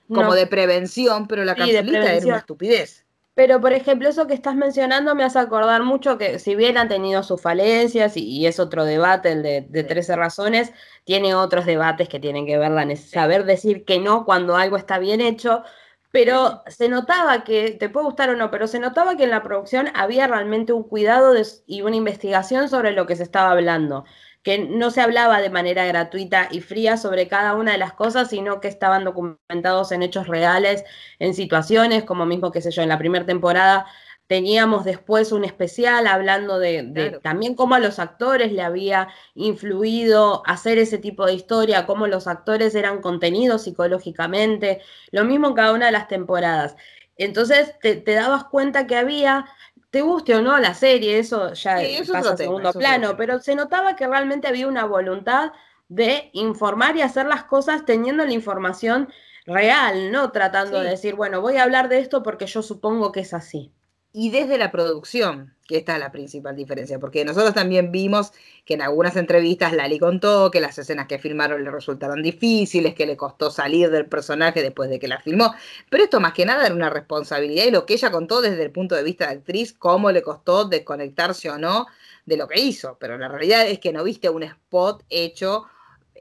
como 0.08 0.34
de 0.36 0.48
prevención, 0.48 1.28
pero 1.28 1.44
la 1.44 1.56
capsulita 1.56 2.14
era 2.14 2.26
una 2.26 2.38
estupidez. 2.38 3.04
Pero, 3.34 3.62
por 3.62 3.72
ejemplo, 3.72 4.10
eso 4.10 4.26
que 4.26 4.34
estás 4.34 4.56
mencionando 4.56 5.14
me 5.14 5.24
hace 5.24 5.38
acordar 5.38 5.84
mucho 5.84 6.18
que 6.18 6.40
si 6.40 6.56
bien 6.56 6.76
han 6.76 6.88
tenido 6.88 7.22
sus 7.22 7.40
falencias 7.40 8.18
y, 8.18 8.48
es 8.48 8.60
otro 8.60 8.84
debate, 8.84 9.34
el 9.34 9.44
de, 9.44 9.62
de 9.70 9.84
13 9.84 10.16
razones, 10.16 10.74
tiene 11.04 11.36
otros 11.36 11.68
debates 11.68 12.10
que 12.10 12.20
tienen 12.20 12.48
que 12.48 12.58
ver 12.58 12.72
la 12.72 12.96
saber 12.96 13.46
decir 13.46 13.86
que 13.86 14.00
no 14.00 14.26
cuando 14.26 14.56
algo 14.56 14.76
está 14.76 14.98
bien 14.98 15.22
hecho, 15.22 15.64
pero 16.12 16.64
se 16.68 16.90
notaba 16.90 17.44
que, 17.44 17.72
te 17.72 17.90
puede 17.90 18.06
gustar 18.06 18.30
o 18.30 18.36
no, 18.36 18.50
pero 18.52 18.68
se 18.68 18.80
notaba 18.80 19.18
que 19.18 19.26
en 19.26 19.30
la 19.30 19.44
producción 19.44 19.90
había 19.94 20.28
realmente 20.28 20.74
un 20.74 20.84
cuidado 20.84 21.34
y 21.66 21.82
una 21.82 21.96
investigación 21.96 22.70
sobre 22.70 22.92
lo 22.92 23.06
que 23.06 23.16
se 23.16 23.24
estaba 23.24 23.52
hablando. 23.52 24.06
Que 24.44 24.60
no 24.60 24.92
se 24.92 25.02
hablaba 25.02 25.42
de 25.42 25.50
manera 25.50 25.86
gratuita 25.86 26.48
y 26.52 26.62
fría 26.62 26.96
sobre 26.98 27.28
cada 27.28 27.56
una 27.56 27.74
de 27.74 27.78
las 27.78 27.94
cosas, 27.94 28.30
sino 28.30 28.62
que 28.62 28.70
estaban 28.70 29.04
documentados 29.04 29.92
en 29.92 30.04
hechos 30.04 30.28
reales, 30.28 30.86
en 31.20 31.34
situaciones, 31.34 32.04
como 32.06 32.26
mismo, 32.26 32.52
qué 32.52 32.62
sé 32.62 32.72
yo, 32.72 32.82
en 32.82 32.90
la 32.90 32.98
primera 32.98 33.26
temporada 33.26 33.86
teníamos 34.28 34.84
después 34.84 35.32
un 35.32 35.46
especial 35.46 36.06
hablando 36.06 36.60
de, 36.60 37.20
también 37.24 37.56
cómo 37.56 37.76
a 37.76 37.80
los 37.80 37.98
actores 37.98 38.52
le 38.52 38.62
había 38.62 39.08
influido 39.36 40.44
hacer 40.46 40.78
ese 40.78 40.98
tipo 40.98 41.26
de 41.26 41.34
historia, 41.34 41.86
cómo 41.86 42.08
los 42.08 42.28
actores 42.28 42.76
eran 42.76 43.02
contenidos 43.02 43.64
psicológicamente, 43.64 44.82
lo 45.12 45.24
mismo 45.24 45.48
en 45.48 45.54
cada 45.54 45.74
una 45.74 45.88
de 45.88 45.94
las 45.94 46.10
temporadas. 46.10 46.76
Entonces 47.16 47.74
te 47.80 48.14
dabas 48.14 48.44
cuenta 48.44 48.86
que 48.86 48.98
había 48.98 49.46
te 49.90 50.02
guste 50.02 50.36
o 50.36 50.42
no 50.42 50.60
la 50.60 50.74
serie, 50.74 51.18
eso 51.18 51.54
ya 51.54 51.80
pasa 52.12 52.34
a 52.34 52.38
segundo 52.38 52.74
plano, 52.74 53.16
pero 53.16 53.40
se 53.40 53.56
notaba 53.56 53.96
que 53.96 54.06
realmente 54.06 54.48
había 54.48 54.68
una 54.68 54.86
voluntad 54.86 55.54
de 55.88 56.30
informar 56.34 56.98
y 56.98 57.02
hacer 57.02 57.26
las 57.26 57.46
cosas 57.46 57.86
teniendo 57.86 58.26
la 58.26 58.34
información 58.34 59.08
real, 59.46 60.12
no 60.12 60.34
tratando 60.34 60.82
de 60.82 60.90
decir, 60.90 61.16
bueno, 61.16 61.40
voy 61.40 61.56
a 61.56 61.64
hablar 61.64 61.88
de 61.88 62.00
esto 62.00 62.22
porque 62.22 62.46
yo 62.46 62.62
supongo 62.62 63.14
que 63.14 63.22
es 63.22 63.34
así 63.34 63.74
y 64.20 64.32
desde 64.32 64.58
la 64.58 64.72
producción, 64.72 65.54
que 65.68 65.78
esta 65.78 65.94
es 65.94 66.00
la 66.00 66.12
principal 66.12 66.56
diferencia, 66.56 66.98
porque 66.98 67.24
nosotros 67.24 67.54
también 67.54 67.92
vimos 67.92 68.32
que 68.66 68.74
en 68.74 68.82
algunas 68.82 69.16
entrevistas 69.16 69.74
Lali 69.74 70.00
contó 70.00 70.50
que 70.50 70.60
las 70.60 70.76
escenas 70.80 71.06
que 71.06 71.20
filmaron 71.20 71.64
le 71.64 71.70
resultaron 71.70 72.24
difíciles, 72.24 72.96
que 72.96 73.06
le 73.06 73.16
costó 73.16 73.52
salir 73.52 73.92
del 73.92 74.08
personaje 74.08 74.64
después 74.64 74.90
de 74.90 74.98
que 74.98 75.08
la 75.08 75.20
filmó, 75.20 75.54
pero 75.92 76.04
esto 76.04 76.20
más 76.20 76.34
que 76.34 76.48
nada 76.48 76.66
era 76.66 76.74
una 76.74 76.90
responsabilidad 76.90 77.66
y 77.66 77.70
lo 77.70 77.86
que 77.86 77.94
ella 77.94 78.10
contó 78.10 78.42
desde 78.42 78.64
el 78.64 78.72
punto 78.72 78.96
de 78.96 79.04
vista 79.04 79.28
de 79.28 79.34
actriz, 79.34 79.72
cómo 79.72 80.12
le 80.12 80.24
costó 80.24 80.66
desconectarse 80.66 81.52
o 81.52 81.60
no 81.60 81.86
de 82.26 82.38
lo 82.38 82.48
que 82.48 82.60
hizo, 82.60 82.98
pero 83.00 83.20
la 83.20 83.28
realidad 83.28 83.68
es 83.68 83.78
que 83.78 83.94
no 83.94 84.04
viste 84.04 84.32
un 84.32 84.42
spot 84.42 85.04
hecho 85.12 85.66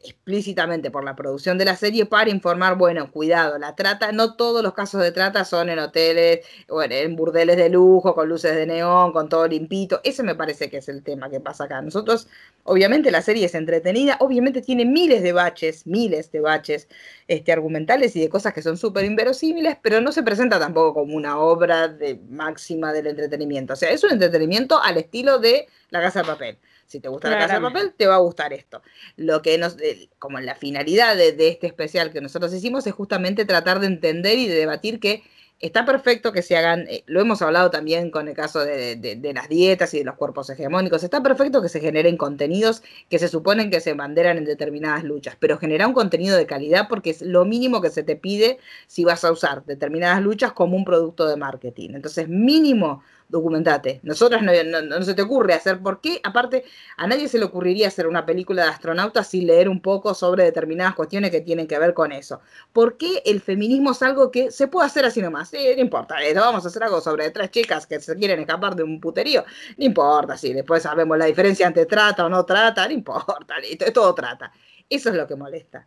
explícitamente 0.02 0.90
por 0.90 1.04
la 1.04 1.16
producción 1.16 1.58
de 1.58 1.64
la 1.64 1.76
serie 1.76 2.06
para 2.06 2.30
informar, 2.30 2.76
bueno, 2.76 3.10
cuidado, 3.10 3.58
la 3.58 3.74
trata, 3.74 4.12
no 4.12 4.34
todos 4.36 4.62
los 4.62 4.74
casos 4.74 5.02
de 5.02 5.12
trata 5.12 5.44
son 5.44 5.68
en 5.68 5.78
hoteles, 5.78 6.46
bueno, 6.68 6.94
en 6.94 7.16
burdeles 7.16 7.56
de 7.56 7.68
lujo, 7.68 8.14
con 8.14 8.28
luces 8.28 8.54
de 8.54 8.66
neón, 8.66 9.12
con 9.12 9.28
todo 9.28 9.46
limpito. 9.46 10.00
Ese 10.04 10.22
me 10.22 10.34
parece 10.34 10.70
que 10.70 10.78
es 10.78 10.88
el 10.88 11.02
tema 11.02 11.30
que 11.30 11.40
pasa 11.40 11.64
acá. 11.64 11.80
Nosotros, 11.82 12.28
obviamente 12.64 13.10
la 13.10 13.22
serie 13.22 13.46
es 13.46 13.54
entretenida, 13.54 14.16
obviamente 14.20 14.62
tiene 14.62 14.84
miles 14.84 15.22
de 15.22 15.32
baches, 15.32 15.86
miles 15.86 16.30
de 16.32 16.40
baches 16.40 16.88
este, 17.28 17.52
argumentales 17.52 18.14
y 18.16 18.20
de 18.20 18.28
cosas 18.28 18.52
que 18.52 18.62
son 18.62 18.76
súper 18.76 19.04
inverosímiles, 19.04 19.76
pero 19.82 20.00
no 20.00 20.12
se 20.12 20.22
presenta 20.22 20.58
tampoco 20.58 20.94
como 20.94 21.16
una 21.16 21.38
obra 21.38 21.88
de 21.88 22.20
máxima 22.28 22.92
del 22.92 23.08
entretenimiento. 23.08 23.72
O 23.74 23.76
sea, 23.76 23.90
es 23.90 24.02
un 24.04 24.12
entretenimiento 24.12 24.80
al 24.82 24.96
estilo 24.98 25.38
de 25.38 25.66
La 25.90 26.00
Casa 26.00 26.20
de 26.20 26.26
Papel. 26.26 26.58
Si 26.86 27.00
te 27.00 27.08
gusta 27.08 27.30
la 27.30 27.38
casa 27.38 27.56
de 27.56 27.60
papel, 27.60 27.94
te 27.96 28.06
va 28.06 28.14
a 28.14 28.18
gustar 28.18 28.52
esto. 28.52 28.82
Lo 29.16 29.42
que 29.42 29.58
nos, 29.58 29.76
como 30.18 30.38
la 30.40 30.54
finalidad 30.54 31.16
de, 31.16 31.32
de, 31.32 31.48
este 31.48 31.66
especial 31.66 32.12
que 32.12 32.20
nosotros 32.20 32.52
hicimos 32.54 32.86
es 32.86 32.94
justamente 32.94 33.44
tratar 33.44 33.80
de 33.80 33.88
entender 33.88 34.38
y 34.38 34.46
de 34.46 34.54
debatir 34.54 35.00
que 35.00 35.22
está 35.58 35.86
perfecto 35.86 36.32
que 36.32 36.42
se 36.42 36.56
hagan, 36.56 36.86
eh, 36.88 37.02
lo 37.06 37.20
hemos 37.20 37.40
hablado 37.40 37.70
también 37.70 38.10
con 38.10 38.28
el 38.28 38.34
caso 38.34 38.60
de, 38.64 39.18
las 39.34 39.48
dietas 39.48 39.94
y 39.94 39.98
de 39.98 40.04
los 40.04 40.16
cuerpos 40.16 40.50
hegemónicos, 40.50 41.02
está 41.02 41.22
perfecto 41.22 41.62
que 41.62 41.68
se 41.68 41.80
generen 41.80 42.16
contenidos 42.16 42.82
que 43.08 43.18
se 43.18 43.28
suponen 43.28 43.70
que 43.70 43.80
se 43.80 43.94
banderan 43.94 44.36
en 44.36 44.44
determinadas 44.44 45.04
luchas, 45.04 45.36
pero 45.38 45.58
genera 45.58 45.86
un 45.86 45.94
contenido 45.94 46.36
de 46.36 46.46
calidad 46.46 46.88
porque 46.88 47.10
es 47.10 47.22
lo 47.22 47.44
mínimo 47.44 47.80
que 47.80 47.90
se 47.90 48.02
te 48.02 48.16
pide 48.16 48.58
si 48.86 49.04
vas 49.04 49.24
a 49.24 49.32
usar 49.32 49.64
determinadas 49.64 50.22
luchas 50.22 50.52
como 50.52 50.76
un 50.76 50.84
producto 50.84 51.26
de 51.26 51.36
marketing. 51.36 51.90
Entonces, 51.94 52.28
mínimo 52.28 53.02
documentate. 53.28 54.00
Nosotros 54.02 54.42
no, 54.42 54.52
no, 54.82 55.02
se 55.02 55.14
te 55.14 55.22
ocurre 55.22 55.54
hacer, 55.54 55.80
¿por 55.80 56.00
qué? 56.00 56.20
Aparte, 56.22 56.64
a 56.96 57.06
nadie 57.06 57.28
se 57.28 57.38
le 57.38 57.44
ocurriría 57.44 57.88
hacer 57.88 58.06
una 58.06 58.24
película 58.24 58.64
de 58.64 58.70
astronautas 58.70 59.28
sin 59.28 59.46
leer 59.46 59.68
un 59.68 59.80
poco 59.80 60.14
sobre 60.14 60.44
determinadas 60.44 60.94
cuestiones 60.94 61.30
que 61.30 61.40
tienen 61.40 61.66
que 61.66 61.78
ver 61.78 61.94
con 61.94 62.12
eso. 62.12 62.40
¿Por 62.72 62.96
qué 62.96 63.22
el 63.24 63.40
feminismo 63.40 63.92
es 63.92 64.02
algo 64.02 64.30
que 64.30 64.50
se 64.50 64.68
puede 64.68 64.86
hacer 64.86 65.04
así 65.04 65.20
nomás? 65.20 65.48
Sí, 65.48 65.58
no 65.74 65.80
importa, 65.80 66.16
vamos 66.34 66.64
a 66.64 66.68
hacer 66.68 66.82
algo 66.84 67.00
sobre 67.00 67.30
tres 67.30 67.50
chicas 67.50 67.86
que 67.86 68.00
se 68.00 68.16
quieren 68.16 68.40
escapar 68.40 68.76
de 68.76 68.82
un 68.82 69.00
puterío. 69.00 69.44
No 69.76 69.84
importa, 69.84 70.36
si 70.36 70.52
después 70.52 70.82
sabemos 70.82 71.18
la 71.18 71.26
diferencia 71.26 71.66
entre 71.66 71.86
trata 71.86 72.26
o 72.26 72.28
no 72.28 72.44
trata, 72.44 72.86
no 72.86 72.94
importa, 72.94 73.58
listo, 73.58 73.90
todo 73.92 74.14
trata. 74.14 74.52
Eso 74.88 75.10
es 75.10 75.16
lo 75.16 75.26
que 75.26 75.36
molesta 75.36 75.86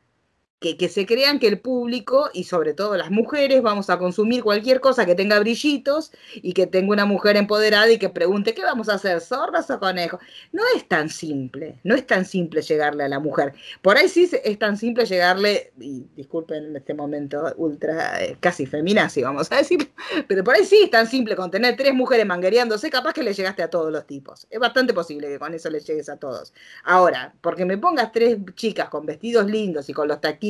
que, 0.60 0.89
se 0.89 1.06
crean 1.06 1.39
que 1.39 1.48
el 1.48 1.60
público 1.60 2.30
y 2.34 2.43
sobre 2.43 2.74
todo 2.74 2.98
las 2.98 3.12
mujeres 3.12 3.62
vamos 3.62 3.89
a 3.89 3.98
consumir 3.98 4.43
cualquier 4.43 4.82
cosa 4.82 5.06
que 5.06 5.15
tenga 5.15 5.39
brillitos 5.39 6.12
y 6.36 6.52
que 6.52 6.67
tenga 6.67 6.91
una 6.91 7.06
mujer 7.06 7.38
empoderada 7.38 7.89
y 7.89 7.98
que 7.98 8.10
pregunte, 8.10 8.54
¿qué 8.54 8.62
vamos 8.63 8.89
a 8.89 8.95
hacer? 8.95 9.22
¿Zorras 9.22 9.69
o 9.72 9.80
conejos? 9.80 10.19
No 10.52 10.63
es 10.76 10.86
tan 10.86 11.10
simple, 11.10 11.80
no 11.84 11.95
es 11.95 12.06
tan 12.06 12.26
simple 12.26 12.62
llegarle 12.62 13.06
a 13.06 13.08
la 13.08 13.19
mujer. 13.19 13.54
Por 13.82 13.95
ahí 13.95 14.10
sí 14.10 14.30
es 14.43 14.60
tan 14.60 14.76
simple 14.76 15.06
llegarle, 15.06 15.72
y 15.80 16.06
disculpen 16.17 16.65
en 16.65 16.76
este 16.76 16.93
momento 16.93 17.54
ultra, 17.56 18.22
eh, 18.22 18.36
casi 18.41 18.65
feminazi, 18.65 19.24
vamos 19.24 19.50
a 19.54 19.58
decir, 19.58 19.89
pero 20.28 20.43
por 20.43 20.56
ahí 20.56 20.65
sí 20.65 20.82
es 20.84 20.91
tan 20.91 21.08
simple 21.08 21.38
con 21.38 21.50
tener 21.52 21.78
tres 21.78 21.93
mujeres 21.93 22.26
manguereándose, 22.26 22.89
capaz 22.89 23.13
que 23.13 23.24
le 23.24 23.34
llegaste 23.34 23.63
a 23.63 23.69
todos 23.69 23.93
los 23.93 24.06
tipos. 24.06 24.45
Es 24.50 24.60
bastante 24.60 24.93
posible 24.93 25.30
que 25.30 25.39
con 25.39 25.54
eso 25.54 25.69
le 25.69 25.80
llegues 25.80 26.10
a 26.10 26.17
todos. 26.17 26.54
Ahora, 26.84 27.34
porque 27.39 27.63
me 27.63 27.78
pongas 27.78 28.12
tres 28.12 28.38
chicas 28.56 28.89
con 28.89 29.06
vestidos 29.06 29.45
lindos 29.45 29.88
y 29.88 29.93
con 29.93 30.10
los 30.10 30.19
taquitos, 30.19 30.49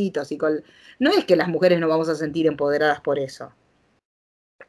No 0.99 1.11
es 1.11 1.25
que 1.25 1.35
las 1.35 1.47
mujeres 1.47 1.79
nos 1.79 1.89
vamos 1.89 2.09
a 2.09 2.15
sentir 2.15 2.47
empoderadas 2.47 3.01
por 3.01 3.19
eso. 3.19 3.51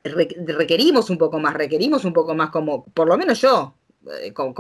requerimos 0.05 1.11
un 1.11 1.19
poco 1.19 1.39
más, 1.39 1.55
requerimos 1.55 2.05
un 2.05 2.13
poco 2.13 2.35
más 2.35 2.51
como, 2.51 2.85
por 2.85 3.09
lo 3.09 3.17
menos 3.19 3.41
yo, 3.41 3.75
eh, 4.23 4.33
como, 4.33 4.55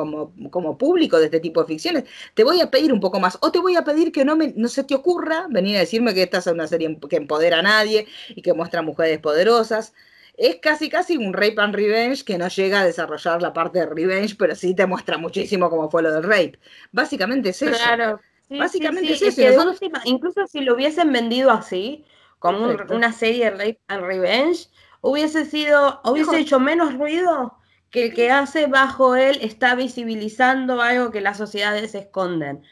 como, 0.50 0.76
público 0.76 1.18
de 1.18 1.24
este 1.26 1.40
tipo 1.40 1.62
de 1.62 1.66
ficciones, 1.66 2.04
te 2.34 2.44
voy 2.44 2.60
a 2.60 2.70
pedir 2.70 2.92
un 2.92 3.00
poco 3.00 3.20
más. 3.20 3.38
O 3.40 3.50
te 3.50 3.58
voy 3.58 3.74
a 3.74 3.84
pedir 3.84 4.12
que 4.12 4.24
no, 4.24 4.36
me, 4.36 4.52
no 4.54 4.68
se 4.68 4.84
te 4.84 4.94
ocurra 4.94 5.46
venir 5.48 5.76
a 5.76 5.80
decirme 5.80 6.12
que 6.12 6.24
esta 6.24 6.38
es 6.38 6.46
una 6.46 6.66
serie 6.66 6.98
que 7.08 7.16
empodera 7.16 7.60
a 7.60 7.62
nadie 7.62 8.06
y 8.28 8.42
que 8.42 8.52
muestra 8.52 8.82
mujeres 8.82 9.18
poderosas. 9.18 9.94
Es 10.36 10.56
casi 10.56 10.90
casi 10.90 11.16
un 11.16 11.32
rape 11.32 11.56
and 11.58 11.74
revenge 11.74 12.24
que 12.24 12.36
no 12.36 12.48
llega 12.48 12.80
a 12.80 12.84
desarrollar 12.84 13.40
la 13.40 13.52
parte 13.54 13.78
de 13.78 13.86
revenge, 13.86 14.36
pero 14.38 14.54
sí 14.54 14.74
te 14.74 14.86
muestra 14.86 15.16
muchísimo 15.16 15.70
cómo 15.70 15.90
fue 15.90 16.02
lo 16.02 16.12
del 16.12 16.22
rape. 16.22 16.58
Básicamente 16.92 17.50
es 17.50 17.62
eso. 17.62 18.20
Básicamente 18.50 19.12
es 19.12 19.22
eso. 19.22 19.74
incluso 20.04 20.46
si 20.46 20.60
lo 20.60 20.74
hubiesen 20.74 21.12
vendido 21.12 21.50
así, 21.50 22.04
como 22.38 22.68
una 22.90 23.12
serie 23.12 23.44
de 23.44 23.50
Rape 23.50 23.80
and 23.88 24.04
Revenge, 24.04 24.68
hubiese 25.00 25.44
sido, 25.44 26.00
hubiese 26.04 26.38
hecho 26.38 26.58
menos 26.58 26.94
ruido 26.94 27.56
que 27.90 28.06
el 28.06 28.14
que 28.14 28.30
hace 28.30 28.66
bajo 28.66 29.16
él 29.16 29.38
está 29.42 29.74
visibilizando 29.74 30.80
algo 30.80 31.10
que 31.10 31.20
las 31.20 31.36
sociedades 31.36 31.94
esconden. 31.94 32.62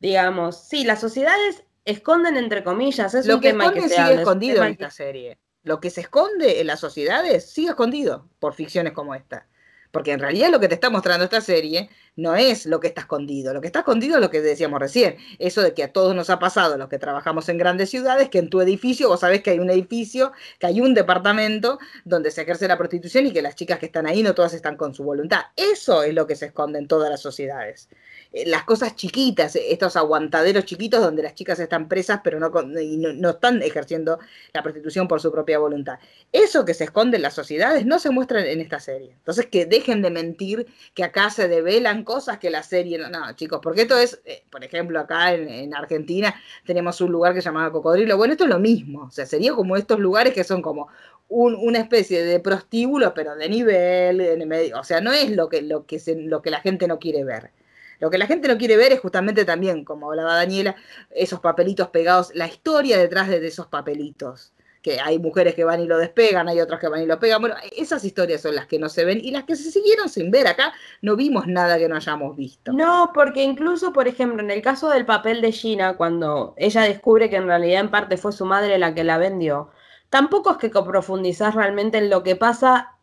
Digamos, 0.00 0.68
sí, 0.68 0.84
las 0.84 1.00
sociedades 1.00 1.64
esconden 1.84 2.36
entre 2.36 2.62
comillas, 2.62 3.14
es 3.14 3.26
lo 3.26 3.40
que 3.40 3.50
tema 3.50 3.72
que 3.72 3.88
sigue 3.88 4.14
escondido 4.14 4.62
en 4.64 4.72
esta 4.72 4.90
serie. 4.90 5.38
Lo 5.62 5.80
que 5.80 5.90
se 5.90 6.02
esconde 6.02 6.60
en 6.60 6.66
las 6.66 6.80
sociedades 6.80 7.50
sigue 7.50 7.70
escondido 7.70 8.28
por 8.38 8.54
ficciones 8.54 8.92
como 8.92 9.14
esta. 9.14 9.48
Porque 9.90 10.12
en 10.12 10.20
realidad 10.20 10.50
lo 10.50 10.60
que 10.60 10.68
te 10.68 10.74
está 10.74 10.90
mostrando 10.90 11.24
esta 11.24 11.40
serie 11.40 11.88
no 12.16 12.34
es 12.34 12.66
lo 12.66 12.80
que 12.80 12.88
está 12.88 13.02
escondido. 13.02 13.52
Lo 13.54 13.60
que 13.60 13.66
está 13.66 13.80
escondido 13.80 14.16
es 14.16 14.20
lo 14.20 14.30
que 14.30 14.40
decíamos 14.40 14.80
recién. 14.80 15.16
Eso 15.38 15.62
de 15.62 15.74
que 15.74 15.84
a 15.84 15.92
todos 15.92 16.14
nos 16.14 16.30
ha 16.30 16.38
pasado, 16.38 16.76
los 16.78 16.88
que 16.88 16.98
trabajamos 16.98 17.48
en 17.48 17.58
grandes 17.58 17.90
ciudades, 17.90 18.30
que 18.30 18.38
en 18.38 18.48
tu 18.48 18.60
edificio 18.60 19.08
vos 19.08 19.20
sabés 19.20 19.42
que 19.42 19.50
hay 19.50 19.58
un 19.58 19.70
edificio, 19.70 20.32
que 20.58 20.66
hay 20.66 20.80
un 20.80 20.94
departamento 20.94 21.78
donde 22.04 22.30
se 22.30 22.42
ejerce 22.42 22.66
la 22.66 22.78
prostitución 22.78 23.26
y 23.26 23.32
que 23.32 23.42
las 23.42 23.54
chicas 23.54 23.78
que 23.78 23.86
están 23.86 24.06
ahí 24.06 24.22
no 24.22 24.34
todas 24.34 24.54
están 24.54 24.76
con 24.76 24.94
su 24.94 25.04
voluntad. 25.04 25.42
Eso 25.56 26.02
es 26.02 26.14
lo 26.14 26.26
que 26.26 26.36
se 26.36 26.46
esconde 26.46 26.78
en 26.78 26.88
todas 26.88 27.10
las 27.10 27.20
sociedades. 27.20 27.88
Eh, 28.32 28.44
las 28.46 28.64
cosas 28.64 28.96
chiquitas, 28.96 29.56
estos 29.56 29.96
aguantaderos 29.96 30.64
chiquitos 30.64 31.00
donde 31.00 31.22
las 31.22 31.34
chicas 31.34 31.58
están 31.58 31.88
presas 31.88 32.20
pero 32.24 32.40
no, 32.40 32.50
no, 32.50 33.30
están 33.30 33.62
ejerciendo 33.62 34.18
la 34.52 34.62
prostitución 34.62 35.06
por 35.06 35.20
su 35.20 35.30
propia 35.30 35.58
voluntad. 35.58 35.98
Eso 36.32 36.64
que 36.64 36.74
se 36.74 36.84
esconde 36.84 37.16
en 37.16 37.22
las 37.22 37.34
sociedades 37.34 37.84
no 37.84 37.98
se 37.98 38.10
muestra 38.10 38.46
en 38.46 38.60
esta 38.60 38.80
serie. 38.80 39.12
Entonces 39.12 39.46
que 39.46 39.66
dejen 39.66 40.02
de 40.02 40.10
mentir 40.10 40.66
que 40.94 41.04
acá 41.04 41.30
se 41.30 41.48
develan 41.48 42.04
cosas 42.06 42.38
que 42.38 42.48
la 42.48 42.62
serie... 42.62 42.98
No, 42.98 43.32
chicos, 43.34 43.60
porque 43.62 43.82
esto 43.82 43.98
es, 43.98 44.22
eh, 44.24 44.44
por 44.50 44.64
ejemplo, 44.64 44.98
acá 44.98 45.34
en, 45.34 45.74
Argentina 45.74 46.34
tenemos 46.64 46.98
un 47.02 47.12
lugar 47.12 47.34
que 47.34 47.42
se 47.42 47.50
llama 47.50 47.70
Cocodrilo. 47.70 48.16
Bueno, 48.16 48.32
esto 48.32 48.44
es 48.44 48.50
lo 48.50 48.58
mismo. 48.58 49.02
O 49.02 49.10
sea, 49.10 49.26
sería 49.26 49.52
como 49.52 49.76
estos 49.76 49.98
lugares 49.98 50.32
que 50.32 50.44
son 50.44 50.62
como 50.62 50.88
una 51.28 51.80
especie 51.80 52.24
de 52.24 52.40
prostíbulo, 52.40 53.12
pero 53.12 53.36
de 53.36 53.48
nivel, 53.50 54.20
en 54.22 54.48
medio, 54.48 54.78
o 54.78 54.84
sea, 54.84 55.02
no 55.02 55.12
es 55.12 55.30
lo 55.30 55.50
que, 55.50 55.60
lo, 55.60 55.84
que 55.84 56.00
lo 56.16 56.40
que 56.40 56.50
la 56.50 56.60
gente 56.60 56.86
no 56.88 56.98
quiere 56.98 57.24
ver. 57.24 57.50
Lo 57.98 58.10
que 58.10 58.18
la 58.18 58.26
gente 58.26 58.48
no 58.48 58.58
quiere 58.58 58.76
ver 58.76 58.92
es 58.92 59.00
justamente 59.00 59.44
también, 59.44 59.84
como 59.84 60.10
hablaba 60.10 60.36
Daniela, 60.36 60.76
esos 61.10 61.40
papelitos 61.40 61.88
pegados, 61.88 62.30
la 62.34 62.46
historia 62.46 62.96
detrás 62.98 63.28
de 63.28 63.44
esos 63.46 63.66
papelitos. 63.66 64.52
Que 64.86 65.00
hay 65.00 65.18
mujeres 65.18 65.56
que 65.56 65.64
van 65.64 65.80
y 65.80 65.86
lo 65.88 65.98
despegan, 65.98 66.48
hay 66.48 66.60
otras 66.60 66.78
que 66.78 66.86
van 66.86 67.02
y 67.02 67.06
lo 67.06 67.18
pegan. 67.18 67.40
Bueno, 67.40 67.56
esas 67.76 68.04
historias 68.04 68.42
son 68.42 68.54
las 68.54 68.68
que 68.68 68.78
no 68.78 68.88
se 68.88 69.04
ven 69.04 69.18
y 69.20 69.32
las 69.32 69.42
que 69.42 69.56
se 69.56 69.72
siguieron 69.72 70.08
sin 70.08 70.30
ver. 70.30 70.46
Acá 70.46 70.72
no 71.02 71.16
vimos 71.16 71.48
nada 71.48 71.76
que 71.76 71.88
no 71.88 71.96
hayamos 71.96 72.36
visto. 72.36 72.72
No, 72.72 73.10
porque 73.12 73.42
incluso, 73.42 73.92
por 73.92 74.06
ejemplo, 74.06 74.40
en 74.40 74.52
el 74.52 74.62
caso 74.62 74.88
del 74.88 75.04
papel 75.04 75.40
de 75.40 75.50
Gina, 75.50 75.96
cuando 75.96 76.54
ella 76.56 76.82
descubre 76.82 77.28
que 77.28 77.34
en 77.34 77.48
realidad 77.48 77.80
en 77.80 77.90
parte 77.90 78.16
fue 78.16 78.30
su 78.30 78.44
madre 78.44 78.78
la 78.78 78.94
que 78.94 79.02
la 79.02 79.18
vendió, 79.18 79.70
tampoco 80.08 80.52
es 80.52 80.58
que 80.58 80.70
profundizás 80.70 81.56
realmente 81.56 81.98
en 81.98 82.08
lo 82.08 82.22
que 82.22 82.36
pasa 82.36 82.95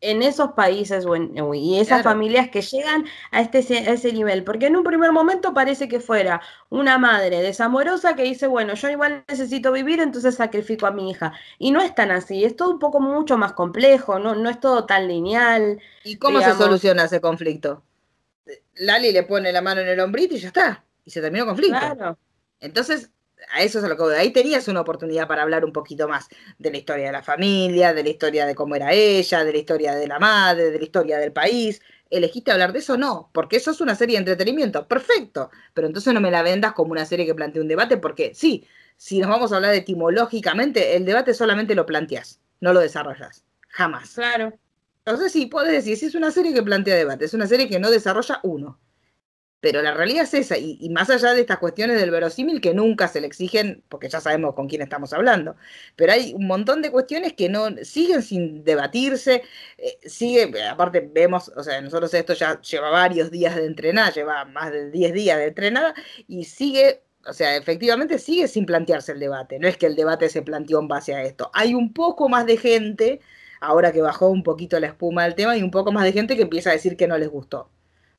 en 0.00 0.22
esos 0.22 0.52
países 0.52 1.04
y 1.54 1.78
esas 1.78 2.02
familias 2.02 2.48
que 2.48 2.62
llegan 2.62 3.04
a, 3.30 3.40
este, 3.40 3.58
ese 3.58 4.12
nivel. 4.12 4.44
Porque 4.44 4.66
en 4.66 4.76
un 4.76 4.84
primer 4.84 5.12
momento 5.12 5.52
parece 5.52 5.88
que 5.88 6.00
fuera 6.00 6.40
una 6.70 6.98
madre 6.98 7.42
desamorosa 7.42 8.16
que 8.16 8.22
dice, 8.22 8.46
bueno, 8.46 8.74
yo 8.74 8.88
igual 8.88 9.24
necesito 9.28 9.72
vivir, 9.72 10.00
entonces 10.00 10.36
sacrifico 10.36 10.86
a 10.86 10.90
mi 10.90 11.10
hija. 11.10 11.34
Y 11.58 11.70
no 11.70 11.80
es 11.80 11.94
tan 11.94 12.10
así, 12.10 12.44
es 12.44 12.56
todo 12.56 12.70
un 12.70 12.78
poco 12.78 13.00
mucho 13.00 13.36
más 13.36 13.52
complejo, 13.52 14.18
no, 14.18 14.34
no 14.34 14.48
es 14.48 14.58
todo 14.58 14.86
tan 14.86 15.06
lineal. 15.06 15.80
¿Y 16.04 16.16
cómo 16.16 16.40
se 16.40 16.54
soluciona 16.54 17.04
ese 17.04 17.20
conflicto? 17.20 17.82
Lali 18.76 19.12
le 19.12 19.22
pone 19.24 19.52
la 19.52 19.60
mano 19.60 19.82
en 19.82 19.88
el 19.88 20.00
hombrito 20.00 20.34
y 20.34 20.38
ya 20.38 20.48
está. 20.48 20.84
Y 21.04 21.10
se 21.10 21.20
terminó 21.20 21.44
el 21.44 21.48
conflicto. 21.48 21.78
Claro. 21.78 22.18
Entonces, 22.60 23.10
a 23.52 23.62
eso 23.62 23.78
es 23.78 23.84
a 23.84 23.88
lo 23.88 23.96
que 23.96 24.14
ahí 24.16 24.32
tenías 24.32 24.68
una 24.68 24.80
oportunidad 24.80 25.28
para 25.28 25.42
hablar 25.42 25.64
un 25.64 25.72
poquito 25.72 26.08
más 26.08 26.28
de 26.58 26.70
la 26.70 26.78
historia 26.78 27.06
de 27.06 27.12
la 27.12 27.22
familia, 27.22 27.92
de 27.92 28.02
la 28.02 28.08
historia 28.08 28.46
de 28.46 28.54
cómo 28.54 28.76
era 28.76 28.92
ella, 28.92 29.44
de 29.44 29.52
la 29.52 29.58
historia 29.58 29.94
de 29.94 30.06
la 30.06 30.18
madre, 30.18 30.70
de 30.70 30.78
la 30.78 30.84
historia 30.84 31.18
del 31.18 31.32
país. 31.32 31.80
¿Elegiste 32.10 32.50
hablar 32.50 32.72
de 32.72 32.80
eso? 32.80 32.96
No, 32.96 33.30
porque 33.32 33.56
eso 33.56 33.70
es 33.70 33.80
una 33.80 33.94
serie 33.94 34.16
de 34.16 34.20
entretenimiento. 34.20 34.86
Perfecto. 34.88 35.50
Pero 35.74 35.86
entonces 35.86 36.12
no 36.12 36.20
me 36.20 36.30
la 36.30 36.42
vendas 36.42 36.72
como 36.72 36.92
una 36.92 37.06
serie 37.06 37.26
que 37.26 37.34
plantea 37.34 37.62
un 37.62 37.68
debate, 37.68 37.96
porque 37.96 38.32
sí, 38.34 38.66
si 38.96 39.18
nos 39.18 39.30
vamos 39.30 39.52
a 39.52 39.56
hablar 39.56 39.74
etimológicamente, 39.74 40.96
el 40.96 41.04
debate 41.04 41.34
solamente 41.34 41.74
lo 41.74 41.86
planteas, 41.86 42.40
no 42.60 42.72
lo 42.72 42.80
desarrollas. 42.80 43.44
Jamás. 43.68 44.14
Claro. 44.14 44.52
Entonces 45.04 45.32
sí, 45.32 45.46
puedes 45.46 45.72
decir, 45.72 45.96
si 45.96 46.06
es 46.06 46.14
una 46.14 46.30
serie 46.30 46.52
que 46.52 46.62
plantea 46.62 46.96
debate, 46.96 47.24
es 47.24 47.34
una 47.34 47.46
serie 47.46 47.68
que 47.68 47.78
no 47.80 47.90
desarrolla 47.90 48.40
uno. 48.42 48.78
Pero 49.60 49.82
la 49.82 49.92
realidad 49.92 50.24
es 50.24 50.34
esa, 50.34 50.56
y, 50.56 50.88
más 50.90 51.10
allá 51.10 51.34
de 51.34 51.42
estas 51.42 51.58
cuestiones 51.58 52.00
del 52.00 52.10
verosímil 52.10 52.60
que 52.62 52.72
nunca 52.72 53.08
se 53.08 53.20
le 53.20 53.26
exigen, 53.26 53.82
porque 53.88 54.08
ya 54.08 54.20
sabemos 54.20 54.54
con 54.54 54.68
quién 54.68 54.80
estamos 54.80 55.12
hablando, 55.12 55.56
pero 55.96 56.12
hay 56.12 56.32
un 56.34 56.46
montón 56.46 56.80
de 56.80 56.90
cuestiones 56.90 57.34
que 57.34 57.48
no 57.50 57.68
siguen 57.82 58.22
sin 58.22 58.64
debatirse, 58.64 59.42
eh, 59.76 59.98
sigue, 60.06 60.50
aparte 60.64 61.00
vemos, 61.12 61.50
o 61.54 61.62
sea, 61.62 61.80
nosotros 61.82 62.12
esto 62.14 62.32
ya 62.32 62.60
lleva 62.62 62.90
varios 62.90 63.30
días 63.30 63.54
de 63.54 63.66
entrenada, 63.66 64.10
lleva 64.10 64.44
más 64.46 64.72
de 64.72 64.90
10 64.90 65.12
días 65.12 65.38
de 65.38 65.46
entrenada, 65.48 65.94
y 66.26 66.44
sigue, 66.44 67.02
o 67.26 67.32
sea, 67.34 67.56
efectivamente 67.56 68.18
sigue 68.18 68.48
sin 68.48 68.64
plantearse 68.66 69.12
el 69.12 69.20
debate, 69.20 69.58
no 69.58 69.68
es 69.68 69.76
que 69.76 69.86
el 69.86 69.96
debate 69.96 70.28
se 70.30 70.42
planteó 70.42 70.80
en 70.80 70.88
base 70.88 71.14
a 71.14 71.22
esto, 71.22 71.50
hay 71.54 71.74
un 71.74 71.92
poco 71.92 72.28
más 72.30 72.46
de 72.46 72.56
gente, 72.56 73.20
ahora 73.60 73.92
que 73.92 74.00
bajó 74.00 74.28
un 74.28 74.42
poquito 74.42 74.80
la 74.80 74.86
espuma 74.88 75.24
del 75.24 75.34
tema, 75.34 75.56
y 75.56 75.62
un 75.62 75.70
poco 75.70 75.92
más 75.92 76.04
de 76.04 76.12
gente 76.12 76.36
que 76.36 76.42
empieza 76.42 76.70
a 76.70 76.72
decir 76.74 76.96
que 76.96 77.06
no 77.08 77.18
les 77.18 77.28
gustó. 77.28 77.70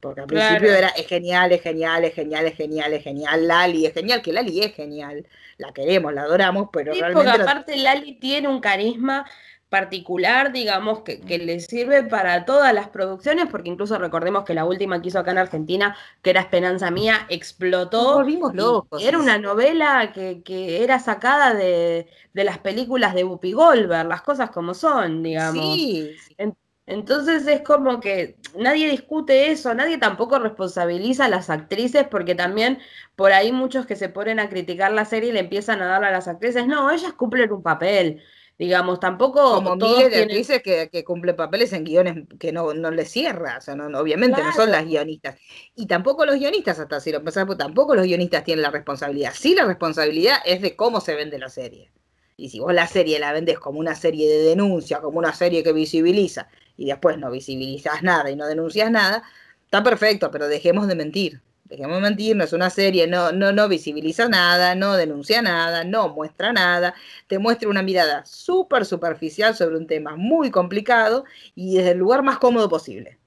Porque 0.01 0.21
al 0.21 0.27
principio 0.27 0.73
era 0.73 0.89
es 0.89 1.07
genial, 1.07 1.51
es 1.51 1.61
genial, 1.61 2.03
es 2.03 2.13
genial, 2.13 2.45
es 2.47 2.55
genial, 2.55 2.93
es 2.93 3.03
genial, 3.03 3.47
Lali 3.47 3.85
es 3.85 3.93
genial, 3.93 4.21
que 4.21 4.33
Lali 4.33 4.61
es 4.61 4.73
genial, 4.73 5.25
la 5.57 5.71
queremos, 5.71 6.13
la 6.13 6.23
adoramos, 6.23 6.69
pero 6.73 6.93
sí, 6.93 6.99
realmente. 6.99 7.29
Porque 7.29 7.43
aparte 7.43 7.77
Lali 7.77 8.15
tiene 8.15 8.47
un 8.47 8.59
carisma 8.59 9.25
particular, 9.69 10.51
digamos, 10.51 10.99
que, 10.99 11.21
que, 11.21 11.37
le 11.37 11.61
sirve 11.61 12.03
para 12.03 12.43
todas 12.43 12.73
las 12.73 12.89
producciones, 12.89 13.45
porque 13.49 13.69
incluso 13.69 13.97
recordemos 13.97 14.43
que 14.43 14.53
la 14.53 14.65
última 14.65 15.01
que 15.01 15.07
hizo 15.07 15.19
acá 15.19 15.31
en 15.31 15.37
Argentina, 15.37 15.95
que 16.21 16.31
era 16.31 16.41
Esperanza 16.41 16.91
Mía, 16.91 17.25
explotó. 17.29 18.15
volvimos 18.15 18.53
locos. 18.53 19.01
Era 19.01 19.17
una 19.17 19.37
novela 19.37 20.11
que, 20.13 20.41
que 20.43 20.83
era 20.83 20.99
sacada 20.99 21.53
de, 21.53 22.07
de, 22.33 22.43
las 22.43 22.57
películas 22.57 23.13
de 23.13 23.23
Whoopi 23.23 23.53
Goldberg, 23.53 24.09
las 24.09 24.23
cosas 24.23 24.49
como 24.49 24.73
son, 24.73 25.23
digamos. 25.23 25.63
Sí. 25.63 26.17
Entonces 26.37 26.70
es 26.91 27.61
como 27.61 27.99
que 27.99 28.35
nadie 28.57 28.89
discute 28.89 29.51
eso, 29.51 29.73
nadie 29.73 29.97
tampoco 29.97 30.39
responsabiliza 30.39 31.25
a 31.25 31.29
las 31.29 31.49
actrices 31.49 32.05
porque 32.09 32.35
también 32.35 32.79
por 33.15 33.31
ahí 33.31 33.51
muchos 33.51 33.85
que 33.85 33.95
se 33.95 34.09
ponen 34.09 34.39
a 34.39 34.49
criticar 34.49 34.91
la 34.91 35.05
serie 35.05 35.29
y 35.29 35.33
le 35.33 35.39
empiezan 35.39 35.81
a 35.81 35.85
dar 35.85 36.03
a 36.03 36.11
las 36.11 36.27
actrices, 36.27 36.67
no, 36.67 36.91
ellas 36.91 37.13
cumplen 37.13 37.51
un 37.51 37.63
papel, 37.63 38.21
digamos, 38.59 38.99
tampoco... 38.99 39.55
Como 39.55 39.75
miles 39.75 40.11
de 40.11 40.23
actrices 40.23 40.61
que, 40.61 40.89
que, 40.91 41.03
cumplen 41.03 41.35
papeles 41.35 41.71
en 41.73 41.83
guiones 41.83 42.25
que 42.39 42.51
no, 42.51 42.73
no 42.73 42.91
les 42.91 43.09
cierra, 43.09 43.57
o 43.57 43.61
sea, 43.61 43.75
no, 43.75 43.85
obviamente 43.97 44.35
claro. 44.35 44.49
no 44.49 44.55
son 44.55 44.71
las 44.71 44.85
guionistas. 44.85 45.37
Y 45.75 45.87
tampoco 45.87 46.25
los 46.25 46.35
guionistas, 46.35 46.79
hasta 46.79 46.99
si 46.99 47.11
lo 47.11 47.23
pensamos, 47.23 47.57
tampoco 47.57 47.95
los 47.95 48.05
guionistas 48.05 48.43
tienen 48.43 48.63
la 48.63 48.71
responsabilidad. 48.71 49.31
Sí, 49.33 49.55
la 49.55 49.65
responsabilidad 49.65 50.37
es 50.45 50.61
de 50.61 50.75
cómo 50.75 50.99
se 50.99 51.15
vende 51.15 51.39
la 51.39 51.49
serie. 51.49 51.91
Y 52.37 52.49
si 52.49 52.59
vos 52.59 52.73
la 52.73 52.87
serie 52.87 53.19
la 53.19 53.31
vendés 53.33 53.59
como 53.59 53.79
una 53.79 53.93
serie 53.93 54.27
de 54.27 54.43
denuncia, 54.43 54.99
como 54.99 55.19
una 55.19 55.33
serie 55.33 55.63
que 55.63 55.73
visibiliza, 55.73 56.49
y 56.77 56.85
después 56.87 57.17
no 57.17 57.31
visibilizas 57.31 58.03
nada 58.03 58.29
y 58.31 58.35
no 58.35 58.47
denuncias 58.47 58.91
nada, 58.91 59.23
está 59.63 59.83
perfecto, 59.83 60.31
pero 60.31 60.47
dejemos 60.47 60.87
de 60.87 60.95
mentir. 60.95 61.41
Dejemos 61.65 61.95
de 61.97 62.01
mentir, 62.01 62.35
no 62.35 62.43
es 62.43 62.51
una 62.51 62.69
serie, 62.69 63.07
no, 63.07 63.31
no, 63.31 63.53
no 63.53 63.69
visibiliza 63.69 64.27
nada, 64.27 64.75
no 64.75 64.95
denuncia 64.95 65.41
nada, 65.41 65.85
no 65.85 66.09
muestra 66.09 66.51
nada, 66.51 66.93
te 67.27 67.39
muestra 67.39 67.69
una 67.69 67.81
mirada 67.81 68.25
súper 68.25 68.85
superficial 68.85 69.55
sobre 69.55 69.77
un 69.77 69.87
tema 69.87 70.17
muy 70.17 70.51
complicado 70.51 71.23
y 71.55 71.77
desde 71.77 71.91
el 71.91 71.99
lugar 71.99 72.23
más 72.23 72.39
cómodo 72.39 72.67
posible. 72.67 73.19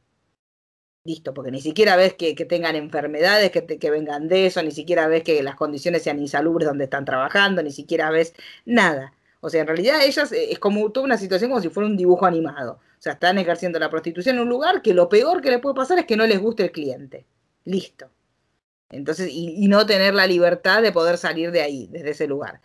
Listo, 1.06 1.34
porque 1.34 1.50
ni 1.50 1.60
siquiera 1.60 1.96
ves 1.96 2.14
que, 2.14 2.34
que 2.34 2.44
tengan 2.46 2.76
enfermedades 2.76 3.50
que, 3.50 3.66
que 3.66 3.90
vengan 3.90 4.26
de 4.28 4.46
eso, 4.46 4.62
ni 4.62 4.70
siquiera 4.70 5.06
ves 5.06 5.22
que 5.22 5.42
las 5.42 5.54
condiciones 5.54 6.02
sean 6.02 6.18
insalubres 6.18 6.66
donde 6.66 6.84
están 6.84 7.04
trabajando, 7.04 7.62
ni 7.62 7.72
siquiera 7.72 8.10
ves 8.10 8.34
nada. 8.64 9.12
O 9.44 9.50
sea, 9.50 9.60
en 9.60 9.66
realidad 9.66 10.02
ellas 10.02 10.32
es 10.32 10.58
como 10.58 10.90
toda 10.90 11.04
una 11.04 11.18
situación 11.18 11.50
como 11.50 11.60
si 11.60 11.68
fuera 11.68 11.86
un 11.86 11.98
dibujo 11.98 12.24
animado. 12.24 12.80
O 12.98 13.02
sea, 13.02 13.12
están 13.12 13.36
ejerciendo 13.36 13.78
la 13.78 13.90
prostitución 13.90 14.36
en 14.36 14.42
un 14.42 14.48
lugar 14.48 14.80
que 14.80 14.94
lo 14.94 15.10
peor 15.10 15.42
que 15.42 15.50
le 15.50 15.58
puede 15.58 15.74
pasar 15.74 15.98
es 15.98 16.06
que 16.06 16.16
no 16.16 16.24
les 16.24 16.40
guste 16.40 16.62
el 16.62 16.72
cliente. 16.72 17.26
Listo. 17.66 18.08
Entonces, 18.88 19.28
y, 19.30 19.62
y 19.62 19.68
no 19.68 19.84
tener 19.84 20.14
la 20.14 20.26
libertad 20.26 20.80
de 20.80 20.92
poder 20.92 21.18
salir 21.18 21.50
de 21.50 21.60
ahí, 21.60 21.88
desde 21.88 22.12
ese 22.12 22.26
lugar. 22.26 22.62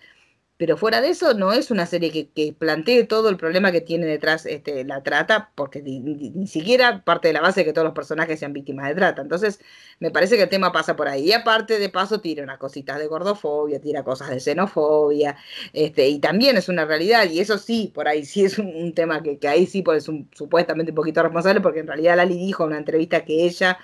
Pero 0.60 0.76
fuera 0.76 1.00
de 1.00 1.08
eso, 1.10 1.34
no 1.36 1.54
es 1.54 1.72
una 1.72 1.86
serie 1.86 2.12
que, 2.12 2.54
plantee 2.60 3.06
todo 3.06 3.30
el 3.30 3.38
problema 3.38 3.72
que 3.72 3.80
tiene 3.80 4.06
detrás 4.06 4.46
este, 4.46 4.84
la 4.84 5.02
trata, 5.04 5.52
porque 5.56 5.82
ni, 5.82 6.48
siquiera 6.48 7.02
parte 7.06 7.30
de 7.30 7.34
la 7.34 7.40
base 7.40 7.62
de 7.62 7.66
que 7.66 7.72
todos 7.72 7.86
los 7.86 7.94
personajes 7.94 8.42
sean 8.42 8.52
víctimas 8.52 8.90
de 8.90 8.96
trata. 8.96 9.22
Entonces, 9.22 9.62
me 10.02 10.12
parece 10.12 10.36
que 10.36 10.44
el 10.44 10.50
tema 10.50 10.74
pasa 10.74 10.98
por 10.98 11.08
ahí. 11.08 11.30
Y 11.30 11.32
aparte, 11.32 11.80
de 11.80 11.88
paso, 11.88 12.20
tira 12.20 12.44
unas 12.44 12.58
cositas 12.58 13.00
de 13.00 13.08
gordofobia, 13.08 13.80
tira 13.80 14.04
cosas 14.04 14.32
de 14.32 14.42
xenofobia, 14.42 15.38
este, 15.72 16.10
y 16.10 16.20
también 16.20 16.58
es 16.58 16.68
una 16.68 16.84
realidad, 16.84 17.30
y 17.30 17.40
eso 17.40 17.58
sí, 17.58 17.90
por 17.96 18.10
ahí 18.10 18.26
sí 18.26 18.44
es 18.44 18.60
un, 18.60 18.68
un 18.68 18.94
tema 18.94 19.24
que, 19.24 19.40
que, 19.40 19.48
ahí 19.48 19.66
sí 19.66 19.82
pues, 19.82 20.04
es 20.04 20.10
un, 20.10 20.30
supuestamente 20.34 20.92
un 20.92 20.96
poquito 20.96 21.24
responsable, 21.24 21.62
porque 21.62 21.80
en 21.80 21.88
realidad 21.88 22.18
Lali 22.18 22.38
dijo 22.38 22.64
en 22.64 22.72
una 22.72 22.80
entrevista 22.80 23.24
que 23.24 23.46
ella 23.46 23.78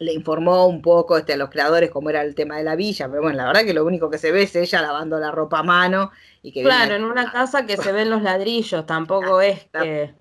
le 0.00 0.14
informó 0.14 0.66
un 0.66 0.80
poco 0.80 1.18
este, 1.18 1.34
a 1.34 1.36
los 1.36 1.50
creadores 1.50 1.90
cómo 1.90 2.08
era 2.08 2.22
el 2.22 2.34
tema 2.34 2.56
de 2.56 2.64
la 2.64 2.74
villa, 2.74 3.06
pero 3.06 3.20
bueno, 3.20 3.36
la 3.36 3.46
verdad 3.46 3.64
que 3.66 3.74
lo 3.74 3.84
único 3.84 4.08
que 4.08 4.16
se 4.16 4.32
ve 4.32 4.44
es 4.44 4.56
ella 4.56 4.80
lavando 4.80 5.20
la 5.20 5.30
ropa 5.30 5.58
a 5.58 5.62
mano. 5.62 6.10
Y 6.42 6.52
que 6.52 6.62
claro, 6.62 6.94
en 6.94 7.04
una 7.04 7.30
casa 7.30 7.66
que 7.66 7.76
se 7.76 7.92
ven 7.92 8.08
los 8.08 8.22
ladrillos, 8.22 8.86
tampoco 8.86 9.40
es 9.42 9.66
que... 9.66 10.14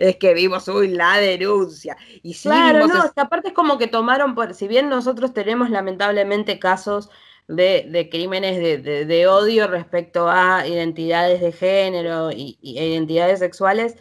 Es 0.00 0.16
que 0.16 0.32
vimos, 0.32 0.66
uy, 0.68 0.88
la 0.88 1.18
denuncia. 1.18 1.96
Y 2.22 2.32
sí 2.32 2.48
claro, 2.48 2.86
no, 2.86 3.04
es... 3.04 3.12
aparte 3.16 3.48
es 3.48 3.54
como 3.54 3.76
que 3.76 3.86
tomaron, 3.86 4.34
por, 4.34 4.54
si 4.54 4.66
bien 4.66 4.88
nosotros 4.88 5.34
tenemos 5.34 5.68
lamentablemente 5.68 6.58
casos 6.58 7.10
de, 7.48 7.86
de 7.90 8.08
crímenes 8.08 8.56
de, 8.56 8.78
de, 8.78 9.04
de, 9.04 9.26
odio 9.26 9.66
respecto 9.66 10.30
a 10.30 10.66
identidades 10.66 11.42
de 11.42 11.52
género 11.52 12.30
y, 12.30 12.56
y 12.62 12.78
identidades 12.78 13.40
sexuales, 13.40 13.96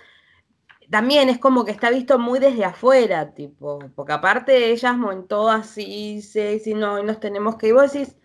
también 0.92 1.30
es 1.30 1.40
como 1.40 1.64
que 1.64 1.72
está 1.72 1.90
visto 1.90 2.20
muy 2.20 2.38
desde 2.38 2.66
afuera, 2.66 3.34
tipo, 3.34 3.80
porque 3.96 4.12
aparte 4.12 4.72
ellas 4.72 4.98
montó 4.98 5.50
así, 5.50 6.22
sí, 6.22 6.60
sí, 6.60 6.74
no, 6.74 7.00
y 7.00 7.04
nos 7.04 7.22
tenemos 7.22 7.56
que 7.56 7.70
ir. 7.70 7.74
Vos 7.74 7.94
decís, 7.94 8.18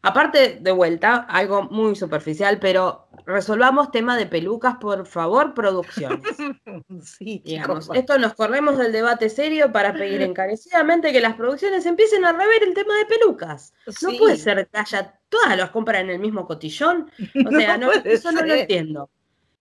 aparte, 0.00 0.58
de 0.62 0.72
vuelta, 0.72 1.16
algo 1.28 1.64
muy 1.64 1.94
superficial, 1.94 2.58
pero 2.58 3.06
resolvamos 3.26 3.90
tema 3.90 4.16
de 4.16 4.24
pelucas, 4.24 4.76
por 4.76 5.06
favor, 5.06 5.52
producciones. 5.52 6.22
sí, 7.02 7.42
digamos, 7.44 7.90
esto 7.92 8.18
nos 8.18 8.32
corremos 8.32 8.78
del 8.78 8.90
debate 8.90 9.28
serio 9.28 9.70
para 9.70 9.92
pedir 9.92 10.22
encarecidamente 10.22 11.12
que 11.12 11.20
las 11.20 11.34
producciones 11.34 11.84
empiecen 11.84 12.24
a 12.24 12.32
rever 12.32 12.62
el 12.62 12.72
tema 12.72 12.96
de 12.96 13.04
pelucas. 13.04 13.74
Sí. 13.88 14.06
No 14.06 14.18
puede 14.18 14.38
ser 14.38 14.66
que 14.72 14.78
haya, 14.78 15.20
todas 15.28 15.54
las 15.54 15.68
compran 15.68 16.06
en 16.06 16.12
el 16.12 16.18
mismo 16.18 16.46
cotillón. 16.46 17.10
O 17.46 17.50
sea, 17.50 17.76
no, 17.76 17.88
no 17.88 17.92
eso 18.04 18.32
no 18.32 18.40
lo 18.40 18.54
entiendo. 18.54 19.10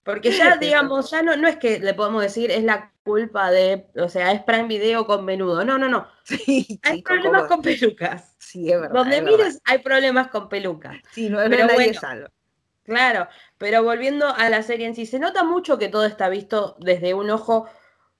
Porque 0.03 0.31
ya, 0.31 0.57
digamos, 0.61 1.11
ya 1.11 1.21
no, 1.23 1.35
no 1.37 1.47
es 1.47 1.57
que 1.57 1.79
le 1.79 1.93
podemos 1.93 2.21
decir 2.21 2.51
es 2.51 2.63
la 2.63 2.91
culpa 3.03 3.51
de, 3.51 3.87
o 3.95 4.09
sea, 4.09 4.31
es 4.31 4.41
Prime 4.43 4.67
Video 4.67 5.05
con 5.05 5.25
menudo. 5.25 5.63
No, 5.65 5.77
no, 5.77 5.87
no. 5.89 6.07
Sí, 6.25 6.79
hay 6.83 6.97
chico, 6.97 7.03
problemas 7.03 7.43
¿cómo? 7.43 7.47
con 7.47 7.61
pelucas. 7.61 8.35
Sí, 8.39 8.71
es 8.71 8.79
verdad. 8.79 8.95
Donde 8.95 9.17
es 9.17 9.23
mires 9.23 9.45
verdad. 9.45 9.61
hay 9.65 9.79
problemas 9.79 10.27
con 10.29 10.49
pelucas. 10.49 10.97
Sí, 11.11 11.29
no 11.29 11.41
es 11.41 11.49
Pero 11.49 11.67
verdad, 11.67 11.73
bueno. 11.73 11.93
salva. 11.93 12.29
Claro, 12.83 13.27
pero 13.57 13.83
volviendo 13.83 14.27
a 14.27 14.49
la 14.49 14.61
serie 14.63 14.87
en 14.87 14.95
sí, 14.95 15.05
se 15.05 15.19
nota 15.19 15.43
mucho 15.43 15.77
que 15.77 15.87
todo 15.89 16.05
está 16.05 16.27
visto 16.29 16.75
desde 16.79 17.13
un 17.13 17.29
ojo 17.29 17.67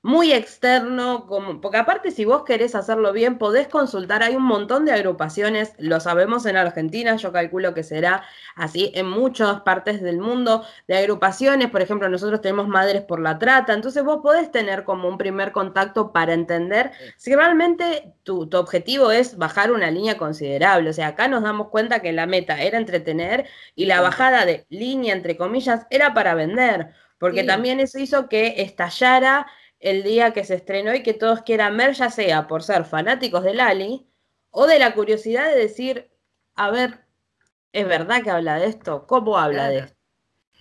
muy 0.03 0.33
externo, 0.33 1.25
como, 1.27 1.61
porque 1.61 1.77
aparte 1.77 2.11
si 2.11 2.25
vos 2.25 2.43
querés 2.43 2.75
hacerlo 2.75 3.13
bien, 3.13 3.37
podés 3.37 3.69
consultar, 3.69 4.21
hay 4.21 4.35
un 4.35 4.43
montón 4.43 4.83
de 4.83 4.91
agrupaciones, 4.91 5.73
lo 5.77 6.01
sabemos 6.01 6.45
en 6.45 6.57
Argentina, 6.57 7.15
yo 7.15 7.31
calculo 7.31 7.73
que 7.73 7.83
será 7.83 8.25
así 8.57 8.91
en 8.95 9.07
muchas 9.07 9.61
partes 9.61 10.01
del 10.01 10.17
mundo, 10.17 10.65
de 10.89 10.97
agrupaciones, 10.97 11.69
por 11.69 11.81
ejemplo, 11.81 12.09
nosotros 12.09 12.41
tenemos 12.41 12.67
Madres 12.67 13.03
por 13.03 13.21
la 13.21 13.39
Trata, 13.39 13.71
entonces 13.71 14.03
vos 14.03 14.19
podés 14.21 14.51
tener 14.51 14.83
como 14.83 15.07
un 15.07 15.17
primer 15.17 15.53
contacto 15.53 16.11
para 16.11 16.33
entender 16.33 16.91
si 17.15 17.33
realmente 17.33 18.13
tu, 18.23 18.47
tu 18.47 18.57
objetivo 18.57 19.09
es 19.09 19.37
bajar 19.37 19.71
una 19.71 19.89
línea 19.89 20.17
considerable, 20.17 20.89
o 20.89 20.93
sea, 20.93 21.07
acá 21.07 21.29
nos 21.29 21.43
damos 21.43 21.69
cuenta 21.69 22.01
que 22.01 22.11
la 22.11 22.25
meta 22.25 22.61
era 22.61 22.77
entretener 22.77 23.47
y 23.73 23.85
la 23.85 24.01
bajada 24.01 24.45
de 24.45 24.65
línea, 24.67 25.13
entre 25.13 25.37
comillas, 25.37 25.87
era 25.89 26.13
para 26.13 26.35
vender, 26.35 26.89
porque 27.19 27.41
sí. 27.41 27.47
también 27.47 27.79
eso 27.79 27.99
hizo 27.99 28.27
que 28.27 28.55
estallara 28.57 29.47
el 29.83 30.01
día 30.01 30.31
que 30.31 30.45
se 30.45 30.55
estrenó 30.55 30.95
y 30.95 31.03
que 31.03 31.13
todos 31.13 31.41
quieran 31.41 31.75
ver, 31.75 31.93
ya 31.93 32.09
sea 32.09 32.47
por 32.47 32.63
ser 32.63 32.85
fanáticos 32.85 33.43
de 33.43 33.53
Lali 33.53 34.07
o 34.49 34.65
de 34.65 34.79
la 34.79 34.93
curiosidad 34.93 35.49
de 35.49 35.59
decir, 35.59 36.09
a 36.55 36.71
ver, 36.71 37.01
¿es 37.73 37.85
verdad 37.85 38.23
que 38.23 38.29
habla 38.31 38.59
de 38.59 38.67
esto? 38.67 39.05
¿Cómo 39.07 39.37
habla 39.37 39.65
claro. 39.65 39.73
de 39.73 39.79
esto? 39.79 39.97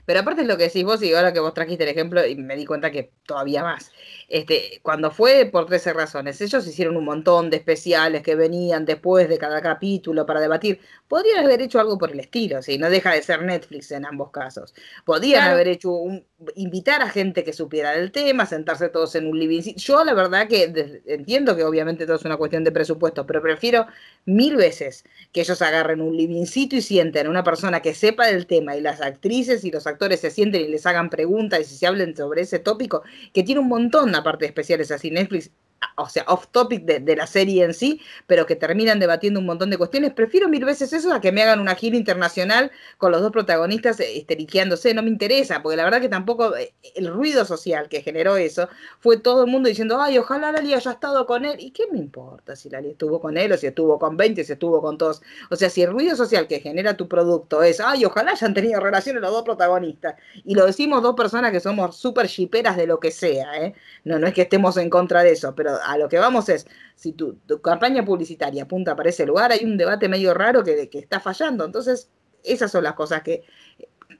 Pero 0.04 0.20
aparte 0.20 0.42
es 0.42 0.48
lo 0.48 0.56
que 0.56 0.64
decís 0.64 0.82
vos, 0.82 1.00
y 1.04 1.14
ahora 1.14 1.32
que 1.32 1.38
vos 1.38 1.54
trajiste 1.54 1.84
el 1.84 1.90
ejemplo, 1.90 2.26
y 2.26 2.34
me 2.34 2.56
di 2.56 2.66
cuenta 2.66 2.90
que 2.90 3.12
todavía 3.24 3.62
más. 3.62 3.92
Este, 4.32 4.80
cuando 4.82 5.10
fue 5.10 5.44
por 5.44 5.66
13 5.66 5.92
razones, 5.92 6.40
ellos 6.40 6.66
hicieron 6.66 6.96
un 6.96 7.04
montón 7.04 7.50
de 7.50 7.58
especiales 7.58 8.22
que 8.22 8.34
venían 8.34 8.86
después 8.86 9.28
de 9.28 9.36
cada 9.36 9.60
capítulo 9.60 10.24
para 10.24 10.40
debatir. 10.40 10.80
Podrían 11.06 11.44
haber 11.44 11.60
hecho 11.60 11.78
algo 11.78 11.98
por 11.98 12.12
el 12.12 12.20
estilo, 12.20 12.62
si 12.62 12.78
no 12.78 12.88
deja 12.88 13.12
de 13.12 13.22
ser 13.22 13.42
Netflix 13.42 13.90
en 13.90 14.06
ambos 14.06 14.30
casos. 14.30 14.74
Podrían 15.04 15.50
haber 15.50 15.68
hecho 15.68 15.90
un, 15.90 16.24
invitar 16.54 17.02
a 17.02 17.10
gente 17.10 17.44
que 17.44 17.52
supiera 17.52 17.92
del 17.92 18.10
tema, 18.10 18.46
sentarse 18.46 18.88
todos 18.88 19.14
en 19.16 19.26
un 19.26 19.38
living. 19.38 19.74
Yo 19.76 20.02
la 20.02 20.14
verdad 20.14 20.48
que 20.48 21.02
entiendo 21.06 21.54
que 21.54 21.64
obviamente 21.64 22.06
todo 22.06 22.16
es 22.16 22.24
una 22.24 22.38
cuestión 22.38 22.64
de 22.64 22.72
presupuesto, 22.72 23.26
pero 23.26 23.42
prefiero 23.42 23.86
mil 24.24 24.56
veces 24.56 25.04
que 25.32 25.42
ellos 25.42 25.60
agarren 25.60 26.00
un 26.00 26.16
livingcito 26.16 26.76
y 26.76 26.80
sienten 26.80 27.26
a 27.26 27.30
una 27.30 27.44
persona 27.44 27.80
que 27.80 27.92
sepa 27.92 28.28
del 28.28 28.46
tema 28.46 28.76
y 28.76 28.80
las 28.80 29.02
actrices 29.02 29.64
y 29.64 29.70
los 29.70 29.86
actores 29.86 30.20
se 30.20 30.30
sienten 30.30 30.62
y 30.62 30.68
les 30.68 30.86
hagan 30.86 31.10
preguntas 31.10 31.60
y 31.60 31.64
se 31.64 31.86
hablen 31.86 32.16
sobre 32.16 32.42
ese 32.42 32.58
tópico, 32.58 33.02
que 33.34 33.42
tiene 33.42 33.60
un 33.60 33.68
montón 33.68 34.10
aparte 34.22 34.44
de 34.44 34.48
especiales 34.48 34.90
así 34.90 35.10
Netflix, 35.10 35.50
o 35.96 36.08
sea, 36.08 36.24
off 36.28 36.48
topic 36.48 36.84
de, 36.84 37.16
la 37.16 37.26
serie 37.26 37.64
en 37.64 37.74
sí, 37.74 38.00
pero 38.26 38.46
que 38.46 38.56
terminan 38.56 38.98
debatiendo 38.98 39.40
un 39.40 39.46
montón 39.46 39.70
de 39.70 39.76
cuestiones. 39.76 40.12
Prefiero 40.12 40.48
mil 40.48 40.64
veces 40.64 40.92
eso 40.92 41.12
a 41.12 41.20
que 41.20 41.32
me 41.32 41.42
hagan 41.42 41.60
una 41.60 41.74
gira 41.74 41.96
internacional 41.96 42.70
con 42.98 43.12
los 43.12 43.20
dos 43.20 43.32
protagonistas 43.32 44.00
esteriqueándose. 44.00 44.94
No 44.94 45.02
me 45.02 45.08
interesa, 45.08 45.62
porque 45.62 45.76
la 45.76 45.84
verdad 45.84 46.00
que 46.00 46.08
tampoco 46.08 46.56
eh, 46.56 46.74
el 46.94 47.08
ruido 47.08 47.44
social 47.44 47.88
que 47.88 48.00
generó 48.02 48.36
eso 48.36 48.68
fue 49.00 49.18
todo 49.18 49.44
el 49.44 49.50
mundo 49.50 49.68
diciendo, 49.68 50.00
ay, 50.00 50.18
ojalá 50.18 50.52
Lali 50.52 50.74
haya 50.74 50.92
estado 50.92 51.26
con 51.26 51.44
él. 51.44 51.56
¿Y 51.58 51.70
qué 51.70 51.84
me 51.90 51.98
importa 51.98 52.56
si 52.56 52.70
Lali 52.70 52.90
estuvo 52.90 53.20
con 53.20 53.36
él 53.36 53.52
o 53.52 53.56
si 53.56 53.66
estuvo 53.66 53.98
con 53.98 54.16
20, 54.16 54.44
si 54.44 54.52
estuvo 54.52 54.80
con 54.80 54.98
todos? 54.98 55.22
O 55.50 55.56
sea, 55.56 55.70
si 55.70 55.82
el 55.82 55.90
ruido 55.90 56.16
social 56.16 56.46
que 56.46 56.60
genera 56.60 56.96
tu 56.96 57.08
producto 57.08 57.62
es, 57.62 57.80
ay, 57.80 58.04
ojalá 58.04 58.32
hayan 58.32 58.54
tenido 58.54 58.80
relaciones 58.80 59.22
los 59.22 59.30
dos 59.30 59.42
protagonistas. 59.42 60.16
Y 60.44 60.54
lo 60.54 60.66
decimos 60.66 61.02
dos 61.02 61.14
personas 61.14 61.52
que 61.52 61.60
somos 61.60 61.96
súper 61.96 62.26
shiperas 62.26 62.76
de 62.76 62.86
lo 62.86 63.00
que 63.00 63.10
sea, 63.10 63.56
¿eh? 63.62 63.74
No, 64.04 64.18
no 64.18 64.26
es 64.26 64.34
que 64.34 64.42
estemos 64.42 64.76
en 64.76 64.90
contra 64.90 65.22
de 65.22 65.32
eso, 65.32 65.54
pero 65.54 65.71
a 65.84 65.96
lo 65.98 66.08
que 66.08 66.18
vamos 66.18 66.48
es, 66.48 66.66
si 66.94 67.12
tu, 67.12 67.38
campaña 67.62 68.04
publicitaria 68.04 68.64
apunta 68.64 68.96
para 68.96 69.10
ese 69.10 69.26
lugar, 69.26 69.52
hay 69.52 69.64
un 69.64 69.76
debate 69.76 70.08
medio 70.08 70.34
raro 70.34 70.64
que, 70.64 70.88
que 70.88 70.98
está 70.98 71.20
fallando. 71.20 71.64
Entonces, 71.64 72.10
esas 72.44 72.70
son 72.70 72.84
las 72.84 72.94
cosas 72.94 73.22
que, 73.22 73.44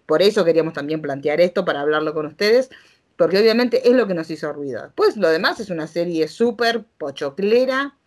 por 0.06 0.22
eso 0.22 0.44
queríamos 0.44 0.74
también 0.74 1.00
plantear 1.00 1.40
esto, 1.40 1.64
para 1.64 1.80
hablarlo 1.80 2.14
con 2.14 2.26
ustedes, 2.26 2.70
porque 3.16 3.38
obviamente 3.38 3.88
es 3.88 3.94
lo 3.94 4.06
que 4.06 4.14
nos 4.14 4.30
hizo 4.30 4.52
ruido. 4.52 4.92
Pues 4.94 5.16
lo 5.16 5.28
demás 5.28 5.60
es 5.60 5.70
una 5.70 5.86
serie 5.86 6.28
súper 6.28 6.84
pochoclera, 6.98 7.98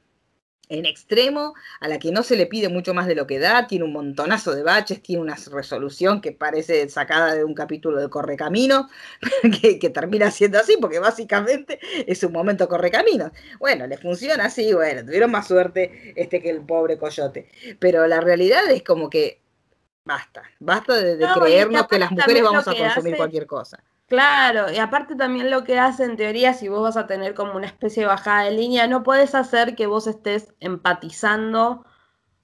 en 0.69 0.85
extremo, 0.85 1.53
a 1.79 1.87
la 1.87 1.99
que 1.99 2.11
no 2.11 2.23
se 2.23 2.35
le 2.35 2.45
pide 2.45 2.69
mucho 2.69 2.93
más 2.93 3.07
de 3.07 3.15
lo 3.15 3.27
que 3.27 3.39
da, 3.39 3.67
tiene 3.67 3.85
un 3.85 3.93
montonazo 3.93 4.55
de 4.55 4.63
baches, 4.63 5.01
tiene 5.01 5.21
una 5.21 5.35
resolución 5.51 6.21
que 6.21 6.31
parece 6.31 6.87
sacada 6.89 7.33
de 7.35 7.43
un 7.43 7.53
capítulo 7.53 7.99
de 7.99 8.09
Correcamino, 8.09 8.89
que, 9.61 9.79
que 9.79 9.89
termina 9.89 10.31
siendo 10.31 10.59
así, 10.59 10.77
porque 10.79 10.99
básicamente 10.99 11.79
es 12.07 12.23
un 12.23 12.31
momento 12.31 12.67
Correcaminos. 12.67 13.31
Bueno, 13.59 13.87
le 13.87 13.97
funciona 13.97 14.45
así, 14.45 14.73
bueno, 14.73 15.05
tuvieron 15.05 15.31
más 15.31 15.47
suerte 15.47 16.13
este 16.15 16.41
que 16.41 16.49
el 16.49 16.61
pobre 16.61 16.97
coyote. 16.97 17.49
Pero 17.79 18.07
la 18.07 18.21
realidad 18.21 18.69
es 18.69 18.83
como 18.83 19.09
que 19.09 19.41
basta, 20.03 20.43
basta 20.59 20.95
de, 20.95 21.17
creernos 21.39 21.87
que 21.87 21.99
las 21.99 22.11
mujeres 22.11 22.43
vamos 22.43 22.67
a 22.67 22.75
consumir 22.75 23.17
cualquier 23.17 23.47
cosa. 23.47 23.83
Claro, 24.07 24.71
y 24.71 24.77
aparte 24.77 25.15
también 25.15 25.49
lo 25.49 25.63
que 25.63 25.79
hace 25.79 26.03
en 26.03 26.15
teoría, 26.15 26.53
si 26.53 26.67
vos 26.67 26.83
vas 26.83 26.97
a 26.97 27.07
tener 27.07 27.33
como 27.33 27.55
una 27.55 27.65
especie 27.65 28.03
de 28.03 28.07
bajada 28.07 28.43
de 28.43 28.51
línea, 28.51 28.85
no 28.87 29.01
puedes 29.01 29.33
hacer 29.33 29.75
que 29.75 29.87
vos 29.87 30.05
estés 30.05 30.53
empatizando 30.59 31.83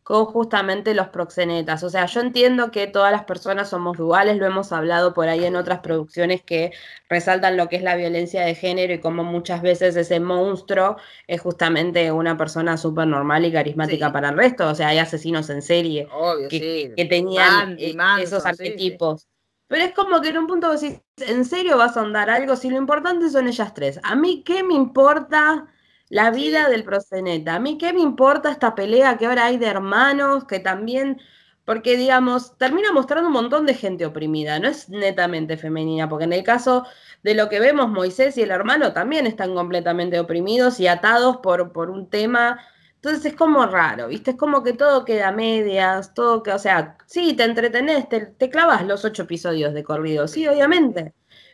con 0.03 0.26
justamente 0.26 0.95
los 0.95 1.09
proxenetas. 1.09 1.84
O 1.84 1.89
sea, 1.89 2.07
yo 2.07 2.22
entiendo 2.22 2.72
que 2.72 2.88
todas 2.88 3.12
las 3.12 3.26
personas 3.26 3.70
somos 3.70 3.97
duales, 3.97 4.38
lo 4.38 4.47
hemos 4.47 4.72
hablado 4.72 5.14
por 5.14 5.30
ahí 5.30 5.45
en 5.45 5.55
otras 5.55 5.80
producciones 5.80 6.41
que 6.41 6.72
resaltan 7.07 7.57
lo 7.57 7.70
que 7.70 7.76
es 7.76 7.84
la 7.84 7.95
violencia 7.95 8.41
de 8.41 8.55
género 8.55 8.93
y 8.93 8.99
cómo 8.99 9.24
muchas 9.24 9.62
veces 9.62 9.95
ese 9.95 10.20
monstruo 10.20 10.97
es 11.28 11.41
justamente 11.41 12.12
una 12.12 12.38
persona 12.38 12.78
súper 12.78 13.07
normal 13.07 13.45
y 13.45 13.51
carismática 13.51 14.12
para 14.12 14.30
el 14.30 14.38
resto. 14.38 14.68
O 14.68 14.76
sea, 14.76 14.88
hay 14.88 14.97
asesinos 14.97 15.49
en 15.51 15.62
serie 15.62 16.07
que, 16.49 17.07
tenían 17.07 17.78
e, 17.80 17.95
esos 18.20 18.45
arquetipos. 18.47 19.30
Pero 19.72 19.86
es 19.86 19.93
como 19.93 20.19
que 20.19 20.28
en 20.28 20.38
un 20.38 20.47
punto 20.47 20.67
vos 20.67 20.82
decís, 20.82 20.99
¿en 21.15 21.45
serio 21.45 21.78
vas 21.78 21.95
a 21.95 22.01
andar 22.01 22.30
algo? 22.30 22.57
Si 22.57 22.69
lo 22.69 22.76
importante 22.76 23.30
son 23.30 23.47
ellas 23.47 23.74
tres. 23.74 24.01
A 24.03 24.17
mí, 24.17 24.43
¿qué 24.43 24.63
me 24.63 24.74
importa 24.74 25.65
la 26.09 26.30
vida 26.30 26.67
del 26.67 26.84
proseneta? 26.84 27.55
A 27.55 27.59
mí, 27.61 27.78
¿qué 27.78 27.93
me 27.93 28.01
importa 28.01 28.51
esta 28.51 28.76
pelea 28.76 29.17
que 29.17 29.28
ahora 29.28 29.45
hay 29.45 29.57
de 29.57 29.67
hermanos 29.67 30.43
que 30.43 30.59
también... 30.59 31.22
Porque, 31.63 31.95
digamos, 31.95 32.57
termina 32.57 32.91
mostrando 32.91 33.28
un 33.28 33.34
montón 33.34 33.65
de 33.65 33.74
gente 33.74 34.05
oprimida, 34.05 34.59
no 34.59 34.67
es 34.67 34.89
netamente 34.89 35.55
femenina, 35.55 36.09
porque 36.09 36.26
en 36.26 36.34
el 36.34 36.43
caso 36.43 36.86
de 37.24 37.34
lo 37.34 37.47
que 37.47 37.61
vemos, 37.61 37.88
Moisés 37.89 38.38
y 38.38 38.41
el 38.41 38.51
hermano 38.51 38.91
también 38.91 39.26
están 39.26 39.55
completamente 39.55 40.19
oprimidos 40.19 40.82
y 40.82 40.88
atados 40.88 41.38
por, 41.38 41.72
por 41.72 41.89
un 41.91 42.09
tema 42.09 42.59
entonces 43.02 43.26
es 43.26 43.36
como 43.36 43.66
raro, 43.66 44.08
¿viste? 44.10 44.32
Es 44.32 44.38
como 44.38 44.64
que 44.64 44.74
todo 44.74 45.06
queda 45.06 45.30
a 45.30 45.32
medias, 45.32 46.14
todo 46.14 46.43
que, 46.43 46.52
o 46.52 46.60
sea, 46.60 46.97
sí, 47.08 47.34
te 47.36 47.43
entretenés, 47.43 48.08
te, 48.10 48.28
te 48.28 48.49
clavas 48.49 48.86
los 48.86 49.04
ocho 49.06 49.24
episodios 49.24 49.74
de 49.74 49.84
corrido, 49.84 50.28
sí, 50.28 50.47
obviamente. 50.47 51.14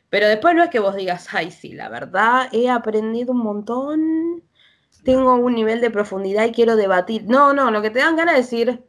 Pero 0.09 0.27
después 0.27 0.55
no 0.55 0.63
es 0.63 0.69
que 0.69 0.79
vos 0.79 0.95
digas, 0.95 1.27
ay, 1.33 1.51
sí, 1.51 1.73
la 1.73 1.89
verdad, 1.89 2.49
he 2.51 2.69
aprendido 2.69 3.33
un 3.33 3.39
montón, 3.39 4.43
tengo 5.03 5.35
un 5.35 5.55
nivel 5.55 5.81
de 5.81 5.91
profundidad 5.91 6.45
y 6.45 6.51
quiero 6.51 6.75
debatir. 6.75 7.25
No, 7.27 7.53
no, 7.53 7.71
lo 7.71 7.81
que 7.81 7.91
te 7.91 7.99
dan 7.99 8.15
ganas 8.17 8.35
de 8.35 8.41
decir, 8.41 8.83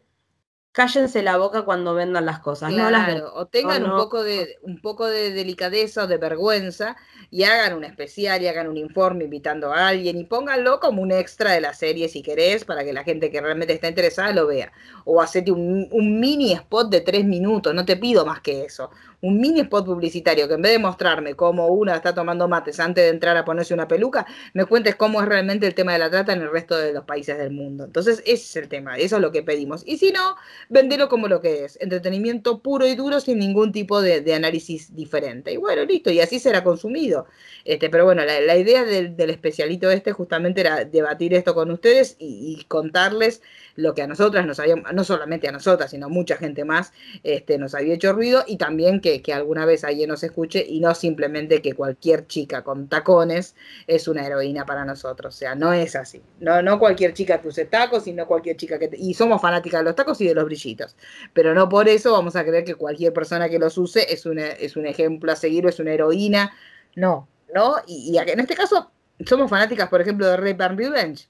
cállense 0.78 1.24
la 1.24 1.38
boca 1.38 1.62
cuando 1.62 1.92
vendan 1.92 2.24
las 2.24 2.38
cosas. 2.38 2.70
no 2.70 2.88
las 2.88 3.20
o 3.34 3.46
tengan 3.46 3.82
un, 3.82 3.96
poco 3.96 4.22
de, 4.22 4.58
un 4.62 4.80
poco 4.80 5.06
de 5.06 5.32
delicadeza 5.32 6.04
o 6.04 6.06
de 6.06 6.18
vergüenza 6.18 6.96
y 7.32 7.42
hagan 7.42 7.76
un 7.76 7.82
especial 7.82 8.40
y 8.40 8.46
hagan 8.46 8.68
un 8.68 8.76
informe 8.76 9.24
invitando 9.24 9.72
a 9.72 9.88
alguien 9.88 10.16
y 10.18 10.22
pónganlo 10.22 10.78
como 10.78 11.02
un 11.02 11.10
extra 11.10 11.50
de 11.50 11.60
la 11.60 11.74
serie 11.74 12.08
si 12.08 12.22
querés 12.22 12.64
para 12.64 12.84
que 12.84 12.92
la 12.92 13.02
gente 13.02 13.32
que 13.32 13.40
realmente 13.40 13.72
está 13.72 13.88
interesada 13.88 14.30
lo 14.30 14.46
vea. 14.46 14.70
O 15.04 15.20
hacete 15.20 15.50
un, 15.50 15.88
un 15.90 16.20
mini 16.20 16.52
spot 16.52 16.90
de 16.90 17.00
tres 17.00 17.24
minutos, 17.24 17.74
no 17.74 17.84
te 17.84 17.96
pido 17.96 18.24
más 18.24 18.40
que 18.40 18.64
eso 18.64 18.92
un 19.20 19.40
mini 19.40 19.60
spot 19.60 19.84
publicitario 19.84 20.46
que 20.46 20.54
en 20.54 20.62
vez 20.62 20.72
de 20.72 20.78
mostrarme 20.78 21.34
cómo 21.34 21.66
una 21.68 21.96
está 21.96 22.14
tomando 22.14 22.48
mates 22.48 22.78
antes 22.78 23.04
de 23.04 23.10
entrar 23.10 23.36
a 23.36 23.44
ponerse 23.44 23.74
una 23.74 23.88
peluca, 23.88 24.26
me 24.54 24.64
cuentes 24.64 24.94
cómo 24.94 25.20
es 25.20 25.28
realmente 25.28 25.66
el 25.66 25.74
tema 25.74 25.92
de 25.92 25.98
la 25.98 26.10
trata 26.10 26.32
en 26.32 26.42
el 26.42 26.50
resto 26.50 26.76
de 26.76 26.92
los 26.92 27.04
países 27.04 27.36
del 27.38 27.50
mundo. 27.50 27.84
Entonces, 27.84 28.20
ese 28.20 28.32
es 28.32 28.56
el 28.56 28.68
tema, 28.68 28.96
eso 28.96 29.16
es 29.16 29.22
lo 29.22 29.32
que 29.32 29.42
pedimos. 29.42 29.82
Y 29.86 29.98
si 29.98 30.12
no, 30.12 30.36
vendelo 30.68 31.08
como 31.08 31.28
lo 31.28 31.40
que 31.40 31.64
es, 31.64 31.78
entretenimiento 31.80 32.60
puro 32.60 32.86
y 32.86 32.94
duro 32.94 33.20
sin 33.20 33.38
ningún 33.38 33.72
tipo 33.72 34.00
de, 34.00 34.28
análisis 34.34 34.94
diferente. 34.94 35.52
Y 35.52 35.56
bueno, 35.56 35.84
listo, 35.84 36.10
y 36.10 36.20
así 36.20 36.38
será 36.38 36.62
consumido. 36.62 37.26
Este, 37.64 37.90
pero 37.90 38.04
bueno, 38.04 38.24
la, 38.24 38.56
idea 38.56 38.84
del, 38.84 39.30
especialito 39.30 39.90
este 39.90 40.12
justamente 40.12 40.60
era 40.60 40.84
debatir 40.84 41.34
esto 41.34 41.54
con 41.54 41.70
ustedes 41.70 42.16
y 42.18 42.64
contarles 42.68 43.42
lo 43.78 43.94
que 43.94 44.02
a 44.02 44.08
nosotras 44.08 44.44
nos 44.44 44.58
había, 44.58 44.74
no 44.74 45.04
solamente 45.04 45.46
a 45.46 45.52
nosotras, 45.52 45.92
sino 45.92 46.08
mucha 46.08 46.36
gente 46.36 46.64
más, 46.64 46.92
este, 47.22 47.58
nos 47.58 47.76
había 47.76 47.94
hecho 47.94 48.12
ruido 48.12 48.42
y 48.44 48.56
también 48.56 49.00
que, 49.00 49.22
alguna 49.32 49.66
vez 49.66 49.84
alguien 49.84 50.08
nos 50.08 50.24
escuche 50.24 50.66
y 50.68 50.80
no 50.80 50.96
simplemente 50.96 51.62
que 51.62 51.74
cualquier 51.74 52.26
chica 52.26 52.64
con 52.64 52.88
tacones 52.88 53.54
es 53.86 54.08
una 54.08 54.26
heroína 54.26 54.66
para 54.66 54.84
nosotros. 54.84 55.32
O 55.32 55.38
sea, 55.38 55.54
no 55.54 55.72
es 55.72 55.94
así. 55.94 56.20
No, 56.40 56.60
no 56.60 56.80
cualquier 56.80 57.14
chica 57.14 57.40
que 57.40 57.46
use 57.46 57.66
tacos, 57.66 58.02
sino 58.02 58.26
cualquier 58.26 58.56
chica 58.56 58.80
que... 58.80 58.90
y 58.92 59.14
somos 59.14 59.40
fanáticas 59.40 59.80
de 59.80 59.84
los 59.84 59.94
tacos 59.94 60.20
y 60.20 60.26
de 60.26 60.34
los 60.34 60.44
brillitos. 60.44 60.96
Pero 61.32 61.54
no 61.54 61.68
por 61.68 61.88
eso 61.88 62.10
vamos 62.10 62.34
a 62.34 62.44
creer 62.44 62.64
que 62.64 62.74
cualquier 62.74 63.12
persona 63.12 63.48
que 63.48 63.60
los 63.60 63.78
use 63.78 64.12
es, 64.12 64.26
una, 64.26 64.48
es 64.48 64.76
un 64.76 64.86
ejemplo 64.86 65.30
a 65.30 65.36
seguir 65.36 65.64
o 65.66 65.68
es 65.68 65.78
una 65.78 65.92
heroína. 65.92 66.52
No, 66.96 67.28
¿no? 67.54 67.76
Y, 67.86 68.10
y 68.12 68.18
en 68.18 68.40
este 68.40 68.56
caso 68.56 68.90
somos 69.24 69.48
fanáticas, 69.48 69.88
por 69.88 70.00
ejemplo, 70.00 70.26
de 70.26 70.36
Rape 70.36 70.64
and 70.64 70.78
Revenge 70.80 71.28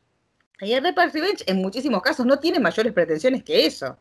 y 0.60 0.72
el 0.72 0.82
Repart 0.82 1.14
Revenge 1.14 1.44
en 1.46 1.58
muchísimos 1.58 2.02
casos 2.02 2.26
no 2.26 2.38
tiene 2.38 2.58
mayores 2.58 2.92
pretensiones 2.92 3.44
que 3.44 3.66
eso. 3.66 3.96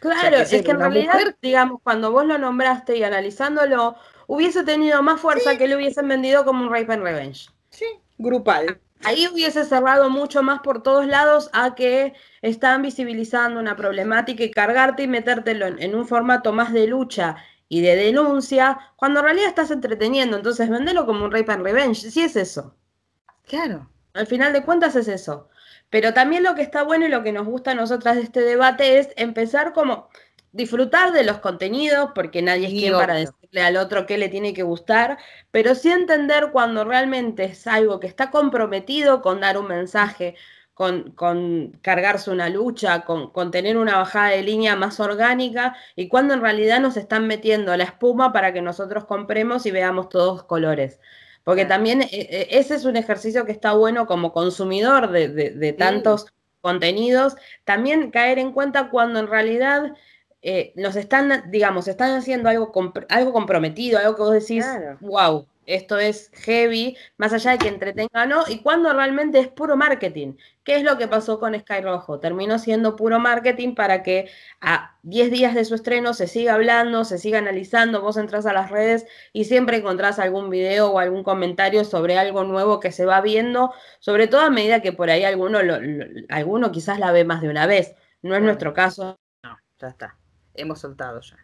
Claro, 0.00 0.36
es 0.38 0.50
que 0.50 0.70
en 0.70 0.78
realidad, 0.80 1.36
digamos, 1.40 1.80
cuando 1.82 2.10
vos 2.10 2.26
lo 2.26 2.36
nombraste 2.36 2.96
y 2.96 3.04
analizándolo, 3.04 3.96
hubiese 4.26 4.64
tenido 4.64 5.02
más 5.02 5.20
fuerza 5.20 5.56
que 5.56 5.68
lo 5.68 5.76
hubiesen 5.76 6.08
vendido 6.08 6.44
como 6.44 6.64
un 6.64 6.72
Rape 6.72 6.92
and 6.92 7.02
Revenge. 7.02 7.48
Sí, 7.70 7.86
grupal. 8.18 8.80
Ahí 9.04 9.26
hubiese 9.28 9.64
cerrado 9.64 10.08
mucho 10.08 10.42
más 10.42 10.60
por 10.60 10.82
todos 10.82 11.06
lados 11.06 11.50
a 11.52 11.74
que 11.74 12.14
están 12.42 12.82
visibilizando 12.82 13.60
una 13.60 13.76
problemática 13.76 14.42
y 14.44 14.50
cargarte 14.50 15.02
y 15.02 15.08
metértelo 15.08 15.66
en, 15.66 15.94
un 15.94 16.08
formato 16.08 16.52
más 16.52 16.72
de 16.72 16.86
lucha 16.86 17.36
y 17.68 17.82
de 17.82 17.96
denuncia, 17.96 18.78
cuando 18.96 19.20
en 19.20 19.26
realidad 19.26 19.48
estás 19.48 19.70
entreteniendo. 19.70 20.36
Entonces, 20.36 20.70
vendelo 20.70 21.06
como 21.06 21.24
un 21.24 21.32
Rape 21.32 21.52
and 21.52 21.64
Revenge. 21.64 22.10
Sí 22.10 22.22
es 22.22 22.36
eso. 22.36 22.74
Claro. 23.46 23.90
Al 24.14 24.26
final 24.26 24.52
de 24.52 24.62
cuentas 24.62 24.96
es 24.96 25.08
eso. 25.08 25.48
Pero 25.94 26.12
también 26.12 26.42
lo 26.42 26.56
que 26.56 26.62
está 26.62 26.82
bueno 26.82 27.06
y 27.06 27.08
lo 27.08 27.22
que 27.22 27.30
nos 27.30 27.46
gusta 27.46 27.70
a 27.70 27.74
nosotras 27.76 28.16
de 28.16 28.22
este 28.22 28.40
debate 28.40 28.98
es 28.98 29.10
empezar 29.14 29.72
como 29.72 30.08
disfrutar 30.50 31.12
de 31.12 31.22
los 31.22 31.38
contenidos, 31.38 32.10
porque 32.16 32.42
nadie 32.42 32.66
es 32.66 32.72
quien 32.72 32.94
para 32.94 33.14
decirle 33.14 33.62
al 33.62 33.76
otro 33.76 34.04
qué 34.04 34.18
le 34.18 34.28
tiene 34.28 34.54
que 34.54 34.64
gustar, 34.64 35.18
pero 35.52 35.76
sí 35.76 35.92
entender 35.92 36.50
cuando 36.50 36.84
realmente 36.84 37.44
es 37.44 37.68
algo 37.68 38.00
que 38.00 38.08
está 38.08 38.32
comprometido 38.32 39.22
con 39.22 39.38
dar 39.38 39.56
un 39.56 39.68
mensaje, 39.68 40.34
con, 40.74 41.12
con, 41.12 41.78
cargarse 41.80 42.32
una 42.32 42.48
lucha, 42.48 43.04
con, 43.04 43.30
con, 43.30 43.52
tener 43.52 43.76
una 43.76 43.96
bajada 43.96 44.30
de 44.30 44.42
línea 44.42 44.74
más 44.74 44.98
orgánica 44.98 45.76
y 45.94 46.08
cuando 46.08 46.34
en 46.34 46.40
realidad 46.40 46.80
nos 46.80 46.96
están 46.96 47.28
metiendo 47.28 47.76
la 47.76 47.84
espuma 47.84 48.32
para 48.32 48.52
que 48.52 48.62
nosotros 48.62 49.04
compremos 49.04 49.64
y 49.64 49.70
veamos 49.70 50.08
todos 50.08 50.42
colores. 50.42 50.98
Porque 51.44 51.66
también 51.66 52.02
eh, 52.02 52.08
eh, 52.10 52.48
ese 52.50 52.74
es 52.74 52.84
un 52.84 52.96
ejercicio 52.96 53.44
que 53.44 53.52
está 53.52 53.72
bueno 53.74 54.06
como 54.06 54.32
consumidor 54.32 55.10
de, 55.10 55.28
de, 55.28 55.72
tantos 55.74 56.26
contenidos, 56.62 57.36
también 57.64 58.10
caer 58.10 58.38
en 58.38 58.52
cuenta 58.52 58.88
cuando 58.90 59.20
en 59.20 59.26
realidad 59.26 59.92
eh, 60.40 60.72
nos 60.76 60.96
están, 60.96 61.50
digamos, 61.50 61.86
están 61.86 62.16
haciendo 62.16 62.48
algo, 62.48 62.72
algo 63.10 63.32
comprometido, 63.32 63.98
algo 63.98 64.16
que 64.16 64.22
vos 64.22 64.32
decís, 64.32 64.66
wow, 65.00 65.46
esto 65.66 65.98
es 65.98 66.30
heavy, 66.34 66.96
más 67.16 67.32
allá 67.32 67.52
de 67.52 67.58
que 67.58 67.68
entretenga 67.68 68.22
o 68.22 68.26
no, 68.26 68.44
y 68.48 68.60
cuando 68.62 68.92
realmente 68.92 69.38
es 69.38 69.48
puro 69.48 69.76
marketing. 69.76 70.34
¿Qué 70.62 70.76
es 70.76 70.82
lo 70.82 70.96
que 70.96 71.08
pasó 71.08 71.38
con 71.38 71.54
Sky 71.58 71.80
Rojo? 71.82 72.20
Terminó 72.20 72.58
siendo 72.58 72.96
puro 72.96 73.20
marketing 73.20 73.74
para 73.74 74.02
que 74.02 74.30
a 74.60 74.98
10 75.02 75.30
días 75.30 75.54
de 75.54 75.64
su 75.64 75.74
estreno 75.74 76.14
se 76.14 76.26
siga 76.26 76.54
hablando, 76.54 77.04
se 77.04 77.18
siga 77.18 77.38
analizando, 77.38 78.00
vos 78.00 78.16
entras 78.16 78.46
a 78.46 78.52
las 78.52 78.70
redes 78.70 79.06
y 79.32 79.44
siempre 79.44 79.76
encontrás 79.76 80.18
algún 80.18 80.50
video 80.50 80.90
o 80.90 80.98
algún 80.98 81.22
comentario 81.22 81.84
sobre 81.84 82.16
algo 82.16 82.44
nuevo 82.44 82.80
que 82.80 82.92
se 82.92 83.04
va 83.04 83.20
viendo, 83.20 83.72
sobre 83.98 84.26
todo 84.26 84.40
a 84.40 84.50
medida 84.50 84.80
que 84.80 84.92
por 84.92 85.10
ahí 85.10 85.24
alguno, 85.24 85.58
alguno 86.30 86.72
quizás 86.72 86.98
la 86.98 87.12
ve 87.12 87.24
más 87.24 87.42
de 87.42 87.50
una 87.50 87.66
vez. 87.66 87.94
No 88.22 88.34
es 88.34 88.42
nuestro 88.42 88.72
caso. 88.72 89.18
No, 89.42 89.58
ya 89.78 89.88
está. 89.88 90.16
Hemos 90.54 90.80
soltado 90.80 91.20
ya 91.20 91.36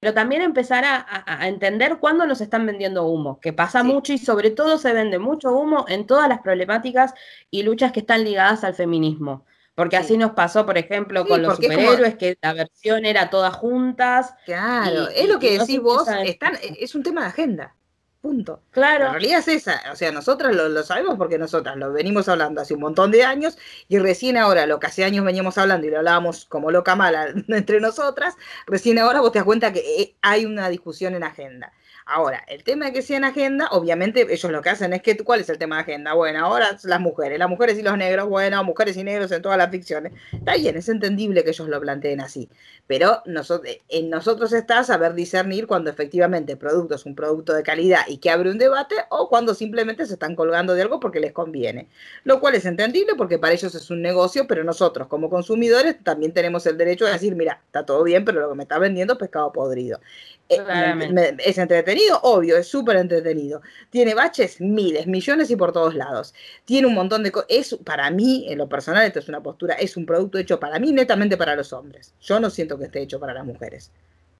pero 0.00 0.14
también 0.14 0.40
empezar 0.40 0.84
a, 0.84 1.46
entender 1.46 1.98
cuándo 1.98 2.26
nos 2.26 2.40
están 2.40 2.64
vendiendo 2.64 3.04
humo, 3.04 3.38
que 3.38 3.52
pasa 3.52 3.84
mucho 3.84 4.14
y 4.14 4.18
sobre 4.18 4.50
todo 4.50 4.78
se 4.78 4.94
vende 4.94 5.18
mucho 5.18 5.52
humo 5.52 5.84
en 5.88 6.06
todas 6.06 6.26
las 6.26 6.40
problemáticas 6.40 7.12
y 7.50 7.62
luchas 7.62 7.92
que 7.92 8.00
están 8.00 8.24
ligadas 8.24 8.64
al 8.64 8.74
feminismo. 8.74 9.44
Porque 9.74 9.96
así 9.96 10.16
nos 10.16 10.32
pasó, 10.32 10.66
por 10.66 10.78
ejemplo, 10.78 11.26
con 11.26 11.42
los 11.42 11.56
superhéroes, 11.56 12.16
que 12.16 12.36
la 12.42 12.54
versión 12.54 13.04
era 13.04 13.30
todas 13.30 13.54
juntas. 13.54 14.34
Claro, 14.44 15.08
es 15.08 15.28
lo 15.28 15.38
que 15.38 15.58
decís 15.58 15.80
vos, 15.80 16.08
están, 16.24 16.54
es 16.78 16.94
un 16.94 17.02
tema 17.02 17.22
de 17.22 17.26
agenda. 17.28 17.76
Punto. 18.20 18.62
Claro. 18.70 19.06
La 19.06 19.12
realidad 19.12 19.38
es 19.38 19.48
esa. 19.48 19.80
O 19.92 19.96
sea, 19.96 20.12
nosotras 20.12 20.54
lo, 20.54 20.82
sabemos 20.82 21.16
porque 21.16 21.38
nosotras 21.38 21.76
lo 21.76 21.90
venimos 21.90 22.28
hablando 22.28 22.60
hace 22.60 22.74
un 22.74 22.80
montón 22.80 23.10
de 23.10 23.24
años 23.24 23.56
y 23.88 23.98
recién 23.98 24.36
ahora, 24.36 24.66
lo 24.66 24.78
que 24.78 24.88
hace 24.88 25.04
años 25.04 25.24
veníamos 25.24 25.56
hablando 25.56 25.86
y 25.86 25.90
lo 25.90 25.98
hablábamos 25.98 26.44
como 26.44 26.70
loca 26.70 26.94
mala 26.96 27.28
entre 27.48 27.80
nosotras, 27.80 28.34
recién 28.66 28.98
ahora 28.98 29.20
vos 29.20 29.32
te 29.32 29.38
das 29.38 29.46
cuenta 29.46 29.72
que 29.72 29.80
eh, 29.80 30.16
hay 30.20 30.44
una 30.44 30.68
discusión 30.68 31.14
en 31.14 31.24
agenda. 31.24 31.72
Ahora, 32.12 32.42
el 32.48 32.64
tema 32.64 32.86
de 32.86 32.92
que 32.92 33.02
sea 33.02 33.18
en 33.18 33.24
agenda, 33.24 33.68
obviamente 33.70 34.26
ellos 34.28 34.50
lo 34.50 34.62
que 34.62 34.70
hacen 34.70 34.92
es 34.92 35.00
que, 35.00 35.16
¿cuál 35.18 35.38
es 35.38 35.48
el 35.48 35.58
tema 35.58 35.76
de 35.76 35.82
agenda? 35.82 36.12
Bueno, 36.14 36.44
ahora 36.44 36.76
las 36.82 37.00
mujeres, 37.00 37.38
las 37.38 37.48
mujeres 37.48 37.78
y 37.78 37.82
los 37.82 37.96
negros, 37.96 38.28
bueno, 38.28 38.64
mujeres 38.64 38.96
y 38.96 39.04
negros 39.04 39.30
en 39.30 39.40
todas 39.40 39.56
las 39.56 39.70
ficciones. 39.70 40.12
Está 40.32 40.56
bien, 40.56 40.76
es 40.76 40.88
entendible 40.88 41.44
que 41.44 41.50
ellos 41.50 41.68
lo 41.68 41.80
planteen 41.80 42.20
así, 42.20 42.48
pero 42.88 43.22
nosotros, 43.26 43.76
en 43.88 44.10
nosotros 44.10 44.52
está 44.52 44.82
saber 44.82 45.14
discernir 45.14 45.68
cuando 45.68 45.88
efectivamente 45.88 46.50
el 46.50 46.58
producto 46.58 46.96
es 46.96 47.06
un 47.06 47.14
producto 47.14 47.52
de 47.54 47.62
calidad 47.62 48.00
y 48.08 48.16
que 48.16 48.30
abre 48.30 48.50
un 48.50 48.58
debate 48.58 48.96
o 49.10 49.28
cuando 49.28 49.54
simplemente 49.54 50.04
se 50.04 50.14
están 50.14 50.34
colgando 50.34 50.74
de 50.74 50.82
algo 50.82 50.98
porque 50.98 51.20
les 51.20 51.30
conviene. 51.30 51.86
Lo 52.24 52.40
cual 52.40 52.56
es 52.56 52.66
entendible 52.66 53.14
porque 53.16 53.38
para 53.38 53.52
ellos 53.52 53.72
es 53.76 53.88
un 53.88 54.02
negocio, 54.02 54.48
pero 54.48 54.64
nosotros 54.64 55.06
como 55.06 55.30
consumidores 55.30 56.02
también 56.02 56.32
tenemos 56.32 56.66
el 56.66 56.76
derecho 56.76 57.04
de 57.04 57.12
decir, 57.12 57.36
mira, 57.36 57.60
está 57.66 57.86
todo 57.86 58.02
bien, 58.02 58.24
pero 58.24 58.40
lo 58.40 58.48
que 58.48 58.56
me 58.56 58.64
está 58.64 58.80
vendiendo 58.80 59.12
es 59.12 59.18
pescado 59.20 59.52
podrido. 59.52 60.00
Eh, 60.48 61.36
es 61.44 61.58
entretenido, 61.58 61.99
obvio, 62.22 62.56
es 62.56 62.68
súper 62.68 62.96
entretenido. 62.96 63.62
Tiene 63.90 64.14
baches 64.14 64.60
miles, 64.60 65.06
millones 65.06 65.50
y 65.50 65.56
por 65.56 65.72
todos 65.72 65.94
lados. 65.94 66.34
Tiene 66.64 66.86
un 66.86 66.94
montón 66.94 67.22
de 67.22 67.32
cosas. 67.32 67.76
Para 67.84 68.10
mí, 68.10 68.46
en 68.48 68.58
lo 68.58 68.68
personal, 68.68 69.06
esto 69.06 69.18
es 69.18 69.28
una 69.28 69.42
postura, 69.42 69.74
es 69.74 69.96
un 69.96 70.06
producto 70.06 70.38
hecho 70.38 70.60
para 70.60 70.78
mí, 70.78 70.92
netamente 70.92 71.36
para 71.36 71.56
los 71.56 71.72
hombres. 71.72 72.14
Yo 72.20 72.40
no 72.40 72.50
siento 72.50 72.78
que 72.78 72.84
esté 72.84 73.02
hecho 73.02 73.20
para 73.20 73.34
las 73.34 73.44
mujeres. 73.44 73.92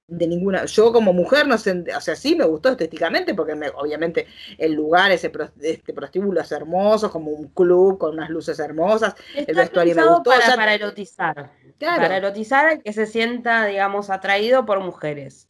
De 0.07 0.27
ninguna. 0.27 0.65
Yo 0.65 0.91
como 0.91 1.13
mujer, 1.13 1.47
no 1.47 1.57
sé, 1.57 1.85
o 1.95 2.01
sea, 2.01 2.15
sí 2.15 2.35
me 2.35 2.43
gustó 2.43 2.69
estéticamente, 2.69 3.33
porque 3.33 3.53
obviamente 3.75 4.27
el 4.57 4.73
lugar, 4.73 5.11
ese 5.11 5.31
este 5.61 5.93
prostíbulo 5.93 6.41
es 6.41 6.51
hermoso, 6.51 7.09
como 7.09 7.31
un 7.31 7.47
club 7.49 7.97
con 7.97 8.15
unas 8.15 8.29
luces 8.29 8.59
hermosas. 8.59 9.15
el 9.35 9.55
vestuario 9.55 9.95
me 9.95 10.05
gustó. 10.05 10.31
Para, 10.31 10.55
para 10.55 10.73
erotizar. 10.73 11.51
Para 11.79 12.17
erotizar 12.17 12.81
que 12.81 12.91
se 12.91 13.05
sienta, 13.05 13.65
digamos, 13.65 14.09
atraído 14.09 14.65
por 14.65 14.81
mujeres. 14.81 15.47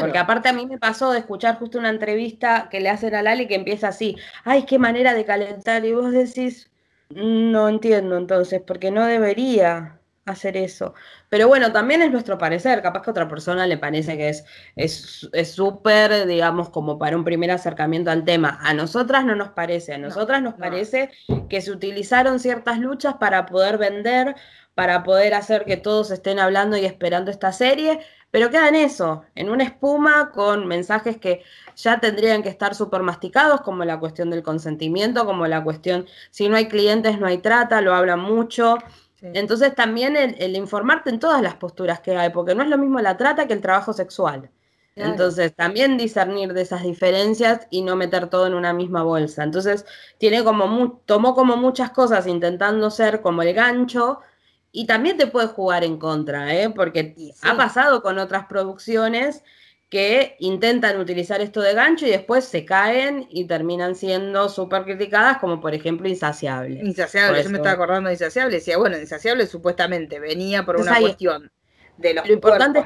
Porque 0.00 0.18
aparte 0.18 0.48
a 0.48 0.52
mí 0.52 0.66
me 0.66 0.78
pasó 0.78 1.12
de 1.12 1.18
escuchar 1.18 1.58
justo 1.58 1.78
una 1.78 1.90
entrevista 1.90 2.68
que 2.70 2.80
le 2.80 2.88
hacen 2.88 3.14
a 3.14 3.22
Lali 3.22 3.46
que 3.46 3.56
empieza 3.56 3.88
así, 3.88 4.16
ay, 4.44 4.64
qué 4.64 4.78
manera 4.78 5.12
de 5.14 5.24
calentar, 5.24 5.84
y 5.84 5.92
vos 5.92 6.12
decís, 6.12 6.70
no 7.10 7.68
entiendo 7.68 8.16
entonces, 8.16 8.62
porque 8.66 8.90
no 8.90 9.04
debería 9.04 10.00
hacer 10.24 10.56
eso. 10.56 10.94
Pero 11.28 11.46
bueno, 11.46 11.72
también 11.72 12.02
es 12.02 12.10
nuestro 12.10 12.36
parecer, 12.36 12.82
capaz 12.82 13.02
que 13.02 13.10
a 13.10 13.12
otra 13.12 13.28
persona 13.28 13.64
le 13.66 13.78
parece 13.78 14.16
que 14.16 14.28
es 14.28 15.28
súper, 15.48 16.10
es, 16.10 16.26
digamos, 16.26 16.70
como 16.70 16.98
para 16.98 17.16
un 17.16 17.22
primer 17.22 17.52
acercamiento 17.52 18.10
al 18.10 18.24
tema. 18.24 18.58
A 18.62 18.74
nosotras 18.74 19.24
no 19.24 19.36
nos 19.36 19.50
parece, 19.50 19.94
a 19.94 19.98
nosotras 19.98 20.42
nos 20.42 20.54
parece 20.54 21.10
que 21.48 21.60
se 21.60 21.70
utilizaron 21.70 22.40
ciertas 22.40 22.80
luchas 22.80 23.14
para 23.14 23.46
poder 23.46 23.78
vender, 23.78 24.34
para 24.74 25.04
poder 25.04 25.34
hacer 25.34 25.64
que 25.64 25.76
todos 25.76 26.10
estén 26.10 26.40
hablando 26.40 26.76
y 26.76 26.84
esperando 26.84 27.30
esta 27.30 27.52
serie, 27.52 28.00
pero 28.36 28.50
queda 28.50 28.68
en 28.68 28.74
eso, 28.74 29.22
en 29.34 29.48
una 29.48 29.64
espuma 29.64 30.30
con 30.30 30.66
mensajes 30.66 31.16
que 31.16 31.42
ya 31.74 32.00
tendrían 32.00 32.42
que 32.42 32.50
estar 32.50 32.74
súper 32.74 33.00
masticados, 33.02 33.62
como 33.62 33.82
la 33.86 33.98
cuestión 33.98 34.28
del 34.28 34.42
consentimiento, 34.42 35.24
como 35.24 35.46
la 35.46 35.64
cuestión, 35.64 36.04
si 36.28 36.46
no 36.46 36.56
hay 36.56 36.68
clientes, 36.68 37.18
no 37.18 37.26
hay 37.26 37.38
trata, 37.38 37.80
lo 37.80 37.94
hablan 37.94 38.20
mucho. 38.20 38.76
Entonces 39.22 39.74
también 39.74 40.16
el, 40.18 40.54
informarte 40.54 41.08
en 41.08 41.18
todas 41.18 41.40
las 41.40 41.54
posturas 41.54 42.00
que 42.00 42.14
hay, 42.14 42.28
porque 42.28 42.54
no 42.54 42.62
es 42.62 42.68
lo 42.68 42.76
mismo 42.76 43.00
la 43.00 43.16
trata 43.16 43.46
que 43.46 43.54
el 43.54 43.62
trabajo 43.62 43.94
sexual. 43.94 44.50
Entonces, 44.96 45.54
también 45.54 45.96
discernir 45.96 46.52
de 46.52 46.60
esas 46.60 46.82
diferencias 46.82 47.66
y 47.70 47.80
no 47.80 47.96
meter 47.96 48.28
todo 48.28 48.46
en 48.46 48.52
una 48.52 48.74
misma 48.74 49.02
bolsa. 49.02 49.44
Entonces, 49.44 49.86
tiene 50.18 50.44
como 50.44 51.00
tomó 51.06 51.34
como 51.34 51.56
muchas 51.56 51.90
cosas 51.90 52.26
intentando 52.26 52.90
ser 52.90 53.22
como 53.22 53.40
el 53.40 53.54
gancho, 53.54 54.20
y 54.78 54.84
también 54.84 55.16
te 55.16 55.26
puede 55.26 55.46
jugar 55.46 55.84
en 55.84 55.96
contra, 55.96 56.54
¿eh? 56.54 56.68
porque 56.68 57.14
ha 57.40 57.56
pasado 57.56 58.02
con 58.02 58.18
otras 58.18 58.44
producciones 58.44 59.42
que 59.88 60.36
intentan 60.38 61.00
utilizar 61.00 61.40
esto 61.40 61.62
de 61.62 61.72
gancho 61.72 62.04
y 62.04 62.10
después 62.10 62.44
se 62.44 62.66
caen 62.66 63.26
y 63.30 63.46
terminan 63.46 63.94
siendo 63.94 64.50
súper 64.50 64.84
criticadas, 64.84 65.38
como 65.38 65.62
por 65.62 65.72
ejemplo 65.72 66.06
Insaciable. 66.06 66.82
Insaciable, 66.84 67.42
yo 67.42 67.48
me 67.48 67.56
estaba 67.56 67.72
acordando 67.72 68.08
de 68.08 68.16
Insaciable, 68.16 68.56
decía, 68.56 68.76
bueno, 68.76 68.98
Insaciable 68.98 69.46
supuestamente 69.46 70.20
venía 70.20 70.66
por 70.66 70.76
una 70.76 71.00
cuestión 71.00 71.50
de 71.96 72.12
los 72.12 72.28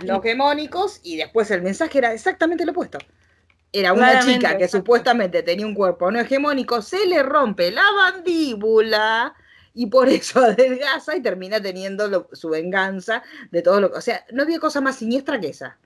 lo 0.05 0.23
hegemónicos 0.23 1.01
y 1.03 1.17
después 1.17 1.51
el 1.51 1.63
mensaje 1.63 1.99
era 1.99 2.13
exactamente 2.13 2.65
lo 2.65 2.71
opuesto. 2.71 2.99
Era 3.73 3.93
una 3.93 4.21
chica 4.21 4.57
que 4.57 4.69
supuestamente 4.69 5.43
tenía 5.43 5.67
un 5.67 5.75
cuerpo 5.75 6.09
no 6.13 6.21
hegemónico, 6.21 6.83
se 6.83 7.05
le 7.07 7.21
rompe 7.25 7.73
la 7.73 7.83
mandíbula 7.97 9.35
y 9.75 9.87
por 9.87 10.09
eso 10.09 10.41
adelgaza 10.45 11.17
y 11.17 11.23
termina 11.23 11.61
teniendo 11.61 12.29
su 12.33 12.49
venganza 12.49 13.23
de 13.51 13.63
todo 13.63 13.81
lo 13.81 13.91
que... 13.91 13.99
O 13.99 14.01
sea, 14.01 14.25
no 14.33 14.43
había 14.43 14.59
cosa 14.59 14.81
más 14.81 14.97
siniestra 14.97 15.41
que 15.41 15.49
esa. 15.49 15.79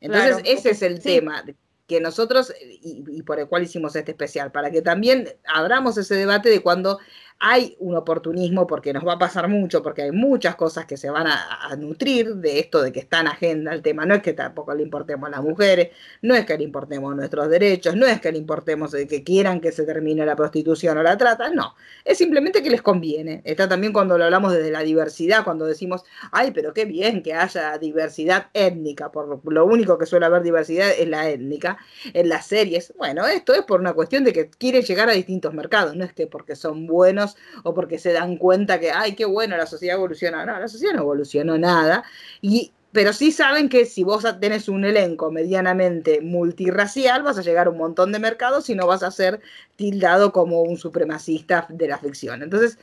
Entonces, 0.00 0.42
ese 0.44 0.70
es 0.70 0.82
el 0.82 1.00
tema 1.00 1.44
que 1.86 2.00
nosotros, 2.00 2.52
y, 2.60 3.22
por 3.22 3.38
el 3.38 3.46
cual 3.46 3.62
hicimos 3.62 3.94
este 3.94 4.10
especial, 4.10 4.50
para 4.50 4.70
que 4.70 4.82
también 4.82 5.28
abramos 5.46 5.96
ese 5.96 6.16
debate 6.16 6.48
de 6.48 6.60
cuando 6.60 6.98
hay 7.38 7.76
un 7.80 7.94
oportunismo 7.96 8.66
porque 8.66 8.92
nos 8.92 9.06
va 9.06 9.14
a 9.14 9.18
pasar 9.18 9.48
mucho, 9.48 9.82
porque 9.82 10.02
hay 10.02 10.10
muchas 10.10 10.56
cosas 10.56 10.86
que 10.86 10.96
se 10.96 11.10
van 11.10 11.26
a, 11.26 11.76
nutrir 11.76 12.36
de 12.36 12.58
esto 12.58 12.80
de 12.80 12.92
que 12.92 13.00
está 13.00 13.20
en 13.20 13.26
agenda 13.26 13.72
el 13.74 13.82
tema. 13.82 14.06
No 14.06 14.14
es 14.14 14.22
que 14.22 14.32
tampoco 14.32 14.74
le 14.74 14.82
importemos 14.82 15.28
a 15.28 15.30
las 15.30 15.42
mujeres, 15.42 15.90
no 16.22 16.34
es 16.34 16.46
que 16.46 16.56
le 16.56 16.64
importemos 16.64 17.14
nuestros 17.14 17.48
derechos, 17.48 17.94
no 17.94 18.06
es 18.06 18.20
que 18.20 18.32
le 18.32 18.38
importemos 18.38 18.92
que 18.92 19.24
quieran 19.24 19.60
que 19.60 19.72
se 19.72 19.84
termine 19.84 20.24
la 20.24 20.34
prostitución 20.34 20.96
o 20.96 21.02
la 21.02 21.16
trata, 21.18 21.50
no. 21.50 21.74
Es 22.04 22.18
simplemente 22.18 22.62
que 22.62 22.70
les 22.70 22.80
conviene. 22.80 23.42
Está 23.44 23.68
también 23.68 23.92
cuando 23.92 24.16
lo 24.16 24.24
hablamos 24.24 24.52
desde 24.52 24.70
la 24.70 24.80
diversidad, 24.80 25.44
cuando 25.44 25.66
decimos, 25.66 26.04
ay, 26.32 26.52
pero 26.52 26.72
qué 26.72 26.86
bien 26.86 27.22
que 27.22 27.34
haya 27.34 27.76
diversidad 27.78 28.46
étnica, 28.54 29.12
por 29.12 29.52
lo 29.52 29.66
único 29.66 29.98
que 29.98 30.06
suele 30.06 30.26
haber 30.26 30.42
diversidad 30.42 30.88
es 30.90 31.08
la 31.08 31.28
étnica 31.28 31.76
en 32.14 32.28
las 32.28 32.46
series. 32.46 32.94
Bueno, 32.96 33.26
esto 33.26 33.52
es 33.52 33.62
por 33.62 33.80
una 33.80 33.92
cuestión 33.92 34.24
de 34.24 34.32
que 34.32 34.48
quieren 34.48 34.82
llegar 34.82 35.10
a 35.10 35.12
distintos 35.12 35.52
mercados, 35.52 35.94
no 35.96 36.04
es 36.04 36.12
que 36.12 36.26
porque 36.26 36.56
son 36.56 36.86
buenos 36.86 37.25
o 37.64 37.74
porque 37.74 37.98
se 37.98 38.12
dan 38.12 38.36
cuenta 38.36 38.78
que, 38.78 38.90
ay, 38.90 39.14
qué 39.14 39.24
bueno, 39.24 39.56
la 39.56 39.66
sociedad 39.66 39.96
evoluciona. 39.96 40.44
No, 40.44 40.60
la 40.60 40.68
sociedad 40.68 40.94
no 40.94 41.02
evolucionó 41.02 41.58
nada. 41.58 42.04
Y, 42.40 42.72
pero 42.92 43.12
sí 43.12 43.32
saben 43.32 43.68
que 43.68 43.84
si 43.84 44.04
vos 44.04 44.24
tenés 44.40 44.68
un 44.68 44.84
elenco 44.84 45.30
medianamente 45.30 46.20
multirracial, 46.20 47.22
vas 47.22 47.38
a 47.38 47.42
llegar 47.42 47.66
a 47.66 47.70
un 47.70 47.78
montón 47.78 48.12
de 48.12 48.18
mercados 48.18 48.70
y 48.70 48.74
no 48.74 48.86
vas 48.86 49.02
a 49.02 49.10
ser 49.10 49.40
tildado 49.76 50.32
como 50.32 50.62
un 50.62 50.76
supremacista 50.76 51.66
de 51.68 51.88
la 51.88 51.98
ficción. 51.98 52.42
Entonces, 52.42 52.78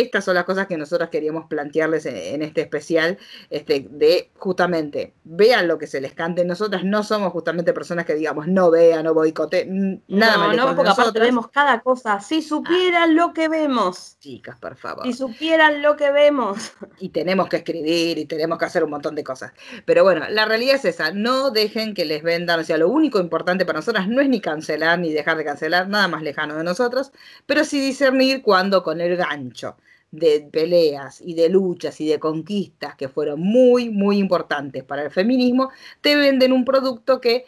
estas 0.00 0.24
son 0.24 0.34
las 0.34 0.44
cosas 0.44 0.66
que 0.66 0.76
nosotros 0.76 1.08
queríamos 1.10 1.46
plantearles 1.46 2.06
en, 2.06 2.42
este 2.42 2.62
especial, 2.62 3.18
este, 3.50 3.86
de 3.90 4.30
justamente, 4.36 5.14
vean 5.24 5.68
lo 5.68 5.78
que 5.78 5.86
se 5.86 6.00
les 6.00 6.12
cante. 6.12 6.44
Nosotras 6.44 6.84
no 6.84 7.02
somos 7.02 7.32
justamente 7.32 7.72
personas 7.72 8.04
que 8.04 8.14
digamos, 8.14 8.46
no 8.48 8.70
vean, 8.70 9.04
no 9.04 9.14
boicoteen, 9.14 10.02
nada 10.08 10.38
más. 10.38 10.56
No, 10.56 10.74
porque 10.74 10.90
aparte 10.90 11.20
vemos 11.20 11.48
cada 11.48 11.80
cosa. 11.80 12.20
Si 12.20 12.42
supieran 12.42 13.14
lo 13.14 13.32
que 13.32 13.48
vemos. 13.48 14.16
Chicas, 14.20 14.58
por 14.58 14.76
favor. 14.76 15.04
Si 15.04 15.12
supieran 15.12 15.82
lo 15.82 15.96
que 15.96 16.10
vemos. 16.10 16.72
Y 17.00 17.10
tenemos 17.10 17.48
que 17.48 17.56
escribir 17.58 18.18
y 18.18 18.24
tenemos 18.24 18.58
que 18.58 18.64
hacer 18.64 18.84
un 18.84 18.90
montón 18.90 19.14
de 19.14 19.24
cosas. 19.24 19.52
Pero 19.84 20.02
bueno, 20.02 20.28
la 20.28 20.44
realidad 20.44 20.76
es 20.76 20.84
esa, 20.84 21.12
no 21.12 21.50
dejen 21.50 21.94
que 21.94 22.04
les 22.04 22.22
vendan, 22.22 22.60
o 22.60 22.64
sea, 22.64 22.78
lo 22.78 22.88
único 22.88 23.20
importante 23.20 23.64
para 23.64 23.78
nosotras 23.78 24.08
no 24.08 24.20
es 24.20 24.28
ni 24.28 24.40
cancelar 24.40 24.98
ni 24.98 25.12
dejar 25.12 25.36
de 25.36 25.44
cancelar, 25.44 25.88
nada 25.88 26.08
más 26.08 26.22
lejano 26.22 26.56
de 26.56 26.64
nosotros, 26.64 27.12
pero 27.46 27.64
sí 27.64 27.80
discernir 27.80 28.42
cuando 28.42 28.82
con 28.82 29.00
el 29.00 29.16
gancho 29.16 29.76
de 30.10 30.48
peleas 30.50 31.20
y 31.20 31.34
de 31.34 31.48
luchas 31.48 32.00
y 32.00 32.08
de 32.08 32.18
conquistas 32.18 32.94
que 32.96 33.08
fueron 33.08 33.40
muy, 33.40 33.90
muy 33.90 34.18
importantes 34.18 34.84
para 34.84 35.02
el 35.02 35.10
feminismo, 35.10 35.70
te 36.00 36.16
venden 36.16 36.52
un 36.52 36.64
producto 36.64 37.20
que 37.20 37.44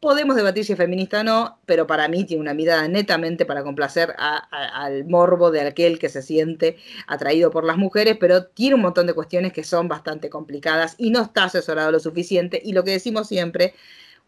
podemos 0.00 0.36
debatir 0.36 0.64
si 0.64 0.72
es 0.72 0.78
feminista 0.78 1.20
o 1.20 1.24
no, 1.24 1.58
pero 1.66 1.86
para 1.86 2.08
mí 2.08 2.24
tiene 2.24 2.40
una 2.40 2.54
mirada 2.54 2.86
netamente 2.86 3.44
para 3.44 3.64
complacer 3.64 4.14
al 4.18 5.04
morbo 5.06 5.50
de 5.50 5.62
aquel 5.62 5.98
que 5.98 6.08
se 6.08 6.22
siente 6.22 6.76
atraído 7.06 7.50
por 7.50 7.64
las 7.64 7.76
mujeres, 7.76 8.16
pero 8.20 8.46
tiene 8.46 8.76
un 8.76 8.82
montón 8.82 9.06
de 9.06 9.14
cuestiones 9.14 9.52
que 9.52 9.64
son 9.64 9.88
bastante 9.88 10.30
complicadas 10.30 10.94
y 10.98 11.10
no 11.10 11.22
está 11.22 11.44
asesorado 11.44 11.90
lo 11.90 11.98
suficiente. 11.98 12.60
Y 12.64 12.72
lo 12.72 12.84
que 12.84 12.92
decimos 12.92 13.26
siempre, 13.26 13.74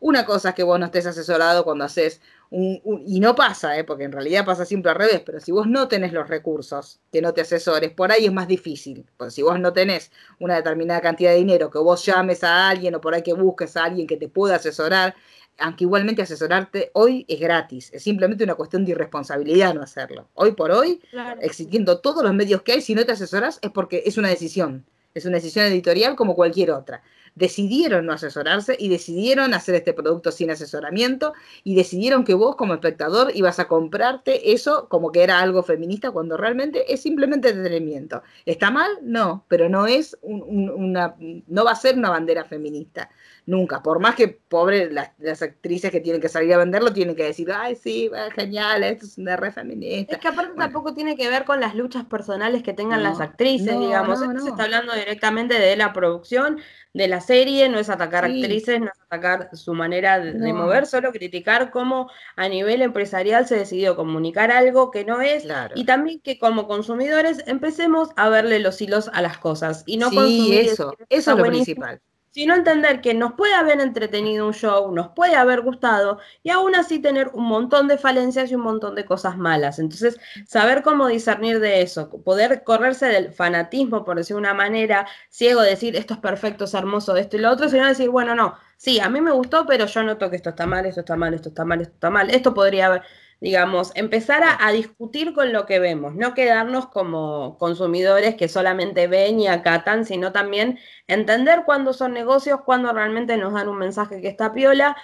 una 0.00 0.24
cosa 0.24 0.50
es 0.50 0.54
que 0.56 0.62
vos 0.64 0.78
no 0.80 0.86
estés 0.86 1.06
asesorado 1.06 1.62
cuando 1.62 1.84
haces 1.84 2.20
y 2.52 3.20
no 3.20 3.36
pasa, 3.36 3.78
¿eh? 3.78 3.84
porque 3.84 4.04
en 4.04 4.12
realidad 4.12 4.44
pasa 4.44 4.64
siempre 4.64 4.90
al 4.90 4.98
revés, 4.98 5.22
pero 5.24 5.38
si 5.38 5.52
vos 5.52 5.68
no 5.68 5.86
tenés 5.86 6.12
los 6.12 6.28
recursos 6.28 6.98
que 7.12 7.22
no 7.22 7.32
te 7.32 7.42
asesores, 7.42 7.92
por 7.92 8.10
ahí 8.10 8.26
es 8.26 8.32
más 8.32 8.48
difícil, 8.48 9.06
porque 9.16 9.30
si 9.30 9.42
vos 9.42 9.60
no 9.60 9.72
tenés 9.72 10.10
una 10.40 10.56
determinada 10.56 11.00
cantidad 11.00 11.30
de 11.30 11.36
dinero, 11.36 11.70
que 11.70 11.78
vos 11.78 12.04
llames 12.04 12.42
a 12.42 12.68
alguien 12.68 12.96
o 12.96 13.00
por 13.00 13.14
ahí 13.14 13.22
que 13.22 13.34
busques 13.34 13.76
a 13.76 13.84
alguien 13.84 14.08
que 14.08 14.16
te 14.16 14.28
pueda 14.28 14.56
asesorar, 14.56 15.14
aunque 15.58 15.84
igualmente 15.84 16.22
asesorarte 16.22 16.90
hoy 16.94 17.24
es 17.28 17.38
gratis, 17.38 17.90
es 17.92 18.02
simplemente 18.02 18.42
una 18.42 18.56
cuestión 18.56 18.84
de 18.84 18.92
irresponsabilidad 18.92 19.74
no 19.74 19.82
hacerlo. 19.82 20.26
Hoy 20.34 20.52
por 20.52 20.72
hoy, 20.72 21.00
existiendo 21.40 22.00
todos 22.00 22.24
los 22.24 22.34
medios 22.34 22.62
que 22.62 22.72
hay, 22.72 22.80
si 22.80 22.96
no 22.96 23.06
te 23.06 23.12
asesoras 23.12 23.60
es 23.62 23.70
porque 23.70 24.02
es 24.06 24.18
una 24.18 24.28
decisión, 24.28 24.84
es 25.14 25.24
una 25.24 25.36
decisión 25.36 25.66
editorial 25.66 26.16
como 26.16 26.34
cualquier 26.34 26.72
otra 26.72 27.00
decidieron 27.34 28.06
no 28.06 28.12
asesorarse 28.12 28.76
y 28.78 28.88
decidieron 28.88 29.54
hacer 29.54 29.74
este 29.74 29.92
producto 29.92 30.32
sin 30.32 30.50
asesoramiento 30.50 31.32
y 31.64 31.74
decidieron 31.74 32.24
que 32.24 32.34
vos 32.34 32.56
como 32.56 32.74
espectador 32.74 33.32
ibas 33.34 33.58
a 33.58 33.68
comprarte 33.68 34.52
eso 34.52 34.88
como 34.88 35.12
que 35.12 35.22
era 35.22 35.40
algo 35.40 35.62
feminista 35.62 36.10
cuando 36.10 36.36
realmente 36.36 36.92
es 36.92 37.02
simplemente 37.02 37.50
entretenimiento. 37.50 38.22
¿Está 38.46 38.70
mal? 38.70 38.90
No, 39.02 39.44
pero 39.48 39.68
no 39.68 39.86
es 39.86 40.18
una, 40.22 41.14
no 41.18 41.64
va 41.64 41.72
a 41.72 41.76
ser 41.76 41.96
una 41.96 42.10
bandera 42.10 42.44
feminista. 42.44 43.10
Nunca, 43.50 43.82
por 43.82 43.98
más 43.98 44.14
que 44.14 44.28
pobre 44.28 44.92
las, 44.92 45.42
actrices 45.42 45.90
que 45.90 45.98
tienen 45.98 46.20
que 46.20 46.28
salir 46.28 46.54
a 46.54 46.58
venderlo 46.58 46.92
tienen 46.92 47.16
que 47.16 47.24
decir, 47.24 47.50
ay, 47.52 47.74
sí, 47.74 48.08
genial, 48.36 48.84
esto 48.84 49.06
es 49.06 49.18
una 49.18 49.36
re 49.36 49.50
feminista. 49.50 50.14
Es 50.14 50.20
que 50.20 50.28
aparte 50.28 50.52
tampoco 50.56 50.94
tiene 50.94 51.16
que 51.16 51.28
ver 51.28 51.44
con 51.44 51.58
las 51.58 51.74
luchas 51.74 52.04
personales 52.04 52.62
que 52.62 52.74
tengan 52.74 53.02
las 53.02 53.20
actrices, 53.20 53.76
digamos. 53.76 54.22
Esto 54.22 54.38
se 54.38 54.50
está 54.50 54.62
hablando 54.62 54.94
directamente 54.94 55.58
de 55.58 55.74
la 55.74 55.92
producción, 55.92 56.60
de 56.94 57.08
la 57.08 57.20
serie, 57.20 57.68
no 57.68 57.80
es 57.80 57.90
atacar 57.90 58.24
actrices, 58.24 58.78
no 58.78 58.86
es 58.86 59.00
atacar 59.00 59.50
su 59.56 59.74
manera 59.74 60.20
de, 60.20 60.52
mover, 60.52 60.86
solo 60.86 61.10
criticar 61.10 61.72
cómo 61.72 62.08
a 62.36 62.48
nivel 62.48 62.82
empresarial 62.82 63.48
se 63.48 63.56
decidió 63.56 63.96
comunicar 63.96 64.52
algo 64.52 64.92
que 64.92 65.04
no 65.04 65.20
es 65.20 65.44
y 65.74 65.84
también 65.86 66.20
que 66.20 66.38
como 66.38 66.68
consumidores 66.68 67.42
empecemos 67.48 68.10
a 68.14 68.28
verle 68.28 68.60
los 68.60 68.80
hilos 68.80 69.10
a 69.12 69.22
las 69.22 69.38
cosas 69.38 69.82
y 69.86 69.96
no 69.96 70.10
sí, 70.10 70.56
eso, 70.56 70.94
eso 71.08 71.32
es 71.32 71.36
lo 71.36 71.44
principal 71.44 72.00
sino 72.30 72.54
entender 72.54 73.00
que 73.00 73.14
nos 73.14 73.32
puede 73.34 73.54
haber 73.54 73.80
entretenido 73.80 74.46
un 74.46 74.54
show, 74.54 74.92
nos 74.92 75.08
puede 75.08 75.34
haber 75.34 75.62
gustado 75.62 76.18
y 76.42 76.50
aún 76.50 76.74
así 76.74 77.00
tener 77.00 77.28
un 77.34 77.44
montón 77.44 77.88
de 77.88 77.98
falencias 77.98 78.50
y 78.50 78.54
un 78.54 78.62
montón 78.62 78.94
de 78.94 79.04
cosas 79.04 79.36
malas. 79.36 79.78
Entonces, 79.78 80.18
saber 80.46 80.82
cómo 80.82 81.08
discernir 81.08 81.60
de 81.60 81.82
eso, 81.82 82.10
poder 82.22 82.62
correrse 82.64 83.06
del 83.06 83.32
fanatismo, 83.32 84.04
por 84.04 84.16
decir 84.16 84.36
una 84.36 84.54
manera, 84.54 85.06
ciego, 85.28 85.60
decir 85.62 85.96
esto 85.96 86.14
es 86.14 86.20
perfecto, 86.20 86.64
es 86.64 86.74
hermoso, 86.74 87.16
esto 87.16 87.36
y 87.36 87.40
lo 87.40 87.50
otro, 87.50 87.68
sino 87.68 87.86
decir, 87.86 88.10
bueno, 88.10 88.34
no, 88.34 88.56
sí, 88.76 89.00
a 89.00 89.08
mí 89.08 89.20
me 89.20 89.32
gustó, 89.32 89.66
pero 89.66 89.86
yo 89.86 90.02
noto 90.02 90.30
que 90.30 90.36
esto 90.36 90.50
está 90.50 90.66
mal, 90.66 90.86
esto 90.86 91.00
está 91.00 91.16
mal, 91.16 91.34
esto 91.34 91.48
está 91.50 91.64
mal, 91.64 91.80
esto 91.80 91.94
está 91.94 92.10
mal, 92.10 92.30
esto 92.30 92.54
podría 92.54 92.86
haber 92.86 93.02
digamos, 93.40 93.92
empezar 93.94 94.42
a, 94.44 94.70
discutir 94.72 95.32
con 95.34 95.52
lo 95.52 95.66
que 95.66 95.78
vemos, 95.78 96.14
no 96.14 96.34
quedarnos 96.34 96.86
como 96.88 97.56
consumidores 97.58 98.34
que 98.36 98.48
solamente 98.48 99.06
ven 99.06 99.40
y 99.40 99.48
acatan, 99.48 100.04
sino 100.04 100.32
también 100.32 100.78
entender 101.06 101.62
cuándo 101.64 101.92
son 101.92 102.12
negocios, 102.12 102.60
cuándo 102.64 102.92
realmente 102.92 103.36
nos 103.38 103.54
dan 103.54 103.68
un 103.68 103.78
mensaje 103.78 104.20
que 104.20 104.28
está 104.28 104.52
piola 104.52 104.96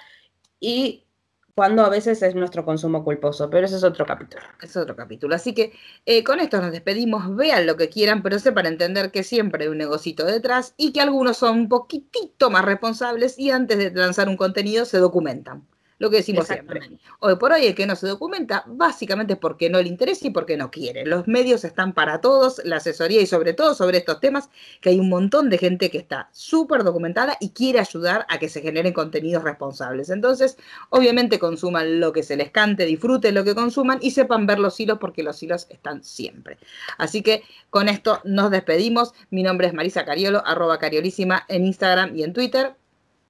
y 0.60 1.06
cuando 1.54 1.86
a 1.86 1.88
veces 1.88 2.22
es 2.22 2.34
nuestro 2.34 2.66
consumo 2.66 3.02
culposo, 3.02 3.48
pero 3.48 3.64
ese 3.64 3.76
es 3.76 3.84
otro 3.84 4.04
capítulo. 4.04 4.42
Es 4.60 4.76
otro 4.76 4.94
capítulo. 4.94 5.34
Así 5.34 5.54
que 5.54 5.72
eh, 6.04 6.22
con 6.22 6.38
esto 6.38 6.60
nos 6.60 6.70
despedimos, 6.70 7.34
vean 7.34 7.64
lo 7.66 7.78
que 7.78 7.88
quieran, 7.88 8.22
pero 8.22 8.38
sepan 8.38 8.66
entender 8.66 9.10
que 9.10 9.22
siempre 9.22 9.64
hay 9.64 9.70
un 9.70 9.78
negocito 9.78 10.26
detrás 10.26 10.74
y 10.76 10.92
que 10.92 11.00
algunos 11.00 11.38
son 11.38 11.60
un 11.60 11.68
poquitito 11.70 12.50
más 12.50 12.62
responsables 12.62 13.38
y 13.38 13.50
antes 13.52 13.78
de 13.78 13.90
lanzar 13.90 14.28
un 14.28 14.36
contenido 14.36 14.84
se 14.84 14.98
documentan. 14.98 15.66
Lo 15.98 16.10
que 16.10 16.16
decimos 16.16 16.46
siempre. 16.46 16.80
Hoy 17.20 17.36
por 17.36 17.52
hoy 17.52 17.66
el 17.66 17.74
que 17.74 17.86
no 17.86 17.96
se 17.96 18.06
documenta 18.06 18.64
básicamente 18.66 19.32
es 19.34 19.38
porque 19.38 19.70
no 19.70 19.80
le 19.80 19.88
interesa 19.88 20.26
y 20.26 20.30
porque 20.30 20.58
no 20.58 20.70
quiere. 20.70 21.06
Los 21.06 21.26
medios 21.26 21.64
están 21.64 21.94
para 21.94 22.20
todos, 22.20 22.60
la 22.64 22.76
asesoría 22.76 23.22
y 23.22 23.26
sobre 23.26 23.54
todo 23.54 23.74
sobre 23.74 23.98
estos 23.98 24.20
temas, 24.20 24.50
que 24.82 24.90
hay 24.90 25.00
un 25.00 25.08
montón 25.08 25.48
de 25.48 25.56
gente 25.56 25.90
que 25.90 25.96
está 25.96 26.28
súper 26.32 26.84
documentada 26.84 27.38
y 27.40 27.50
quiere 27.50 27.78
ayudar 27.80 28.26
a 28.28 28.38
que 28.38 28.50
se 28.50 28.60
generen 28.60 28.92
contenidos 28.92 29.42
responsables. 29.42 30.10
Entonces, 30.10 30.58
obviamente 30.90 31.38
consuman 31.38 31.98
lo 31.98 32.12
que 32.12 32.22
se 32.22 32.36
les 32.36 32.50
cante, 32.50 32.84
disfruten 32.84 33.34
lo 33.34 33.44
que 33.44 33.54
consuman 33.54 33.98
y 34.02 34.10
sepan 34.10 34.46
ver 34.46 34.58
los 34.58 34.78
hilos 34.78 34.98
porque 34.98 35.22
los 35.22 35.42
hilos 35.42 35.66
están 35.70 36.04
siempre. 36.04 36.58
Así 36.98 37.22
que 37.22 37.42
con 37.70 37.88
esto 37.88 38.20
nos 38.24 38.50
despedimos. 38.50 39.14
Mi 39.30 39.42
nombre 39.42 39.66
es 39.66 39.72
Marisa 39.72 40.04
Cariolo, 40.04 40.46
arroba 40.46 40.78
cariolísima 40.78 41.44
en 41.48 41.64
Instagram 41.64 42.14
y 42.14 42.22
en 42.22 42.34
Twitter. 42.34 42.74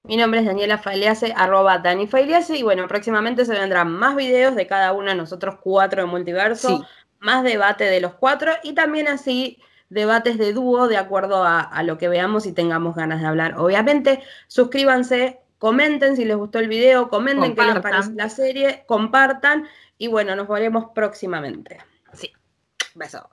Mi 0.07 0.15
nombre 0.15 0.39
es 0.39 0.45
Daniela 0.45 0.77
Failease, 0.77 1.33
arroba 1.35 1.79
Dani 1.79 2.07
Failease, 2.07 2.57
y 2.57 2.63
bueno, 2.63 2.87
próximamente 2.87 3.43
se 3.43 3.51
vendrán 3.51 3.91
más 3.91 4.15
videos 4.15 4.55
de 4.55 4.65
cada 4.65 4.93
uno 4.93 5.09
de 5.09 5.15
nosotros 5.15 5.55
cuatro 5.61 6.01
de 6.01 6.07
multiverso, 6.07 6.87
más 7.19 7.43
debate 7.43 7.83
de 7.83 7.99
los 7.99 8.13
cuatro 8.13 8.53
y 8.63 8.73
también 8.73 9.09
así 9.09 9.59
debates 9.89 10.37
de 10.37 10.53
dúo 10.53 10.87
de 10.87 10.95
acuerdo 10.95 11.43
a, 11.43 11.83
lo 11.83 11.97
que 11.97 12.07
veamos 12.07 12.45
y 12.45 12.53
tengamos 12.53 12.95
ganas 12.95 13.19
de 13.19 13.27
hablar. 13.27 13.55
Obviamente, 13.57 14.23
suscríbanse, 14.47 15.41
comenten 15.57 16.15
si 16.15 16.23
les 16.23 16.37
gustó 16.37 16.59
el 16.59 16.69
video, 16.69 17.09
comenten 17.09 17.53
qué 17.53 17.63
les 17.63 17.79
parece 17.81 18.13
la 18.13 18.29
serie, 18.29 18.85
compartan 18.87 19.67
y 19.97 20.07
bueno, 20.07 20.37
nos 20.37 20.47
veremos 20.47 20.85
próximamente. 20.95 21.79
Sí, 22.13 22.31
beso. 22.95 23.29